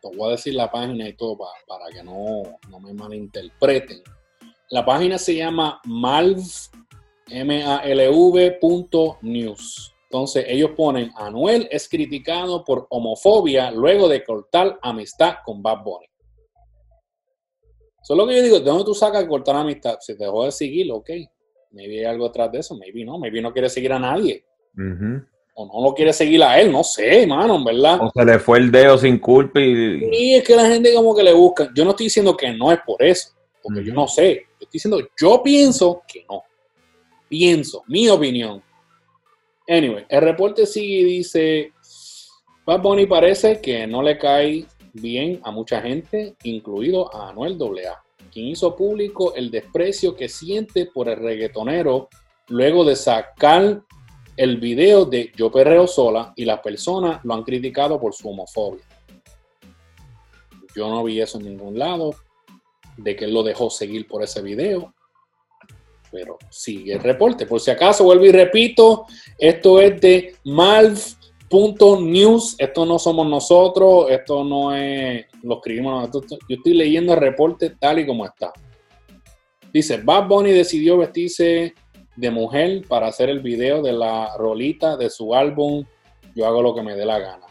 te 0.00 0.16
voy 0.18 0.28
a 0.28 0.32
decir 0.32 0.54
la 0.54 0.70
página 0.70 1.08
y 1.08 1.14
todo 1.14 1.38
pa- 1.38 1.46
para, 1.66 1.86
que 1.88 2.02
no, 2.02 2.42
no 2.68 2.78
me 2.78 2.92
malinterpreten. 2.92 4.02
La 4.68 4.84
página 4.84 5.16
se 5.16 5.34
llama 5.34 5.80
malv, 5.86 6.42
M-A-L-V 7.30 8.52
punto 8.60 9.16
news. 9.22 9.94
Entonces 10.10 10.44
ellos 10.46 10.72
ponen, 10.76 11.10
Anuel 11.16 11.66
es 11.70 11.88
criticado 11.88 12.62
por 12.64 12.86
homofobia 12.90 13.70
luego 13.70 14.06
de 14.06 14.22
cortar 14.22 14.78
amistad 14.82 15.36
con 15.42 15.62
Bad 15.62 15.82
Bunny. 15.82 16.06
Eso 18.02 18.12
es 18.12 18.18
lo 18.18 18.26
que 18.26 18.36
yo 18.36 18.42
digo, 18.42 18.58
¿de 18.58 18.64
dónde 18.66 18.84
tú 18.84 18.94
sacas 18.94 19.24
cortar 19.24 19.56
amistad? 19.56 19.96
Si 20.00 20.14
te 20.18 20.24
dejó 20.24 20.44
de 20.44 20.52
seguir, 20.52 20.92
ok. 20.92 21.10
Maybe 21.74 21.98
hay 21.98 22.04
algo 22.04 22.26
atrás 22.26 22.50
de 22.52 22.60
eso, 22.60 22.76
maybe 22.76 23.04
no, 23.04 23.18
maybe 23.18 23.42
no 23.42 23.52
quiere 23.52 23.68
seguir 23.68 23.92
a 23.92 23.98
nadie. 23.98 24.44
O 25.56 25.66
no 25.66 25.88
lo 25.88 25.94
quiere 25.94 26.12
seguir 26.12 26.42
a 26.42 26.58
él, 26.60 26.70
no 26.70 26.82
sé, 26.82 27.26
mano, 27.26 27.56
en 27.56 27.64
verdad. 27.64 28.00
O 28.00 28.10
se 28.10 28.24
le 28.24 28.38
fue 28.38 28.58
el 28.58 28.70
dedo 28.70 28.96
sin 28.96 29.18
culpa 29.18 29.60
y, 29.60 30.04
Y 30.12 30.34
es 30.34 30.44
que 30.44 30.56
la 30.56 30.66
gente 30.66 30.94
como 30.94 31.14
que 31.14 31.22
le 31.22 31.32
busca. 31.32 31.70
Yo 31.74 31.84
no 31.84 31.90
estoy 31.90 32.06
diciendo 32.06 32.36
que 32.36 32.52
no 32.52 32.72
es 32.72 32.78
por 32.86 33.02
eso, 33.02 33.30
porque 33.62 33.84
yo 33.84 33.92
no 33.92 34.06
sé. 34.06 34.46
Yo 34.60 34.64
estoy 34.64 34.72
diciendo, 34.72 34.98
yo 35.20 35.42
pienso 35.42 36.02
que 36.06 36.24
no. 36.28 36.42
Pienso, 37.28 37.82
mi 37.88 38.08
opinión. 38.08 38.62
Anyway, 39.66 40.04
el 40.08 40.20
reporte 40.20 40.66
sigue 40.66 41.00
y 41.00 41.04
dice, 41.04 41.72
Bad 42.66 42.82
Bunny 42.82 43.06
parece 43.06 43.60
que 43.60 43.86
no 43.86 44.02
le 44.02 44.18
cae 44.18 44.66
bien 44.92 45.40
a 45.42 45.50
mucha 45.50 45.80
gente, 45.80 46.34
incluido 46.44 47.14
a 47.14 47.30
Anuel 47.30 47.58
AA, 47.60 48.03
quien 48.32 48.46
hizo 48.46 48.74
público 48.74 49.34
el 49.34 49.50
desprecio 49.50 50.14
que 50.14 50.28
siente 50.28 50.86
por 50.86 51.08
el 51.08 51.16
reggaetonero 51.16 52.08
luego 52.48 52.84
de 52.84 52.96
sacar 52.96 53.82
el 54.36 54.56
video 54.58 55.04
de 55.04 55.32
Yo 55.36 55.50
Perreo 55.50 55.86
Sola 55.86 56.32
y 56.36 56.44
las 56.44 56.60
personas 56.60 57.20
lo 57.24 57.34
han 57.34 57.44
criticado 57.44 58.00
por 58.00 58.14
su 58.14 58.28
homofobia. 58.28 58.84
Yo 60.74 60.88
no 60.88 61.04
vi 61.04 61.20
eso 61.20 61.38
en 61.38 61.44
ningún 61.44 61.78
lado, 61.78 62.14
de 62.96 63.14
que 63.14 63.26
él 63.26 63.34
lo 63.34 63.42
dejó 63.42 63.70
seguir 63.70 64.08
por 64.08 64.22
ese 64.22 64.42
video. 64.42 64.92
Pero 66.10 66.38
sigue 66.50 66.94
el 66.94 67.00
reporte. 67.00 67.46
Por 67.46 67.60
si 67.60 67.70
acaso, 67.70 68.04
vuelvo 68.04 68.24
y 68.24 68.32
repito, 68.32 69.06
esto 69.38 69.80
es 69.80 70.00
de 70.00 70.36
Malv.news. 71.54 72.56
Esto 72.58 72.84
no 72.84 72.98
somos 72.98 73.28
nosotros, 73.28 74.10
esto 74.10 74.42
no 74.42 74.74
es, 74.74 75.26
lo 75.42 75.56
escribimos 75.56 76.06
nosotros. 76.06 76.40
Yo 76.48 76.56
estoy 76.56 76.74
leyendo 76.74 77.14
el 77.14 77.20
reporte 77.20 77.70
tal 77.70 78.00
y 78.00 78.06
como 78.06 78.26
está. 78.26 78.52
Dice, 79.72 79.98
Bad 79.98 80.28
Bunny 80.28 80.50
decidió 80.50 80.98
vestirse 80.98 81.74
de 82.16 82.30
mujer 82.30 82.82
para 82.88 83.08
hacer 83.08 83.28
el 83.28 83.40
video 83.40 83.82
de 83.82 83.92
la 83.92 84.36
rolita 84.36 84.96
de 84.96 85.10
su 85.10 85.34
álbum 85.34 85.84
Yo 86.36 86.46
hago 86.46 86.62
lo 86.62 86.74
que 86.74 86.82
me 86.82 86.94
dé 86.94 87.04
la 87.04 87.18
gana. 87.18 87.46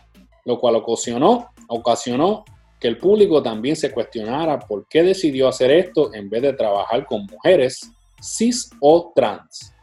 Lo 0.45 0.59
cual 0.59 0.75
ocasionó, 0.75 1.49
ocasionó 1.67 2.43
que 2.79 2.89
el 2.89 2.97
público 2.97 3.41
también 3.41 3.77
se 3.77 3.91
cuestionara 3.91 4.59
por 4.59 4.87
qué 4.89 5.03
decidió 5.03 5.47
hacer 5.47 5.71
esto 5.71 6.13
en 6.13 6.29
vez 6.29 6.41
de 6.41 6.53
trabajar 6.53 7.05
con 7.05 7.25
mujeres 7.25 7.89
cis 8.21 8.69
o 8.81 9.13
trans. 9.15 9.73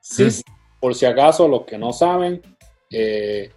Cis, 0.00 0.42
por 0.80 0.94
si 0.94 1.06
acaso, 1.06 1.46
los 1.46 1.64
que 1.64 1.78
no 1.78 1.92
saben, 1.92 2.42
eh, 2.90 3.50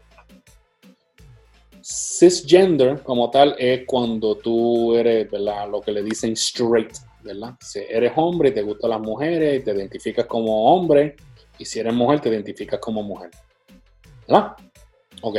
cisgender 1.81 3.01
como 3.03 3.29
tal 3.29 3.55
es 3.57 3.85
cuando 3.85 4.35
tú 4.35 4.95
eres, 4.95 5.29
¿verdad? 5.29 5.69
Lo 5.69 5.81
que 5.81 5.91
le 5.91 6.03
dicen 6.03 6.33
straight, 6.33 6.93
¿verdad? 7.23 7.55
Si 7.59 7.79
eres 7.79 8.13
hombre 8.15 8.49
y 8.49 8.53
te 8.53 8.61
gustan 8.61 8.91
las 8.91 9.01
mujeres 9.01 9.61
y 9.61 9.63
te 9.63 9.71
identificas 9.71 10.25
como 10.25 10.73
hombre, 10.73 11.15
y 11.57 11.65
si 11.65 11.79
eres 11.79 11.93
mujer 11.93 12.19
te 12.21 12.29
identificas 12.29 12.79
como 12.79 13.03
mujer. 13.03 13.31
¿Verdad? 14.27 14.53
Ok. 15.21 15.37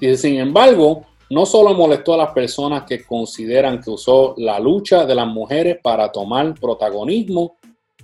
Dice, 0.00 0.16
sin 0.16 0.38
embargo, 0.38 1.06
no 1.30 1.46
solo 1.46 1.74
molestó 1.74 2.14
a 2.14 2.18
las 2.18 2.32
personas 2.32 2.84
que 2.84 3.04
consideran 3.04 3.80
que 3.80 3.90
usó 3.90 4.34
la 4.36 4.58
lucha 4.58 5.06
de 5.06 5.14
las 5.14 5.26
mujeres 5.26 5.78
para 5.82 6.10
tomar 6.10 6.54
protagonismo 6.54 7.56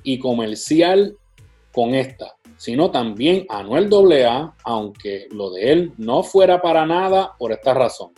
y 0.02 0.18
comercial 0.18 1.16
con 1.72 1.94
esta, 1.94 2.34
sino 2.60 2.90
también 2.90 3.46
a 3.48 3.60
Anuel 3.60 3.88
AA, 3.90 4.54
aunque 4.64 5.28
lo 5.30 5.48
de 5.48 5.72
él 5.72 5.94
no 5.96 6.22
fuera 6.22 6.60
para 6.60 6.84
nada 6.84 7.34
por 7.38 7.52
esta 7.52 7.72
razón. 7.72 8.12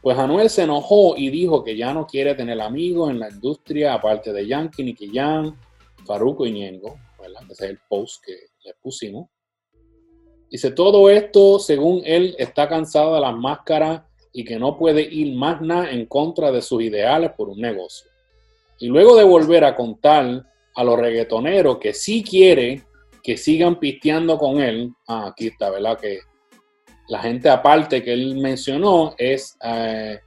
Pues 0.00 0.16
Anuel 0.16 0.48
se 0.48 0.62
enojó 0.62 1.16
y 1.16 1.30
dijo 1.30 1.64
que 1.64 1.76
ya 1.76 1.92
no 1.92 2.06
quiere 2.06 2.36
tener 2.36 2.60
amigos 2.60 3.10
en 3.10 3.18
la 3.18 3.28
industria 3.28 3.94
aparte 3.94 4.32
de 4.32 4.46
Yankee, 4.46 4.84
Nicky 4.84 5.10
Jam, 5.12 5.58
Faruco 6.06 6.46
y 6.46 6.52
Ñengo, 6.52 6.96
¿verdad? 7.20 7.42
Ese 7.50 7.64
es 7.64 7.70
el 7.70 7.80
post 7.88 8.24
que 8.24 8.34
le 8.64 8.72
pusimos. 8.80 9.28
Dice, 10.48 10.70
todo 10.70 11.10
esto, 11.10 11.58
según 11.58 12.02
él, 12.04 12.36
está 12.38 12.68
cansado 12.68 13.16
de 13.16 13.20
las 13.20 13.34
máscaras 13.34 14.02
y 14.32 14.44
que 14.44 14.60
no 14.60 14.78
puede 14.78 15.02
ir 15.02 15.36
más 15.36 15.60
nada 15.60 15.90
en 15.90 16.06
contra 16.06 16.52
de 16.52 16.62
sus 16.62 16.82
ideales 16.82 17.32
por 17.36 17.48
un 17.48 17.60
negocio. 17.60 18.08
Y 18.78 18.86
luego 18.86 19.16
de 19.16 19.24
volver 19.24 19.64
a 19.64 19.74
contar 19.74 20.44
a 20.78 20.84
los 20.84 20.96
reggaetoneros 20.96 21.78
que 21.78 21.92
sí 21.92 22.22
quiere 22.22 22.84
que 23.20 23.36
sigan 23.36 23.80
pisteando 23.80 24.38
con 24.38 24.60
él, 24.60 24.94
ah, 25.08 25.26
aquí 25.26 25.48
está, 25.48 25.70
¿verdad? 25.70 25.98
Que 25.98 26.20
la 27.08 27.18
gente 27.18 27.50
aparte 27.50 28.00
que 28.00 28.12
él 28.12 28.36
mencionó 28.36 29.12
es 29.18 29.58
eh, 29.60 30.20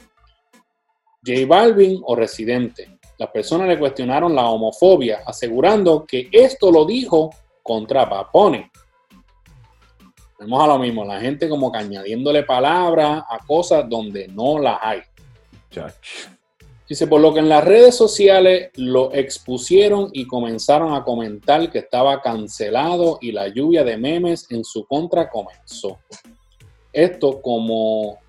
J 1.25 1.47
Balvin 1.47 2.01
o 2.03 2.17
Residente. 2.17 2.99
Las 3.17 3.29
personas 3.29 3.69
le 3.69 3.79
cuestionaron 3.79 4.35
la 4.35 4.49
homofobia, 4.49 5.23
asegurando 5.25 6.05
que 6.05 6.27
esto 6.33 6.69
lo 6.69 6.83
dijo 6.83 7.29
contra 7.63 8.09
Papone. 8.09 8.71
Vemos 10.37 10.61
a 10.61 10.67
lo 10.67 10.79
mismo, 10.79 11.05
la 11.05 11.21
gente 11.21 11.47
como 11.47 11.71
que 11.71 11.77
añadiéndole 11.77 12.43
palabras 12.43 13.23
a 13.29 13.39
cosas 13.47 13.87
donde 13.87 14.27
no 14.27 14.59
las 14.59 14.77
hay. 14.81 15.01
Dice, 16.91 17.07
por 17.07 17.21
lo 17.21 17.33
que 17.33 17.39
en 17.39 17.47
las 17.47 17.63
redes 17.63 17.95
sociales 17.95 18.69
lo 18.75 19.13
expusieron 19.13 20.09
y 20.11 20.27
comenzaron 20.27 20.93
a 20.93 21.05
comentar 21.05 21.71
que 21.71 21.79
estaba 21.79 22.21
cancelado 22.21 23.17
y 23.21 23.31
la 23.31 23.47
lluvia 23.47 23.85
de 23.85 23.95
memes 23.95 24.45
en 24.49 24.65
su 24.65 24.85
contra 24.85 25.29
comenzó. 25.29 25.99
Esto 26.91 27.41
como 27.41 28.19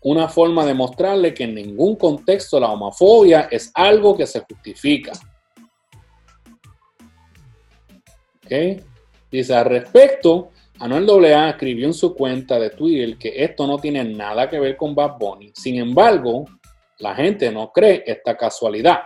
una 0.00 0.28
forma 0.28 0.64
de 0.64 0.74
mostrarle 0.74 1.34
que 1.34 1.42
en 1.42 1.56
ningún 1.56 1.96
contexto 1.96 2.60
la 2.60 2.70
homofobia 2.70 3.48
es 3.50 3.72
algo 3.74 4.16
que 4.16 4.28
se 4.28 4.38
justifica. 4.42 5.10
¿Ok? 8.44 8.80
Dice, 9.28 9.54
al 9.56 9.64
respecto, 9.64 10.50
Anuel 10.78 11.34
AA 11.34 11.50
escribió 11.50 11.88
en 11.88 11.94
su 11.94 12.14
cuenta 12.14 12.60
de 12.60 12.70
Twitter 12.70 13.18
que 13.18 13.42
esto 13.42 13.66
no 13.66 13.76
tiene 13.78 14.04
nada 14.04 14.48
que 14.48 14.60
ver 14.60 14.76
con 14.76 14.94
Bad 14.94 15.18
Bunny. 15.18 15.50
Sin 15.52 15.74
embargo, 15.80 16.44
la 16.98 17.14
gente 17.14 17.50
no 17.50 17.72
cree 17.72 18.02
esta 18.06 18.36
casualidad 18.36 19.04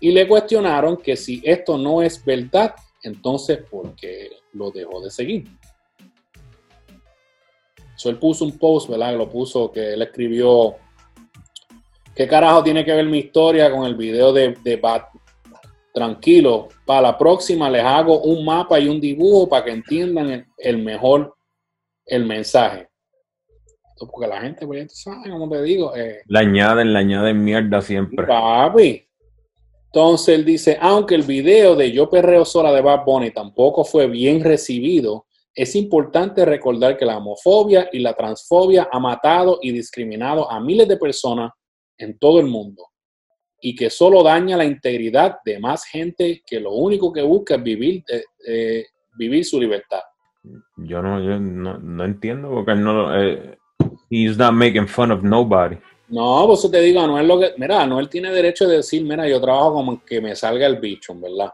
y 0.00 0.12
le 0.12 0.26
cuestionaron 0.26 0.96
que 0.96 1.16
si 1.16 1.40
esto 1.44 1.76
no 1.76 2.02
es 2.02 2.24
verdad, 2.24 2.74
entonces 3.02 3.58
¿por 3.70 3.94
qué 3.94 4.30
lo 4.52 4.70
dejó 4.70 5.00
de 5.00 5.10
seguir? 5.10 5.44
So, 7.96 8.10
él 8.10 8.18
puso 8.18 8.44
un 8.44 8.56
post, 8.56 8.88
¿verdad? 8.88 9.16
Lo 9.16 9.28
puso 9.28 9.72
que 9.72 9.94
él 9.94 10.02
escribió. 10.02 10.76
¿Qué 12.14 12.28
carajo 12.28 12.62
tiene 12.62 12.84
que 12.84 12.92
ver 12.92 13.06
mi 13.06 13.18
historia 13.18 13.72
con 13.72 13.84
el 13.84 13.96
video 13.96 14.32
de, 14.32 14.56
de 14.62 14.76
Bad 14.76 15.02
tranquilo, 15.98 16.68
para 16.86 17.02
la 17.02 17.18
próxima 17.18 17.68
les 17.68 17.82
hago 17.82 18.20
un 18.20 18.44
mapa 18.44 18.78
y 18.78 18.88
un 18.88 19.00
dibujo 19.00 19.48
para 19.48 19.64
que 19.64 19.72
entiendan 19.72 20.46
el, 20.56 20.78
mejor 20.78 21.34
el 22.06 22.24
mensaje. 22.24 22.88
Porque 23.98 24.28
la 24.28 24.40
gente, 24.40 24.66
pues, 24.66 25.04
como 25.04 25.48
te 25.48 25.62
digo. 25.62 25.94
Eh, 25.96 26.22
la 26.26 26.40
añaden, 26.40 26.92
la 26.92 27.00
añaden 27.00 27.42
mierda 27.42 27.80
siempre. 27.80 28.26
Papi. 28.26 29.04
Entonces 29.86 30.34
él 30.34 30.44
dice, 30.44 30.76
aunque 30.80 31.14
el 31.14 31.22
video 31.22 31.74
de 31.74 31.90
Yo 31.90 32.10
Perreo 32.10 32.44
Sola 32.44 32.72
de 32.72 32.82
Bad 32.82 33.04
Bunny 33.04 33.30
tampoco 33.30 33.84
fue 33.84 34.06
bien 34.06 34.44
recibido, 34.44 35.26
es 35.54 35.74
importante 35.74 36.44
recordar 36.44 36.96
que 36.96 37.06
la 37.06 37.16
homofobia 37.16 37.88
y 37.90 37.98
la 38.00 38.14
transfobia 38.14 38.88
ha 38.92 39.00
matado 39.00 39.58
y 39.62 39.72
discriminado 39.72 40.50
a 40.50 40.60
miles 40.60 40.86
de 40.86 40.98
personas 40.98 41.52
en 41.96 42.18
todo 42.18 42.38
el 42.38 42.46
mundo 42.46 42.84
y 43.60 43.74
que 43.74 43.90
solo 43.90 44.22
daña 44.22 44.56
la 44.56 44.64
integridad 44.64 45.38
de 45.44 45.58
más 45.58 45.84
gente 45.84 46.42
que 46.46 46.60
lo 46.60 46.72
único 46.72 47.12
que 47.12 47.22
busca 47.22 47.56
es 47.56 47.62
vivir, 47.62 48.04
eh, 48.08 48.24
eh, 48.46 48.86
vivir 49.16 49.44
su 49.44 49.58
libertad. 49.60 50.00
Yo 50.76 51.02
no, 51.02 51.20
yo 51.22 51.40
no, 51.40 52.04
entiendo 52.04 52.50
porque 52.50 52.72
él 52.72 52.84
no, 52.84 53.20
eh, 53.20 53.57
he's 54.10 54.36
not 54.36 54.54
making 54.54 54.86
fun 54.86 55.10
of 55.10 55.22
nobody. 55.22 55.76
No, 56.08 56.46
pues 56.46 56.70
te 56.70 56.80
digo, 56.80 57.06
no 57.06 57.18
es 57.18 57.26
lo 57.26 57.38
que, 57.38 57.52
mira, 57.58 57.86
no 57.86 58.00
él 58.00 58.08
tiene 58.08 58.30
derecho 58.30 58.66
de 58.66 58.78
decir, 58.78 59.04
mira, 59.04 59.28
yo 59.28 59.40
trabajo 59.40 59.74
como 59.74 60.04
que 60.04 60.20
me 60.20 60.34
salga 60.34 60.66
el 60.66 60.76
bicho, 60.76 61.14
¿verdad? 61.14 61.52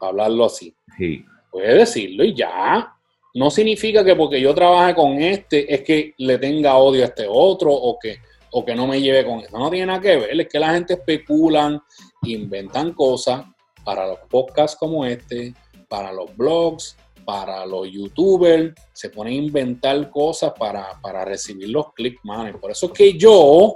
hablarlo 0.00 0.46
así. 0.46 0.74
Sí. 0.98 1.24
Puede 1.50 1.74
decirlo 1.74 2.24
y 2.24 2.34
ya. 2.34 2.92
No 3.34 3.50
significa 3.50 4.04
que 4.04 4.14
porque 4.14 4.40
yo 4.40 4.54
trabaje 4.54 4.94
con 4.94 5.14
este 5.20 5.72
es 5.72 5.82
que 5.82 6.14
le 6.18 6.38
tenga 6.38 6.76
odio 6.76 7.02
a 7.02 7.06
este 7.06 7.26
otro 7.28 7.72
o 7.72 7.98
que 7.98 8.18
o 8.56 8.64
que 8.64 8.74
no 8.74 8.86
me 8.86 9.00
lleve 9.00 9.24
con 9.24 9.40
eso. 9.40 9.58
No 9.58 9.70
tiene 9.70 9.86
nada 9.86 10.00
que 10.00 10.16
ver, 10.16 10.40
es 10.40 10.48
que 10.48 10.60
la 10.60 10.72
gente 10.74 10.94
especulan, 10.94 11.82
inventan 12.22 12.92
cosas 12.92 13.44
para 13.84 14.06
los 14.06 14.20
podcasts 14.30 14.76
como 14.78 15.04
este, 15.04 15.52
para 15.88 16.12
los 16.12 16.34
blogs, 16.36 16.96
para 17.24 17.64
los 17.66 17.90
youtubers, 17.90 18.74
se 18.92 19.10
ponen 19.10 19.32
a 19.32 19.36
inventar 19.36 20.10
cosas 20.10 20.52
para, 20.58 21.24
recibir 21.24 21.70
los 21.70 21.92
clics, 21.92 22.20
man. 22.24 22.58
Por 22.60 22.70
eso 22.70 22.86
es 22.86 22.92
que 22.92 23.18
yo 23.18 23.74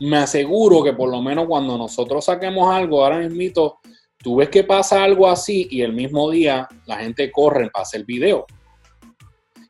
me 0.00 0.18
aseguro 0.18 0.82
que 0.82 0.92
por 0.92 1.10
lo 1.10 1.22
menos 1.22 1.46
cuando 1.46 1.76
nosotros 1.78 2.24
saquemos 2.24 2.72
algo, 2.72 3.02
ahora 3.02 3.18
mismo, 3.18 3.80
tú 4.18 4.36
ves 4.36 4.48
que 4.48 4.64
pasa 4.64 5.02
algo 5.02 5.28
así 5.28 5.68
y 5.70 5.82
el 5.82 5.92
mismo 5.92 6.30
día 6.30 6.68
la 6.86 6.98
gente 6.98 7.30
corre 7.30 7.70
para 7.70 7.82
hacer 7.82 8.04
video. 8.04 8.46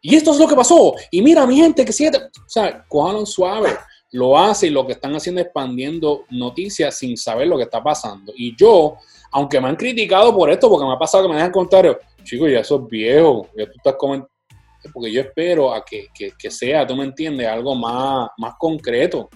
Y 0.00 0.14
esto 0.14 0.30
es 0.30 0.38
lo 0.38 0.46
que 0.46 0.54
pasó. 0.54 0.94
Y 1.10 1.20
mira, 1.20 1.44
mi 1.46 1.56
gente, 1.56 1.84
que 1.84 1.92
siete. 1.92 2.18
O 2.18 2.48
sea, 2.48 2.84
cójalo 2.86 3.26
suave. 3.26 3.76
Lo 4.12 4.38
hace 4.38 4.68
y 4.68 4.70
lo 4.70 4.86
que 4.86 4.92
están 4.92 5.14
haciendo 5.16 5.40
es 5.40 5.46
expandiendo 5.46 6.24
noticias 6.30 6.96
sin 6.96 7.16
saber 7.16 7.48
lo 7.48 7.56
que 7.56 7.64
está 7.64 7.82
pasando. 7.82 8.32
Y 8.36 8.56
yo, 8.56 8.98
aunque 9.32 9.60
me 9.60 9.68
han 9.68 9.74
criticado 9.74 10.34
por 10.34 10.48
esto, 10.48 10.70
porque 10.70 10.86
me 10.86 10.92
ha 10.92 10.98
pasado 10.98 11.24
que 11.24 11.30
me 11.30 11.34
dejan 11.34 11.50
comentarios, 11.50 11.96
chicos, 12.26 12.50
ya 12.50 12.60
eso 12.60 12.76
es 12.76 12.90
viejo. 12.90 13.48
Ya 13.56 13.66
tú 13.66 13.72
estás 13.76 13.94
comentando. 13.94 14.30
Porque 14.92 15.10
yo 15.10 15.20
espero 15.20 15.72
a 15.72 15.84
que, 15.84 16.50
sea, 16.50 16.86
tú 16.86 16.94
me 16.94 17.04
entiendes, 17.04 17.48
algo 17.48 17.74
más, 17.74 18.28
más 18.38 18.54
concreto. 18.58 19.28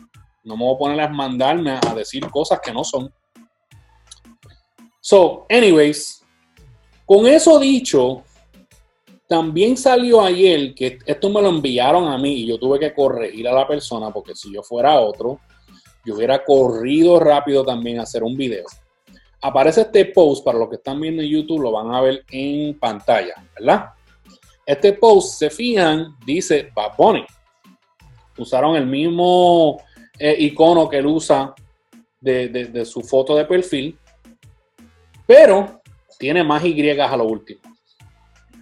No 0.45 0.57
me 0.57 0.64
voy 0.64 0.74
a 0.74 0.78
poner 0.78 1.01
a 1.01 1.09
mandarme 1.09 1.72
a 1.72 1.95
decir 1.95 2.28
cosas 2.30 2.61
que 2.61 2.72
no 2.72 2.84
son. 2.84 3.12
So, 5.01 5.47
anyways, 5.49 6.24
con 7.05 7.26
eso 7.26 7.59
dicho, 7.59 8.22
también 9.26 9.76
salió 9.76 10.22
ayer, 10.22 10.74
que 10.74 10.99
esto 11.07 11.30
me 11.30 11.43
lo 11.43 11.49
enviaron 11.49 12.09
a 12.09 12.18
mí 12.18 12.32
y 12.32 12.47
yo 12.47 12.59
tuve 12.59 12.78
que 12.78 12.95
corregir 12.95 13.49
a 13.49 13.53
la 13.53 13.66
persona 13.66 14.12
porque 14.12 14.34
si 14.34 14.53
yo 14.53 14.62
fuera 14.62 15.01
otro, 15.01 15.41
yo 16.05 16.14
hubiera 16.14 16.45
corrido 16.45 17.18
rápido 17.18 17.64
también 17.64 17.99
a 17.99 18.03
hacer 18.03 18.22
un 18.22 18.36
video. 18.36 18.64
Aparece 19.43 19.82
este 19.82 20.05
post, 20.07 20.45
para 20.45 20.59
los 20.59 20.68
que 20.68 20.76
están 20.76 21.01
viendo 21.01 21.22
en 21.22 21.28
YouTube 21.28 21.62
lo 21.62 21.72
van 21.72 21.95
a 21.95 22.01
ver 22.01 22.24
en 22.30 22.78
pantalla, 22.78 23.34
¿verdad? 23.59 23.91
Este 24.66 24.93
post, 24.93 25.38
se 25.38 25.51
fijan, 25.51 26.16
dice 26.24 26.70
Bad 26.74 26.97
Bunny. 26.97 27.24
Usaron 28.36 28.76
el 28.76 28.86
mismo 28.86 29.82
eh, 30.18 30.36
icono 30.38 30.88
que 30.88 30.99
él 30.99 31.07
usa 31.07 31.55
de, 32.20 32.49
de 32.49 32.84
su 32.84 33.01
foto 33.01 33.34
de 33.34 33.47
perfil 33.47 33.99
Pero 35.26 35.80
tiene 36.18 36.45
más 36.45 36.62
Y 36.64 36.91
a 36.91 37.16
lo 37.16 37.24
último. 37.24 37.61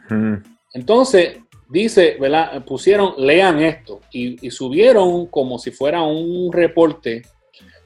Mm. 0.09 0.35
Entonces, 0.75 1.39
dice, 1.69 2.17
¿verdad? 2.21 2.65
Pusieron, 2.65 3.15
lean 3.19 3.61
esto, 3.61 4.01
y, 4.13 4.47
y 4.47 4.51
subieron 4.51 5.27
como 5.27 5.59
si 5.59 5.73
fuera 5.73 6.03
un 6.03 6.53
reporte 6.53 7.23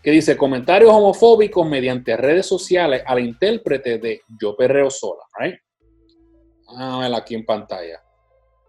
que 0.02 0.10
dice 0.10 0.36
comentarios 0.36 0.90
homofóbicos 0.90 1.66
mediante 1.66 2.16
redes 2.16 2.46
sociales 2.46 3.02
al 3.06 3.20
intérprete 3.20 3.98
de 3.98 4.22
Yo 4.40 4.56
Perreo 4.56 4.90
Sola, 4.90 5.22
right? 5.38 5.54
A 6.76 6.98
ver 6.98 7.14
aquí 7.14 7.34
en 7.34 7.44
pantalla. 7.44 8.02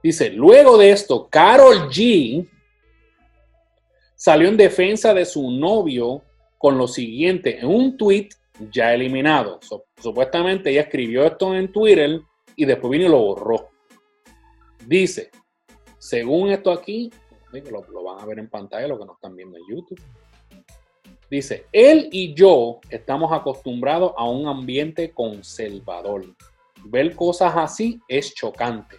Dice, 0.04 0.30
luego 0.30 0.78
de 0.78 0.92
esto, 0.92 1.28
Carol 1.30 1.90
G 1.90 2.48
salió 4.16 4.48
en 4.48 4.58
defensa 4.58 5.14
de 5.14 5.26
su 5.26 5.50
novio 5.52 6.24
con 6.58 6.78
lo 6.78 6.88
siguiente, 6.88 7.60
en 7.60 7.68
un 7.68 7.98
tweet 7.98 8.30
ya 8.72 8.94
eliminado. 8.94 9.60
Supuestamente 9.98 10.70
ella 10.70 10.82
escribió 10.82 11.26
esto 11.26 11.56
en 11.56 11.72
Twitter 11.72 12.22
y 12.56 12.66
después 12.66 12.92
vino 12.92 13.06
y 13.06 13.10
lo 13.10 13.20
borró. 13.20 13.70
Dice, 14.86 15.32
según 15.98 16.52
esto 16.52 16.72
aquí, 16.72 17.12
lo 17.52 18.04
van 18.04 18.20
a 18.20 18.26
ver 18.26 18.40
en 18.40 18.50
pantalla, 18.50 18.88
lo 18.88 19.00
que 19.00 19.06
no 19.06 19.14
están 19.14 19.36
viendo 19.36 19.58
en 19.58 19.64
YouTube. 19.68 20.02
Dice, 21.34 21.66
él 21.72 22.10
y 22.12 22.36
yo 22.36 22.80
estamos 22.92 23.32
acostumbrados 23.34 24.14
a 24.18 24.30
un 24.30 24.48
ambiente 24.48 25.14
conservador. 25.14 26.24
Ver 26.86 27.16
cosas 27.16 27.54
así 27.56 28.00
es 28.08 28.36
chocante. 28.36 28.98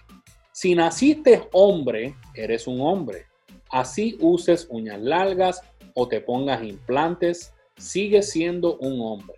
Si 0.51 0.74
naciste 0.74 1.49
hombre, 1.53 2.16
eres 2.35 2.66
un 2.66 2.80
hombre. 2.80 3.26
Así 3.70 4.18
uses 4.18 4.66
uñas 4.68 5.01
largas 5.01 5.61
o 5.95 6.09
te 6.09 6.20
pongas 6.20 6.64
implantes, 6.64 7.55
sigues 7.76 8.32
siendo 8.32 8.78
un 8.78 9.01
hombre. 9.01 9.37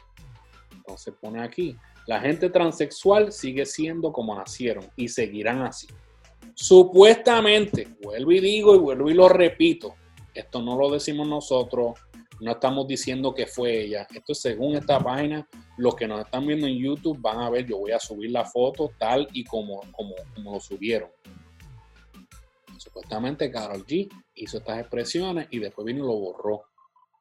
Entonces 0.74 1.12
pone 1.20 1.42
aquí, 1.42 1.76
la 2.06 2.18
gente 2.18 2.48
transexual 2.48 3.30
sigue 3.30 3.66
siendo 3.66 4.10
como 4.10 4.34
nacieron 4.34 4.86
y 4.96 5.08
seguirán 5.08 5.60
así. 5.60 5.86
Supuestamente, 6.54 7.88
vuelvo 8.02 8.32
y 8.32 8.40
digo 8.40 8.74
y 8.74 8.78
vuelvo 8.78 9.10
y 9.10 9.12
lo 9.12 9.28
repito, 9.28 9.96
esto 10.36 10.60
no 10.60 10.78
lo 10.78 10.90
decimos 10.90 11.26
nosotros, 11.26 11.98
no 12.40 12.52
estamos 12.52 12.86
diciendo 12.86 13.34
que 13.34 13.46
fue 13.46 13.82
ella. 13.82 14.06
Esto 14.14 14.32
es 14.32 14.40
según 14.40 14.76
esta 14.76 14.98
página. 14.98 15.48
Los 15.78 15.94
que 15.94 16.06
nos 16.06 16.24
están 16.24 16.46
viendo 16.46 16.66
en 16.66 16.76
YouTube 16.76 17.18
van 17.20 17.38
a 17.38 17.50
ver, 17.50 17.66
yo 17.66 17.78
voy 17.78 17.92
a 17.92 17.98
subir 17.98 18.30
la 18.30 18.44
foto 18.44 18.92
tal 18.98 19.26
y 19.32 19.44
como, 19.44 19.80
como, 19.92 20.14
como 20.34 20.52
lo 20.52 20.60
subieron. 20.60 21.10
Supuestamente 22.78 23.50
Carol 23.50 23.84
G 23.86 24.08
hizo 24.34 24.58
estas 24.58 24.80
expresiones 24.80 25.48
y 25.50 25.58
después 25.58 25.84
vino 25.86 26.04
y 26.04 26.06
lo 26.06 26.14
borró. 26.14 26.64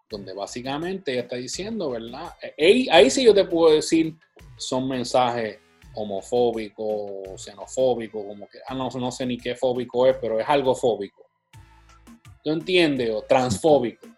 Donde 0.10 0.34
básicamente 0.34 1.14
ella 1.14 1.22
está 1.22 1.36
diciendo, 1.38 1.90
¿verdad? 1.90 2.34
Ahí, 2.60 2.88
ahí 2.92 3.10
sí 3.10 3.24
yo 3.24 3.34
te 3.34 3.46
puedo 3.46 3.74
decir, 3.74 4.16
son 4.58 4.88
mensajes 4.88 5.60
homofóbicos, 5.96 7.42
xenofóbicos, 7.42 8.24
como 8.24 8.48
que, 8.48 8.60
ah, 8.68 8.76
no, 8.76 8.90
no 8.90 9.12
sé 9.12 9.26
ni 9.26 9.38
qué 9.38 9.56
fóbico 9.56 10.06
es, 10.06 10.18
pero 10.18 10.40
es 10.40 10.48
algo 10.48 10.76
fóbico. 10.76 11.26
¿Tú 12.44 12.52
entiendes? 12.52 13.10
O 13.10 13.24
transfóbico 13.24 14.15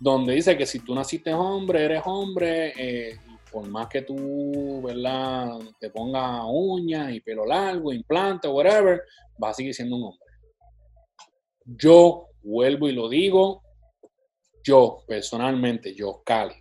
donde 0.00 0.34
dice 0.34 0.56
que 0.56 0.66
si 0.66 0.80
tú 0.80 0.94
naciste 0.94 1.32
hombre, 1.32 1.84
eres 1.84 2.02
hombre, 2.04 2.72
eh, 2.76 3.18
por 3.50 3.68
más 3.68 3.88
que 3.88 4.02
tú, 4.02 4.82
¿verdad? 4.82 5.58
Te 5.80 5.90
pongas 5.90 6.42
uñas 6.46 7.12
y 7.12 7.20
pelo 7.20 7.44
largo, 7.44 7.92
implante, 7.92 8.48
whatever, 8.48 9.02
vas 9.38 9.52
a 9.52 9.54
seguir 9.54 9.74
siendo 9.74 9.96
un 9.96 10.04
hombre. 10.04 10.26
Yo 11.64 12.28
vuelvo 12.42 12.88
y 12.88 12.92
lo 12.92 13.08
digo, 13.08 13.62
yo 14.62 15.02
personalmente, 15.06 15.94
yo, 15.94 16.22
Cali, 16.24 16.54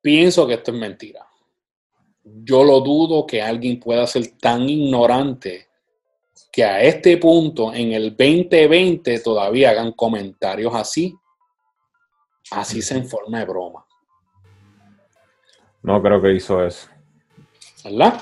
pienso 0.00 0.46
que 0.46 0.54
esto 0.54 0.72
es 0.72 0.78
mentira. 0.78 1.26
Yo 2.22 2.62
lo 2.62 2.80
dudo 2.80 3.26
que 3.26 3.40
alguien 3.40 3.80
pueda 3.80 4.06
ser 4.06 4.36
tan 4.38 4.68
ignorante 4.68 5.66
que 6.52 6.64
a 6.64 6.82
este 6.82 7.16
punto, 7.16 7.72
en 7.72 7.92
el 7.92 8.10
2020, 8.10 9.20
todavía 9.20 9.70
hagan 9.70 9.92
comentarios 9.92 10.74
así 10.74 11.14
así 12.50 12.82
se 12.82 12.96
en 12.96 13.08
forma 13.08 13.38
de 13.38 13.44
broma, 13.44 13.84
No 15.82 16.02
creo 16.02 16.20
que 16.20 16.34
hizo 16.34 16.64
eso. 16.64 16.88
¿verdad? 17.84 18.20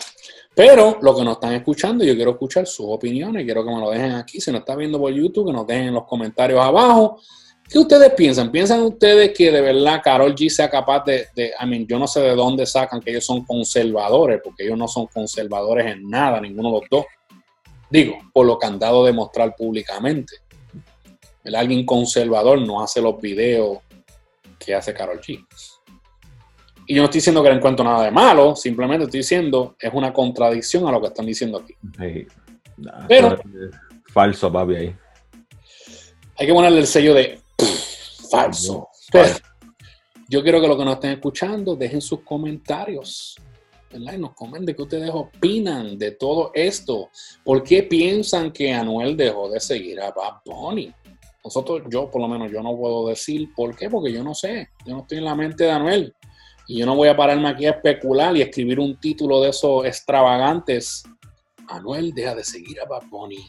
Pero 0.55 0.99
lo 1.03 1.14
que 1.14 1.24
nos 1.24 1.35
están 1.35 1.53
escuchando, 1.53 2.05
yo 2.05 2.14
quiero 2.14 2.31
escuchar 2.33 2.66
sus 2.66 2.87
opiniones, 2.89 3.45
quiero 3.45 3.64
que 3.64 3.70
me 3.70 3.81
lo 3.81 3.91
dejen 3.91 4.12
aquí, 4.12 4.41
si 4.41 4.51
nos 4.51 4.61
está 4.61 4.74
viendo 4.74 4.99
por 4.99 5.12
YouTube, 5.12 5.49
que 5.49 5.53
nos 5.53 5.66
dejen 5.66 5.89
en 5.89 5.95
los 5.95 6.05
comentarios 6.05 6.61
abajo. 6.61 7.20
¿Qué 7.68 7.79
ustedes 7.79 8.12
piensan? 8.14 8.51
¿Piensan 8.51 8.81
ustedes 8.83 9.37
que 9.37 9.51
de 9.51 9.61
verdad 9.61 10.01
Carol 10.03 10.35
G 10.35 10.49
sea 10.49 10.70
capaz 10.70 11.05
de, 11.05 11.27
de 11.35 11.53
I 11.61 11.66
mean, 11.66 11.87
yo 11.87 11.99
no 11.99 12.07
sé 12.07 12.20
de 12.20 12.35
dónde 12.35 12.64
sacan 12.64 13.01
que 13.01 13.11
ellos 13.11 13.27
son 13.27 13.45
conservadores, 13.45 14.41
porque 14.43 14.64
ellos 14.64 14.79
no 14.79 14.89
son 14.89 15.07
conservadores 15.09 15.87
en 15.87 16.09
nada, 16.09 16.41
ninguno 16.41 16.68
de 16.70 16.81
los 16.81 16.91
dos. 16.91 17.05
Digo, 17.91 18.16
por 18.33 18.47
lo 18.47 18.59
que 18.59 18.66
han 18.66 18.79
dado 18.79 19.03
a 19.03 19.07
demostrar 19.07 19.55
públicamente. 19.57 20.37
El 21.45 21.55
alguien 21.55 21.85
conservador 21.85 22.61
no 22.61 22.83
hace 22.83 23.01
los 23.01 23.20
videos 23.20 23.79
que 24.59 24.74
hace 24.74 24.94
Carol 24.94 25.20
G. 25.20 25.44
Y 26.86 26.94
yo 26.94 27.02
no 27.02 27.07
estoy 27.07 27.18
diciendo 27.18 27.42
que 27.42 27.48
le 27.50 27.57
encuentro 27.57 27.84
nada 27.84 28.04
de 28.04 28.11
malo, 28.11 28.54
simplemente 28.54 29.04
estoy 29.04 29.18
diciendo 29.20 29.76
es 29.80 29.92
una 29.92 30.12
contradicción 30.12 30.86
a 30.86 30.92
lo 30.92 31.00
que 31.00 31.09
están 31.09 31.26
diciendo 31.26 31.59
aquí. 31.59 31.74
Nah, 32.76 33.07
Pero- 33.09 33.38
Falso, 34.12 34.50
papi, 34.52 34.74
ahí. 34.76 34.96
Hay 36.38 36.46
que 36.46 36.52
ponerle 36.52 36.80
el 36.80 36.86
sello 36.86 37.14
de 37.14 37.40
pff, 37.57 38.30
falso. 38.30 38.88
Pero 39.11 39.28
yo 40.28 40.42
quiero 40.42 40.61
que 40.61 40.68
los 40.68 40.76
que 40.76 40.84
nos 40.84 40.94
estén 40.94 41.12
escuchando 41.12 41.76
dejen 41.76 42.00
sus 42.00 42.20
comentarios. 42.20 43.36
¿verdad? 43.92 44.14
Y 44.14 44.18
nos 44.18 44.34
comenten 44.34 44.74
qué 44.74 44.82
ustedes 44.82 45.11
opinan 45.12 45.96
de 45.96 46.12
todo 46.12 46.50
esto. 46.54 47.11
¿Por 47.44 47.62
qué 47.62 47.82
piensan 47.84 48.52
que 48.52 48.72
Anuel 48.72 49.16
dejó 49.16 49.48
de 49.48 49.61
seguir 49.61 50.00
a 50.00 50.11
Bad 50.11 50.40
Bunny? 50.44 50.92
Nosotros, 51.47 51.82
yo 51.88 52.11
por 52.11 52.20
lo 52.20 52.26
menos, 52.26 52.51
yo 52.51 52.61
no 52.61 52.76
puedo 52.76 53.07
decir 53.07 53.55
por 53.55 53.76
qué, 53.76 53.88
porque 53.88 54.12
yo 54.12 54.24
no 54.24 54.34
sé. 54.34 54.70
Yo 54.84 54.94
no 54.94 55.03
estoy 55.03 55.18
en 55.18 55.26
la 55.26 55.36
mente 55.36 55.62
de 55.62 55.70
Anuel. 55.70 56.12
Y 56.66 56.80
yo 56.80 56.86
no 56.86 56.97
voy 56.97 57.07
a 57.07 57.16
pararme 57.16 57.49
aquí 57.49 57.66
a 57.66 57.70
especular 57.70 58.36
y 58.36 58.42
escribir 58.42 58.80
un 58.80 58.99
título 58.99 59.40
de 59.40 59.51
esos 59.51 59.84
extravagantes. 59.84 61.05
Anuel 61.68 62.12
deja 62.12 62.34
de 62.34 62.42
seguir 62.42 62.80
a 62.80 62.86
Bad 62.86 63.05
Bunny 63.09 63.49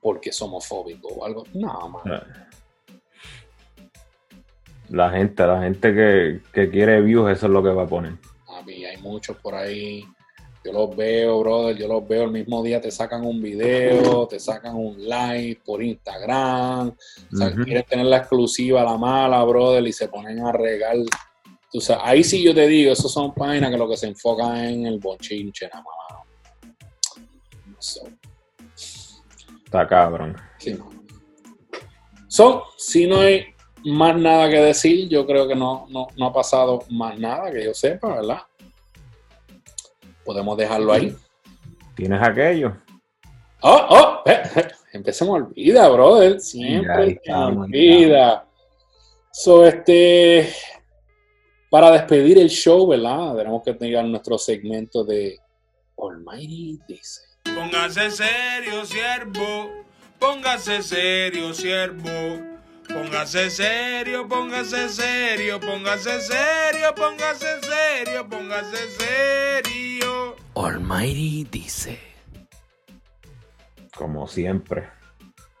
porque 0.00 0.30
es 0.30 0.40
homofóbico 0.40 1.08
o 1.08 1.26
algo. 1.26 1.44
No, 1.52 1.90
man. 1.90 2.24
La 4.88 5.10
gente, 5.10 5.46
la 5.46 5.60
gente 5.60 5.94
que, 5.94 6.40
que 6.54 6.70
quiere 6.70 7.02
views, 7.02 7.30
eso 7.30 7.44
es 7.44 7.52
lo 7.52 7.62
que 7.62 7.68
va 7.68 7.82
a 7.82 7.86
poner. 7.86 8.14
A 8.48 8.62
mí 8.62 8.82
hay 8.82 8.96
muchos 8.96 9.36
por 9.36 9.54
ahí. 9.54 10.02
Yo 10.64 10.72
los 10.72 10.96
veo, 10.96 11.40
brother. 11.40 11.76
Yo 11.76 11.86
los 11.88 12.08
veo 12.08 12.24
el 12.24 12.30
mismo 12.30 12.62
día. 12.62 12.80
Te 12.80 12.90
sacan 12.90 13.24
un 13.26 13.42
video, 13.42 14.26
te 14.26 14.40
sacan 14.40 14.74
un 14.76 14.96
live 14.98 15.60
por 15.64 15.82
Instagram. 15.82 16.88
O 16.88 17.36
sea, 17.36 17.48
Ujú. 17.48 17.64
quieren 17.64 17.84
tener 17.84 18.06
la 18.06 18.16
exclusiva, 18.18 18.82
la 18.82 18.96
mala, 18.96 19.44
brother, 19.44 19.86
y 19.86 19.92
se 19.92 20.08
ponen 20.08 20.40
a 20.40 20.52
regar. 20.52 20.96
Tú 21.70 21.80
sabes, 21.80 22.02
ahí 22.06 22.24
sí 22.24 22.42
yo 22.42 22.54
te 22.54 22.66
digo, 22.66 22.92
esos 22.92 23.12
son 23.12 23.34
páginas 23.34 23.70
que 23.70 23.76
lo 23.76 23.88
que 23.88 23.96
se 23.96 24.06
enfocan 24.06 24.56
en 24.56 24.86
el 24.86 24.98
bochinche, 25.00 25.68
nada 25.68 25.82
más. 25.84 25.94
So, 27.78 28.08
Está 29.64 29.86
cabrón. 29.86 30.36
sí. 30.58 30.78
So, 32.28 32.64
si 32.78 33.06
no 33.06 33.20
hay 33.20 33.44
más 33.84 34.16
nada 34.16 34.48
que 34.48 34.58
decir, 34.60 35.08
yo 35.08 35.26
creo 35.26 35.46
que 35.46 35.54
no, 35.54 35.86
no, 35.90 36.06
no 36.16 36.26
ha 36.26 36.32
pasado 36.32 36.84
más 36.90 37.18
nada 37.18 37.50
que 37.52 37.64
yo 37.64 37.74
sepa, 37.74 38.14
¿verdad? 38.16 38.38
Podemos 40.24 40.56
dejarlo 40.56 40.92
ahí. 40.92 41.16
¿Tienes 41.94 42.22
aquello? 42.22 42.76
Oh, 43.60 43.86
oh, 43.88 44.22
eh, 44.26 44.42
eh, 44.56 44.68
siempre 44.90 45.12
se 45.12 45.24
me 45.24 45.30
olvida, 45.30 45.88
brother. 45.88 46.40
Siempre 46.40 47.20
se 47.24 47.32
olvida. 47.32 48.46
So, 49.32 49.66
este, 49.66 50.52
para 51.70 51.90
despedir 51.90 52.38
el 52.38 52.48
show, 52.48 52.86
¿verdad? 52.86 53.36
Tenemos 53.36 53.62
que 53.62 53.74
tener 53.74 54.04
nuestro 54.04 54.38
segmento 54.38 55.02
de 55.02 55.38
Almighty 55.98 56.80
dice. 56.86 57.22
Póngase 57.42 58.10
serio, 58.10 58.84
siervo. 58.84 59.70
Póngase 60.18 60.82
serio, 60.82 61.52
siervo. 61.52 62.53
Póngase 62.88 63.50
serio, 63.50 64.28
póngase 64.28 64.88
serio, 64.88 65.58
póngase 65.58 66.20
serio, 66.20 66.94
póngase 66.94 67.60
serio, 67.62 68.28
póngase 68.28 68.90
serio. 68.98 70.36
Almighty 70.54 71.44
dice. 71.50 71.98
Como 73.96 74.26
siempre. 74.26 74.88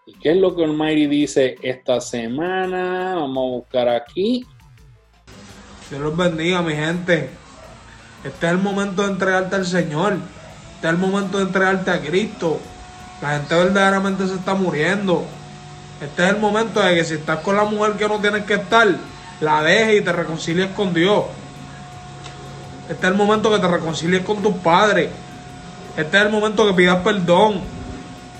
¿Y 0.06 0.14
qué 0.18 0.32
es 0.32 0.36
lo 0.36 0.54
que 0.54 0.64
Almighty 0.64 1.06
dice 1.06 1.56
esta 1.62 2.00
semana? 2.00 3.14
Vamos 3.14 3.38
a 3.38 3.56
buscar 3.56 3.88
aquí. 3.88 4.46
Dios 5.88 6.00
los 6.00 6.16
bendiga, 6.16 6.60
mi 6.62 6.74
gente. 6.74 7.30
Este 8.22 8.46
es 8.46 8.52
el 8.52 8.58
momento 8.58 9.02
de 9.02 9.12
entregarte 9.12 9.56
al 9.56 9.66
Señor. 9.66 10.14
Este 10.74 10.88
es 10.88 10.92
el 10.92 10.98
momento 10.98 11.38
de 11.38 11.44
entregarte 11.44 11.90
a 11.90 12.00
Cristo. 12.00 12.60
La 13.22 13.38
gente 13.38 13.54
verdaderamente 13.54 14.26
se 14.26 14.34
está 14.34 14.54
muriendo. 14.54 15.24
Este 16.04 16.22
es 16.22 16.30
el 16.30 16.38
momento 16.38 16.80
de 16.80 16.94
que 16.94 17.04
si 17.04 17.14
estás 17.14 17.38
con 17.38 17.56
la 17.56 17.64
mujer 17.64 17.94
que 17.94 18.06
no 18.06 18.20
tienes 18.20 18.44
que 18.44 18.54
estar, 18.54 18.86
la 19.40 19.62
dejes 19.62 20.02
y 20.02 20.04
te 20.04 20.12
reconcilies 20.12 20.68
con 20.72 20.92
Dios. 20.92 21.24
Este 22.90 23.06
es 23.06 23.12
el 23.12 23.16
momento 23.16 23.50
que 23.50 23.58
te 23.58 23.66
reconcilies 23.66 24.22
con 24.22 24.42
tus 24.42 24.54
padres. 24.56 25.08
Este 25.96 26.16
es 26.18 26.22
el 26.24 26.30
momento 26.30 26.66
que 26.66 26.74
pidas 26.74 26.98
perdón. 26.98 27.62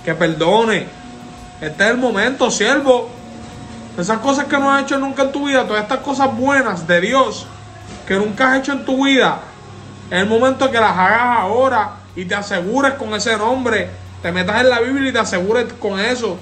Que 0.04 0.14
perdone. 0.14 0.86
Este 1.58 1.84
es 1.84 1.90
el 1.90 1.96
momento, 1.96 2.50
siervo. 2.50 3.08
Esas 3.96 4.18
cosas 4.18 4.44
que 4.44 4.58
no 4.58 4.70
has 4.70 4.82
hecho 4.82 4.98
nunca 4.98 5.22
en 5.22 5.32
tu 5.32 5.46
vida, 5.46 5.66
todas 5.66 5.84
estas 5.84 6.00
cosas 6.00 6.36
buenas 6.36 6.86
de 6.86 7.00
Dios 7.00 7.46
que 8.06 8.16
nunca 8.16 8.52
has 8.52 8.58
hecho 8.58 8.72
en 8.72 8.84
tu 8.84 9.06
vida, 9.06 9.38
es 10.10 10.18
el 10.18 10.28
momento 10.28 10.70
que 10.70 10.78
las 10.78 10.90
hagas 10.90 11.38
ahora 11.38 11.92
y 12.14 12.26
te 12.26 12.34
asegures 12.34 12.94
con 12.94 13.14
ese 13.14 13.38
nombre. 13.38 13.88
Te 14.20 14.32
metas 14.32 14.60
en 14.60 14.68
la 14.68 14.80
Biblia 14.80 15.08
y 15.08 15.12
te 15.14 15.18
asegures 15.18 15.72
con 15.74 15.98
eso. 15.98 16.36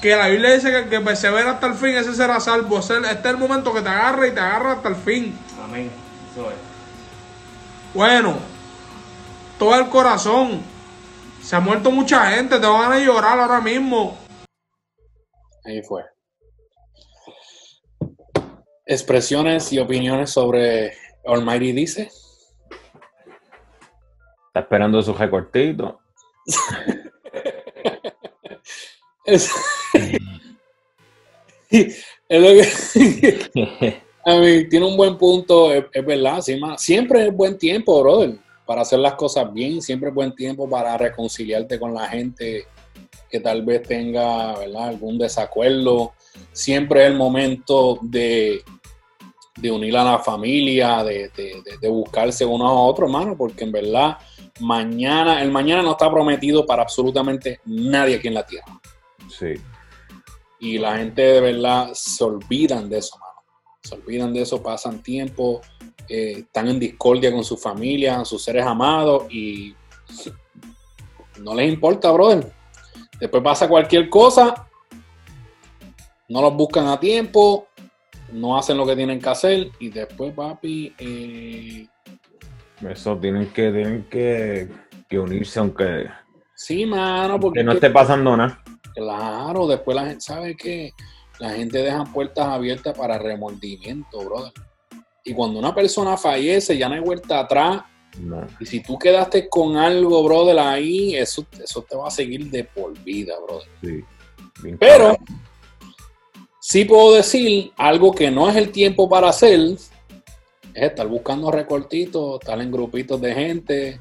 Que 0.00 0.16
la 0.16 0.28
Biblia 0.28 0.52
dice 0.52 0.70
que 0.70 0.78
el 0.78 0.88
que 0.88 1.00
persevera 1.00 1.52
hasta 1.52 1.66
el 1.66 1.74
fin, 1.74 1.90
ese 1.90 2.14
será 2.14 2.40
salvo. 2.40 2.78
Este 2.78 2.94
es 3.04 3.24
el 3.26 3.36
momento 3.36 3.74
que 3.74 3.82
te 3.82 3.88
agarra 3.88 4.26
y 4.26 4.32
te 4.32 4.40
agarra 4.40 4.72
hasta 4.72 4.88
el 4.88 4.96
fin. 4.96 5.38
Amén. 5.62 5.90
Eso 6.32 6.50
es. 6.50 6.56
Bueno, 7.92 8.38
todo 9.58 9.74
el 9.78 9.88
corazón. 9.88 10.62
Se 11.42 11.56
ha 11.56 11.60
muerto 11.60 11.90
mucha 11.90 12.30
gente, 12.30 12.58
te 12.60 12.66
van 12.66 12.92
a 12.92 12.98
llorar 12.98 13.38
ahora 13.38 13.60
mismo. 13.60 14.16
Ahí 15.64 15.82
fue. 15.82 16.02
Expresiones 18.86 19.72
y 19.72 19.78
opiniones 19.78 20.30
sobre 20.30 20.94
Almighty 21.26 21.72
dice. 21.72 22.10
Está 24.48 24.60
esperando 24.60 25.02
su 25.02 25.12
recortito. 25.14 26.00
A 34.26 34.36
mí, 34.36 34.68
tiene 34.68 34.86
un 34.86 34.96
buen 34.96 35.16
punto, 35.16 35.72
es, 35.72 35.84
verdad. 36.04 36.40
siempre 36.76 37.26
es 37.26 37.34
buen 37.34 37.56
tiempo, 37.56 38.00
brother, 38.02 38.36
para 38.66 38.82
hacer 38.82 38.98
las 38.98 39.14
cosas 39.14 39.50
bien. 39.52 39.80
Siempre 39.80 40.10
es 40.10 40.14
buen 40.14 40.34
tiempo 40.34 40.68
para 40.68 40.96
reconciliarte 40.98 41.78
con 41.80 41.94
la 41.94 42.06
gente 42.06 42.66
que 43.30 43.40
tal 43.40 43.62
vez 43.64 43.82
tenga 43.82 44.58
¿verdad? 44.58 44.88
algún 44.88 45.18
desacuerdo. 45.18 46.12
Siempre 46.52 47.04
es 47.04 47.10
el 47.12 47.16
momento 47.16 47.98
de, 48.02 48.62
de 49.56 49.70
unir 49.70 49.96
a 49.96 50.04
la 50.04 50.18
familia, 50.18 51.02
de- 51.02 51.30
de- 51.36 51.62
de 51.80 51.88
buscarse 51.88 52.44
uno 52.44 52.68
a 52.68 52.72
otro, 52.82 53.06
hermano, 53.06 53.36
porque 53.38 53.64
en 53.64 53.72
verdad 53.72 54.18
mañana, 54.60 55.42
el 55.42 55.50
mañana 55.50 55.82
no 55.82 55.92
está 55.92 56.10
prometido 56.10 56.66
para 56.66 56.82
absolutamente 56.82 57.60
nadie 57.64 58.16
aquí 58.16 58.28
en 58.28 58.34
la 58.34 58.46
tierra. 58.46 58.78
Sí. 59.30 59.54
Y 60.60 60.78
la 60.78 60.98
gente 60.98 61.22
de 61.22 61.40
verdad 61.40 61.90
se 61.94 62.22
olvidan 62.22 62.88
de 62.88 62.98
eso, 62.98 63.18
mano. 63.18 63.40
Se 63.82 63.94
olvidan 63.94 64.32
de 64.32 64.42
eso, 64.42 64.62
pasan 64.62 65.02
tiempo, 65.02 65.62
eh, 66.06 66.40
están 66.40 66.68
en 66.68 66.78
discordia 66.78 67.32
con 67.32 67.42
su 67.42 67.56
familia, 67.56 68.24
sus 68.24 68.42
seres 68.42 68.66
amados 68.66 69.24
y 69.32 69.74
no 71.40 71.54
les 71.54 71.72
importa, 71.72 72.10
brother. 72.12 72.52
Después 73.18 73.42
pasa 73.42 73.68
cualquier 73.68 74.08
cosa, 74.10 74.68
no 76.28 76.42
los 76.42 76.54
buscan 76.54 76.88
a 76.88 77.00
tiempo, 77.00 77.68
no 78.32 78.56
hacen 78.56 78.76
lo 78.76 78.86
que 78.86 78.96
tienen 78.96 79.20
que 79.20 79.28
hacer 79.28 79.70
y 79.78 79.88
después, 79.88 80.34
papi, 80.34 80.94
eh, 80.98 81.86
Eso 82.88 83.16
tienen 83.16 83.50
que, 83.52 83.70
tienen 83.70 84.04
que, 84.10 84.68
que 85.08 85.18
unirse 85.18 85.58
aunque 85.58 86.06
sí, 86.54 86.86
mano, 86.86 87.38
porque 87.40 87.60
que 87.60 87.64
no 87.64 87.72
esté 87.72 87.90
pasando 87.90 88.36
nada. 88.36 88.62
Claro, 89.00 89.66
después 89.66 89.94
la 89.94 90.04
gente 90.04 90.20
sabe 90.20 90.54
que 90.54 90.92
la 91.38 91.50
gente 91.50 91.78
deja 91.78 92.04
puertas 92.04 92.46
abiertas 92.46 92.94
para 92.98 93.16
remordimiento, 93.16 94.18
brother. 94.18 94.52
Y 95.24 95.32
cuando 95.32 95.58
una 95.58 95.74
persona 95.74 96.18
fallece, 96.18 96.76
ya 96.76 96.86
no 96.86 96.96
hay 96.96 97.00
vuelta 97.00 97.40
atrás. 97.40 97.82
No. 98.18 98.46
Y 98.58 98.66
si 98.66 98.80
tú 98.80 98.98
quedaste 98.98 99.48
con 99.48 99.78
algo, 99.78 100.22
brother, 100.22 100.58
ahí, 100.58 101.16
eso, 101.16 101.46
eso 101.64 101.80
te 101.88 101.96
va 101.96 102.08
a 102.08 102.10
seguir 102.10 102.50
de 102.50 102.64
por 102.64 102.92
vida, 103.02 103.32
brother. 103.46 103.68
Sí. 103.80 104.04
Bien 104.62 104.76
Pero 104.78 105.16
cabrón. 105.16 105.26
sí 106.60 106.84
puedo 106.84 107.14
decir 107.14 107.72
algo 107.78 108.12
que 108.12 108.30
no 108.30 108.50
es 108.50 108.56
el 108.56 108.70
tiempo 108.70 109.08
para 109.08 109.30
hacer, 109.30 109.60
es 109.60 109.90
estar 110.74 111.06
buscando 111.06 111.50
recortitos, 111.50 112.38
estar 112.38 112.60
en 112.60 112.70
grupitos 112.70 113.18
de 113.18 113.34
gente. 113.34 114.00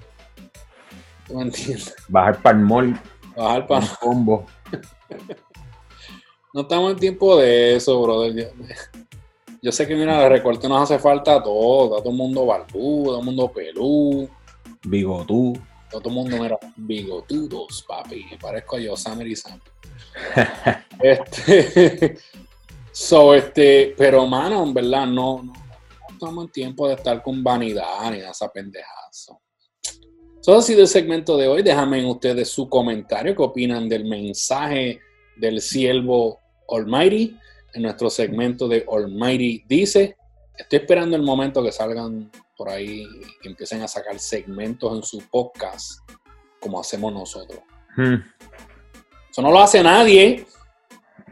¿Tú 1.26 1.36
me 1.36 1.44
entiendes? 1.44 1.96
bajar 2.10 2.42
para 2.42 2.58
el 2.58 2.66
mall, 2.66 3.02
Bajar 3.38 3.66
para... 3.66 3.86
un 3.86 3.92
combo. 4.02 4.46
No 6.54 6.62
estamos 6.62 6.92
en 6.92 6.98
tiempo 6.98 7.38
de 7.38 7.76
eso, 7.76 8.02
brother. 8.02 8.36
Yo, 8.36 8.66
yo 9.62 9.72
sé 9.72 9.88
que, 9.88 9.96
mira, 9.96 10.24
el 10.24 10.32
recorte 10.32 10.68
nos 10.68 10.82
hace 10.82 10.98
falta 10.98 11.36
a 11.36 11.44
todos. 11.44 12.00
A 12.00 12.02
todo 12.02 12.12
el 12.12 12.18
mundo 12.18 12.46
barbudo, 12.46 13.12
a 13.12 13.14
todo 13.14 13.20
el 13.20 13.26
mundo 13.26 13.52
pelú, 13.52 14.30
Bigotú. 14.84 15.54
a 15.88 15.92
todo 15.92 16.10
el 16.10 16.16
mundo, 16.16 16.38
mira, 16.38 16.58
bigotudos, 16.76 17.84
papi. 17.88 18.26
Me 18.32 18.38
parezco 18.38 18.78
a 18.78 18.80
Yosamer 18.80 19.28
y 19.28 19.36
Sam. 19.36 19.60
este, 21.02 22.18
so, 22.92 23.36
este, 23.36 23.94
pero, 23.98 24.26
mano, 24.26 24.64
en 24.64 24.74
verdad, 24.74 25.06
no, 25.06 25.44
no, 25.44 25.54
no 25.54 25.54
estamos 26.10 26.46
en 26.46 26.52
tiempo 26.52 26.88
de 26.88 26.96
estar 26.96 27.22
con 27.22 27.44
vanidad 27.44 28.10
ni 28.12 28.20
de 28.20 28.30
esa 28.30 28.52
pendejazo. 28.52 29.40
Eso 30.42 30.56
ha 30.58 30.62
sido 30.62 30.82
el 30.82 30.88
segmento 30.88 31.38
de 31.38 31.48
hoy. 31.48 31.64
Déjame 31.64 32.00
en 32.00 32.06
ustedes 32.06 32.50
su 32.50 32.70
comentario. 32.70 33.36
¿Qué 33.36 33.42
opinan 33.42 33.90
del 33.90 34.06
mensaje 34.06 35.00
del 35.36 35.62
siervo 35.62 36.40
Almighty? 36.70 37.38
En 37.74 37.84
nuestro 37.84 38.10
segmento 38.10 38.68
de 38.68 38.86
Almighty 38.90 39.64
dice. 39.68 40.16
Estoy 40.58 40.80
esperando 40.80 41.16
el 41.16 41.24
momento 41.24 41.64
que 41.64 41.72
salgan 41.72 42.30
por 42.58 42.70
ahí 42.70 43.08
y 43.42 43.48
empiecen 43.48 43.82
a 43.82 43.88
sacar 43.88 44.20
segmentos 44.20 44.94
en 44.94 45.04
su 45.04 45.20
podcast, 45.30 46.02
como 46.60 46.80
hacemos 46.82 47.14
nosotros. 47.14 47.62
Hmm. 47.96 48.16
Eso 49.32 49.42
no 49.42 49.52
lo 49.52 49.60
hace 49.60 49.82
nadie. 49.82 50.46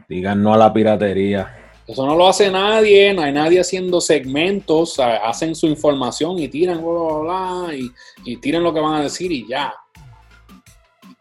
Digan 0.08 0.42
no 0.42 0.54
a 0.54 0.56
la 0.56 0.72
piratería. 0.72 1.57
Eso 1.88 2.04
no 2.06 2.14
lo 2.14 2.28
hace 2.28 2.50
nadie, 2.50 3.14
no 3.14 3.22
hay 3.22 3.32
nadie 3.32 3.60
haciendo 3.60 4.00
segmentos, 4.00 4.98
hacen 5.00 5.54
su 5.54 5.66
información 5.66 6.38
y 6.38 6.46
tiran, 6.48 6.82
bla, 6.82 6.92
bla, 6.92 7.18
bla, 7.64 7.74
y, 7.74 7.90
y 8.24 8.36
tiran 8.36 8.62
lo 8.62 8.74
que 8.74 8.80
van 8.80 8.96
a 8.96 9.02
decir 9.02 9.32
y 9.32 9.48
ya. 9.48 9.72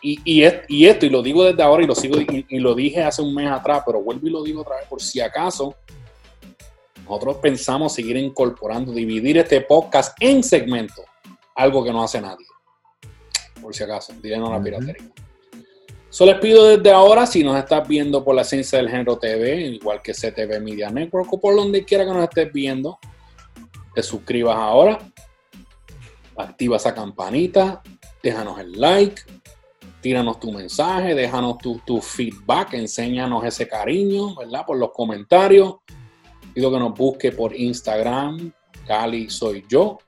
Y, 0.01 0.19
y, 0.25 0.43
es- 0.43 0.59
y 0.67 0.85
esto, 0.85 1.05
y 1.05 1.09
lo 1.09 1.21
digo 1.23 1.43
desde 1.45 1.63
ahora 1.63 1.83
y 1.83 1.87
lo 1.87 1.95
sigo 1.95 2.19
y, 2.19 2.45
y 2.49 2.59
lo 2.59 2.75
dije 2.75 3.01
hace 3.01 3.21
un 3.21 3.33
mes 3.33 3.49
atrás, 3.49 3.81
pero 3.85 4.01
vuelvo 4.01 4.27
y 4.27 4.29
lo 4.29 4.43
digo 4.43 4.61
otra 4.61 4.75
vez 4.75 4.85
por 4.87 5.01
si 5.01 5.21
acaso. 5.21 5.73
Nosotros 7.05 7.37
pensamos 7.37 7.93
seguir 7.93 8.17
incorporando, 8.17 8.91
dividir 8.91 9.37
este 9.37 9.61
podcast 9.61 10.17
en 10.21 10.43
segmentos, 10.43 11.05
algo 11.55 11.81
que 11.81 11.93
no 11.93 12.03
hace 12.03 12.19
nadie. 12.19 12.45
Por 13.61 13.73
si 13.73 13.83
acaso, 13.83 14.13
diré 14.21 14.37
no 14.37 14.51
la 14.51 14.61
piratería. 14.61 15.09
Solo 16.09 16.31
les 16.31 16.41
pido 16.41 16.65
desde 16.65 16.91
ahora, 16.91 17.25
si 17.25 17.43
nos 17.43 17.57
estás 17.57 17.87
viendo 17.87 18.23
por 18.23 18.33
la 18.33 18.43
Ciencia 18.43 18.77
del 18.77 18.89
Género 18.89 19.17
TV, 19.17 19.61
igual 19.61 20.01
que 20.01 20.13
CTV 20.13 20.61
Media 20.61 20.89
Network 20.89 21.31
o 21.33 21.39
por 21.39 21.55
donde 21.55 21.83
quiera 21.83 22.05
que 22.05 22.11
nos 22.11 22.23
estés 22.23 22.51
viendo, 22.51 22.97
te 23.93 24.01
suscribas 24.01 24.55
ahora, 24.55 24.99
activa 26.37 26.77
esa 26.77 26.93
campanita, 26.93 27.81
déjanos 28.23 28.59
el 28.59 28.79
like, 28.79 29.21
tíranos 30.01 30.39
tu 30.39 30.51
mensaje, 30.51 31.13
déjanos 31.13 31.57
tu, 31.57 31.79
tu 31.85 32.01
feedback, 32.01 32.73
enséñanos 32.75 33.43
ese 33.43 33.67
cariño, 33.67 34.35
¿verdad? 34.35 34.65
Por 34.65 34.77
los 34.77 34.91
comentarios. 34.91 35.75
Pido 36.53 36.71
que 36.71 36.79
nos 36.79 36.93
busque 36.93 37.31
por 37.31 37.55
Instagram, 37.55 38.51
Cali 38.87 39.29
soy 39.29 39.65
yo, 39.67 39.99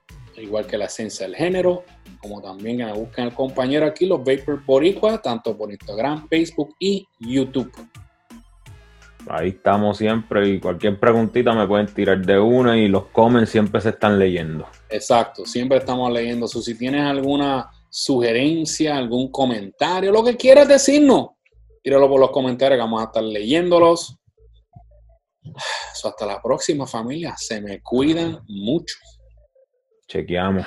igual 0.42 0.66
que 0.66 0.78
la 0.78 0.86
Esencia 0.86 1.26
del 1.26 1.36
Género, 1.36 1.84
como 2.22 2.42
también 2.42 2.78
que 2.78 2.86
me 2.86 2.94
busquen 2.94 3.26
el 3.26 3.34
compañero 3.34 3.86
aquí, 3.86 4.06
los 4.06 4.20
Vapor 4.20 4.64
Boricua, 4.66 5.22
tanto 5.22 5.58
por 5.58 5.72
Instagram, 5.72 6.28
Facebook 6.28 6.76
y 6.80 7.08
YouTube. 7.20 7.72
Ahí 9.28 9.50
estamos 9.50 9.98
siempre 9.98 10.48
y 10.50 10.60
cualquier 10.60 11.00
preguntita 11.00 11.54
me 11.54 11.68
pueden 11.68 11.88
tirar 11.88 12.26
de 12.26 12.40
una 12.40 12.78
y 12.78 12.88
los 12.88 13.08
comments 13.08 13.52
siempre 13.52 13.80
se 13.82 13.90
están 13.90 14.18
leyendo. 14.18 14.66
Exacto, 14.90 15.46
siempre 15.46 15.78
estamos 15.78 16.12
leyendo 16.12 16.46
eso. 16.46 16.62
Si 16.62 16.76
tienes 16.76 17.04
alguna 17.04 17.70
sugerencia, 17.90 18.98
algún 18.98 19.30
comentario, 19.32 20.12
lo 20.12 20.24
que 20.24 20.38
quieras 20.38 20.68
decirnos, 20.68 21.30
tíralo 21.84 22.10
por 22.10 22.20
los 22.20 22.32
comentarios 22.32 22.78
que 22.78 22.82
vamos 22.82 23.02
a 23.02 23.06
estar 23.06 23.24
leyéndolos. 23.24 24.18
Eso 25.94 26.08
hasta 26.08 26.26
la 26.26 26.42
próxima 26.42 26.88
familia. 26.88 27.36
Se 27.38 27.62
me 27.62 27.82
cuidan 27.82 28.40
mucho. 28.48 28.96
Cerchiamo. 30.10 30.66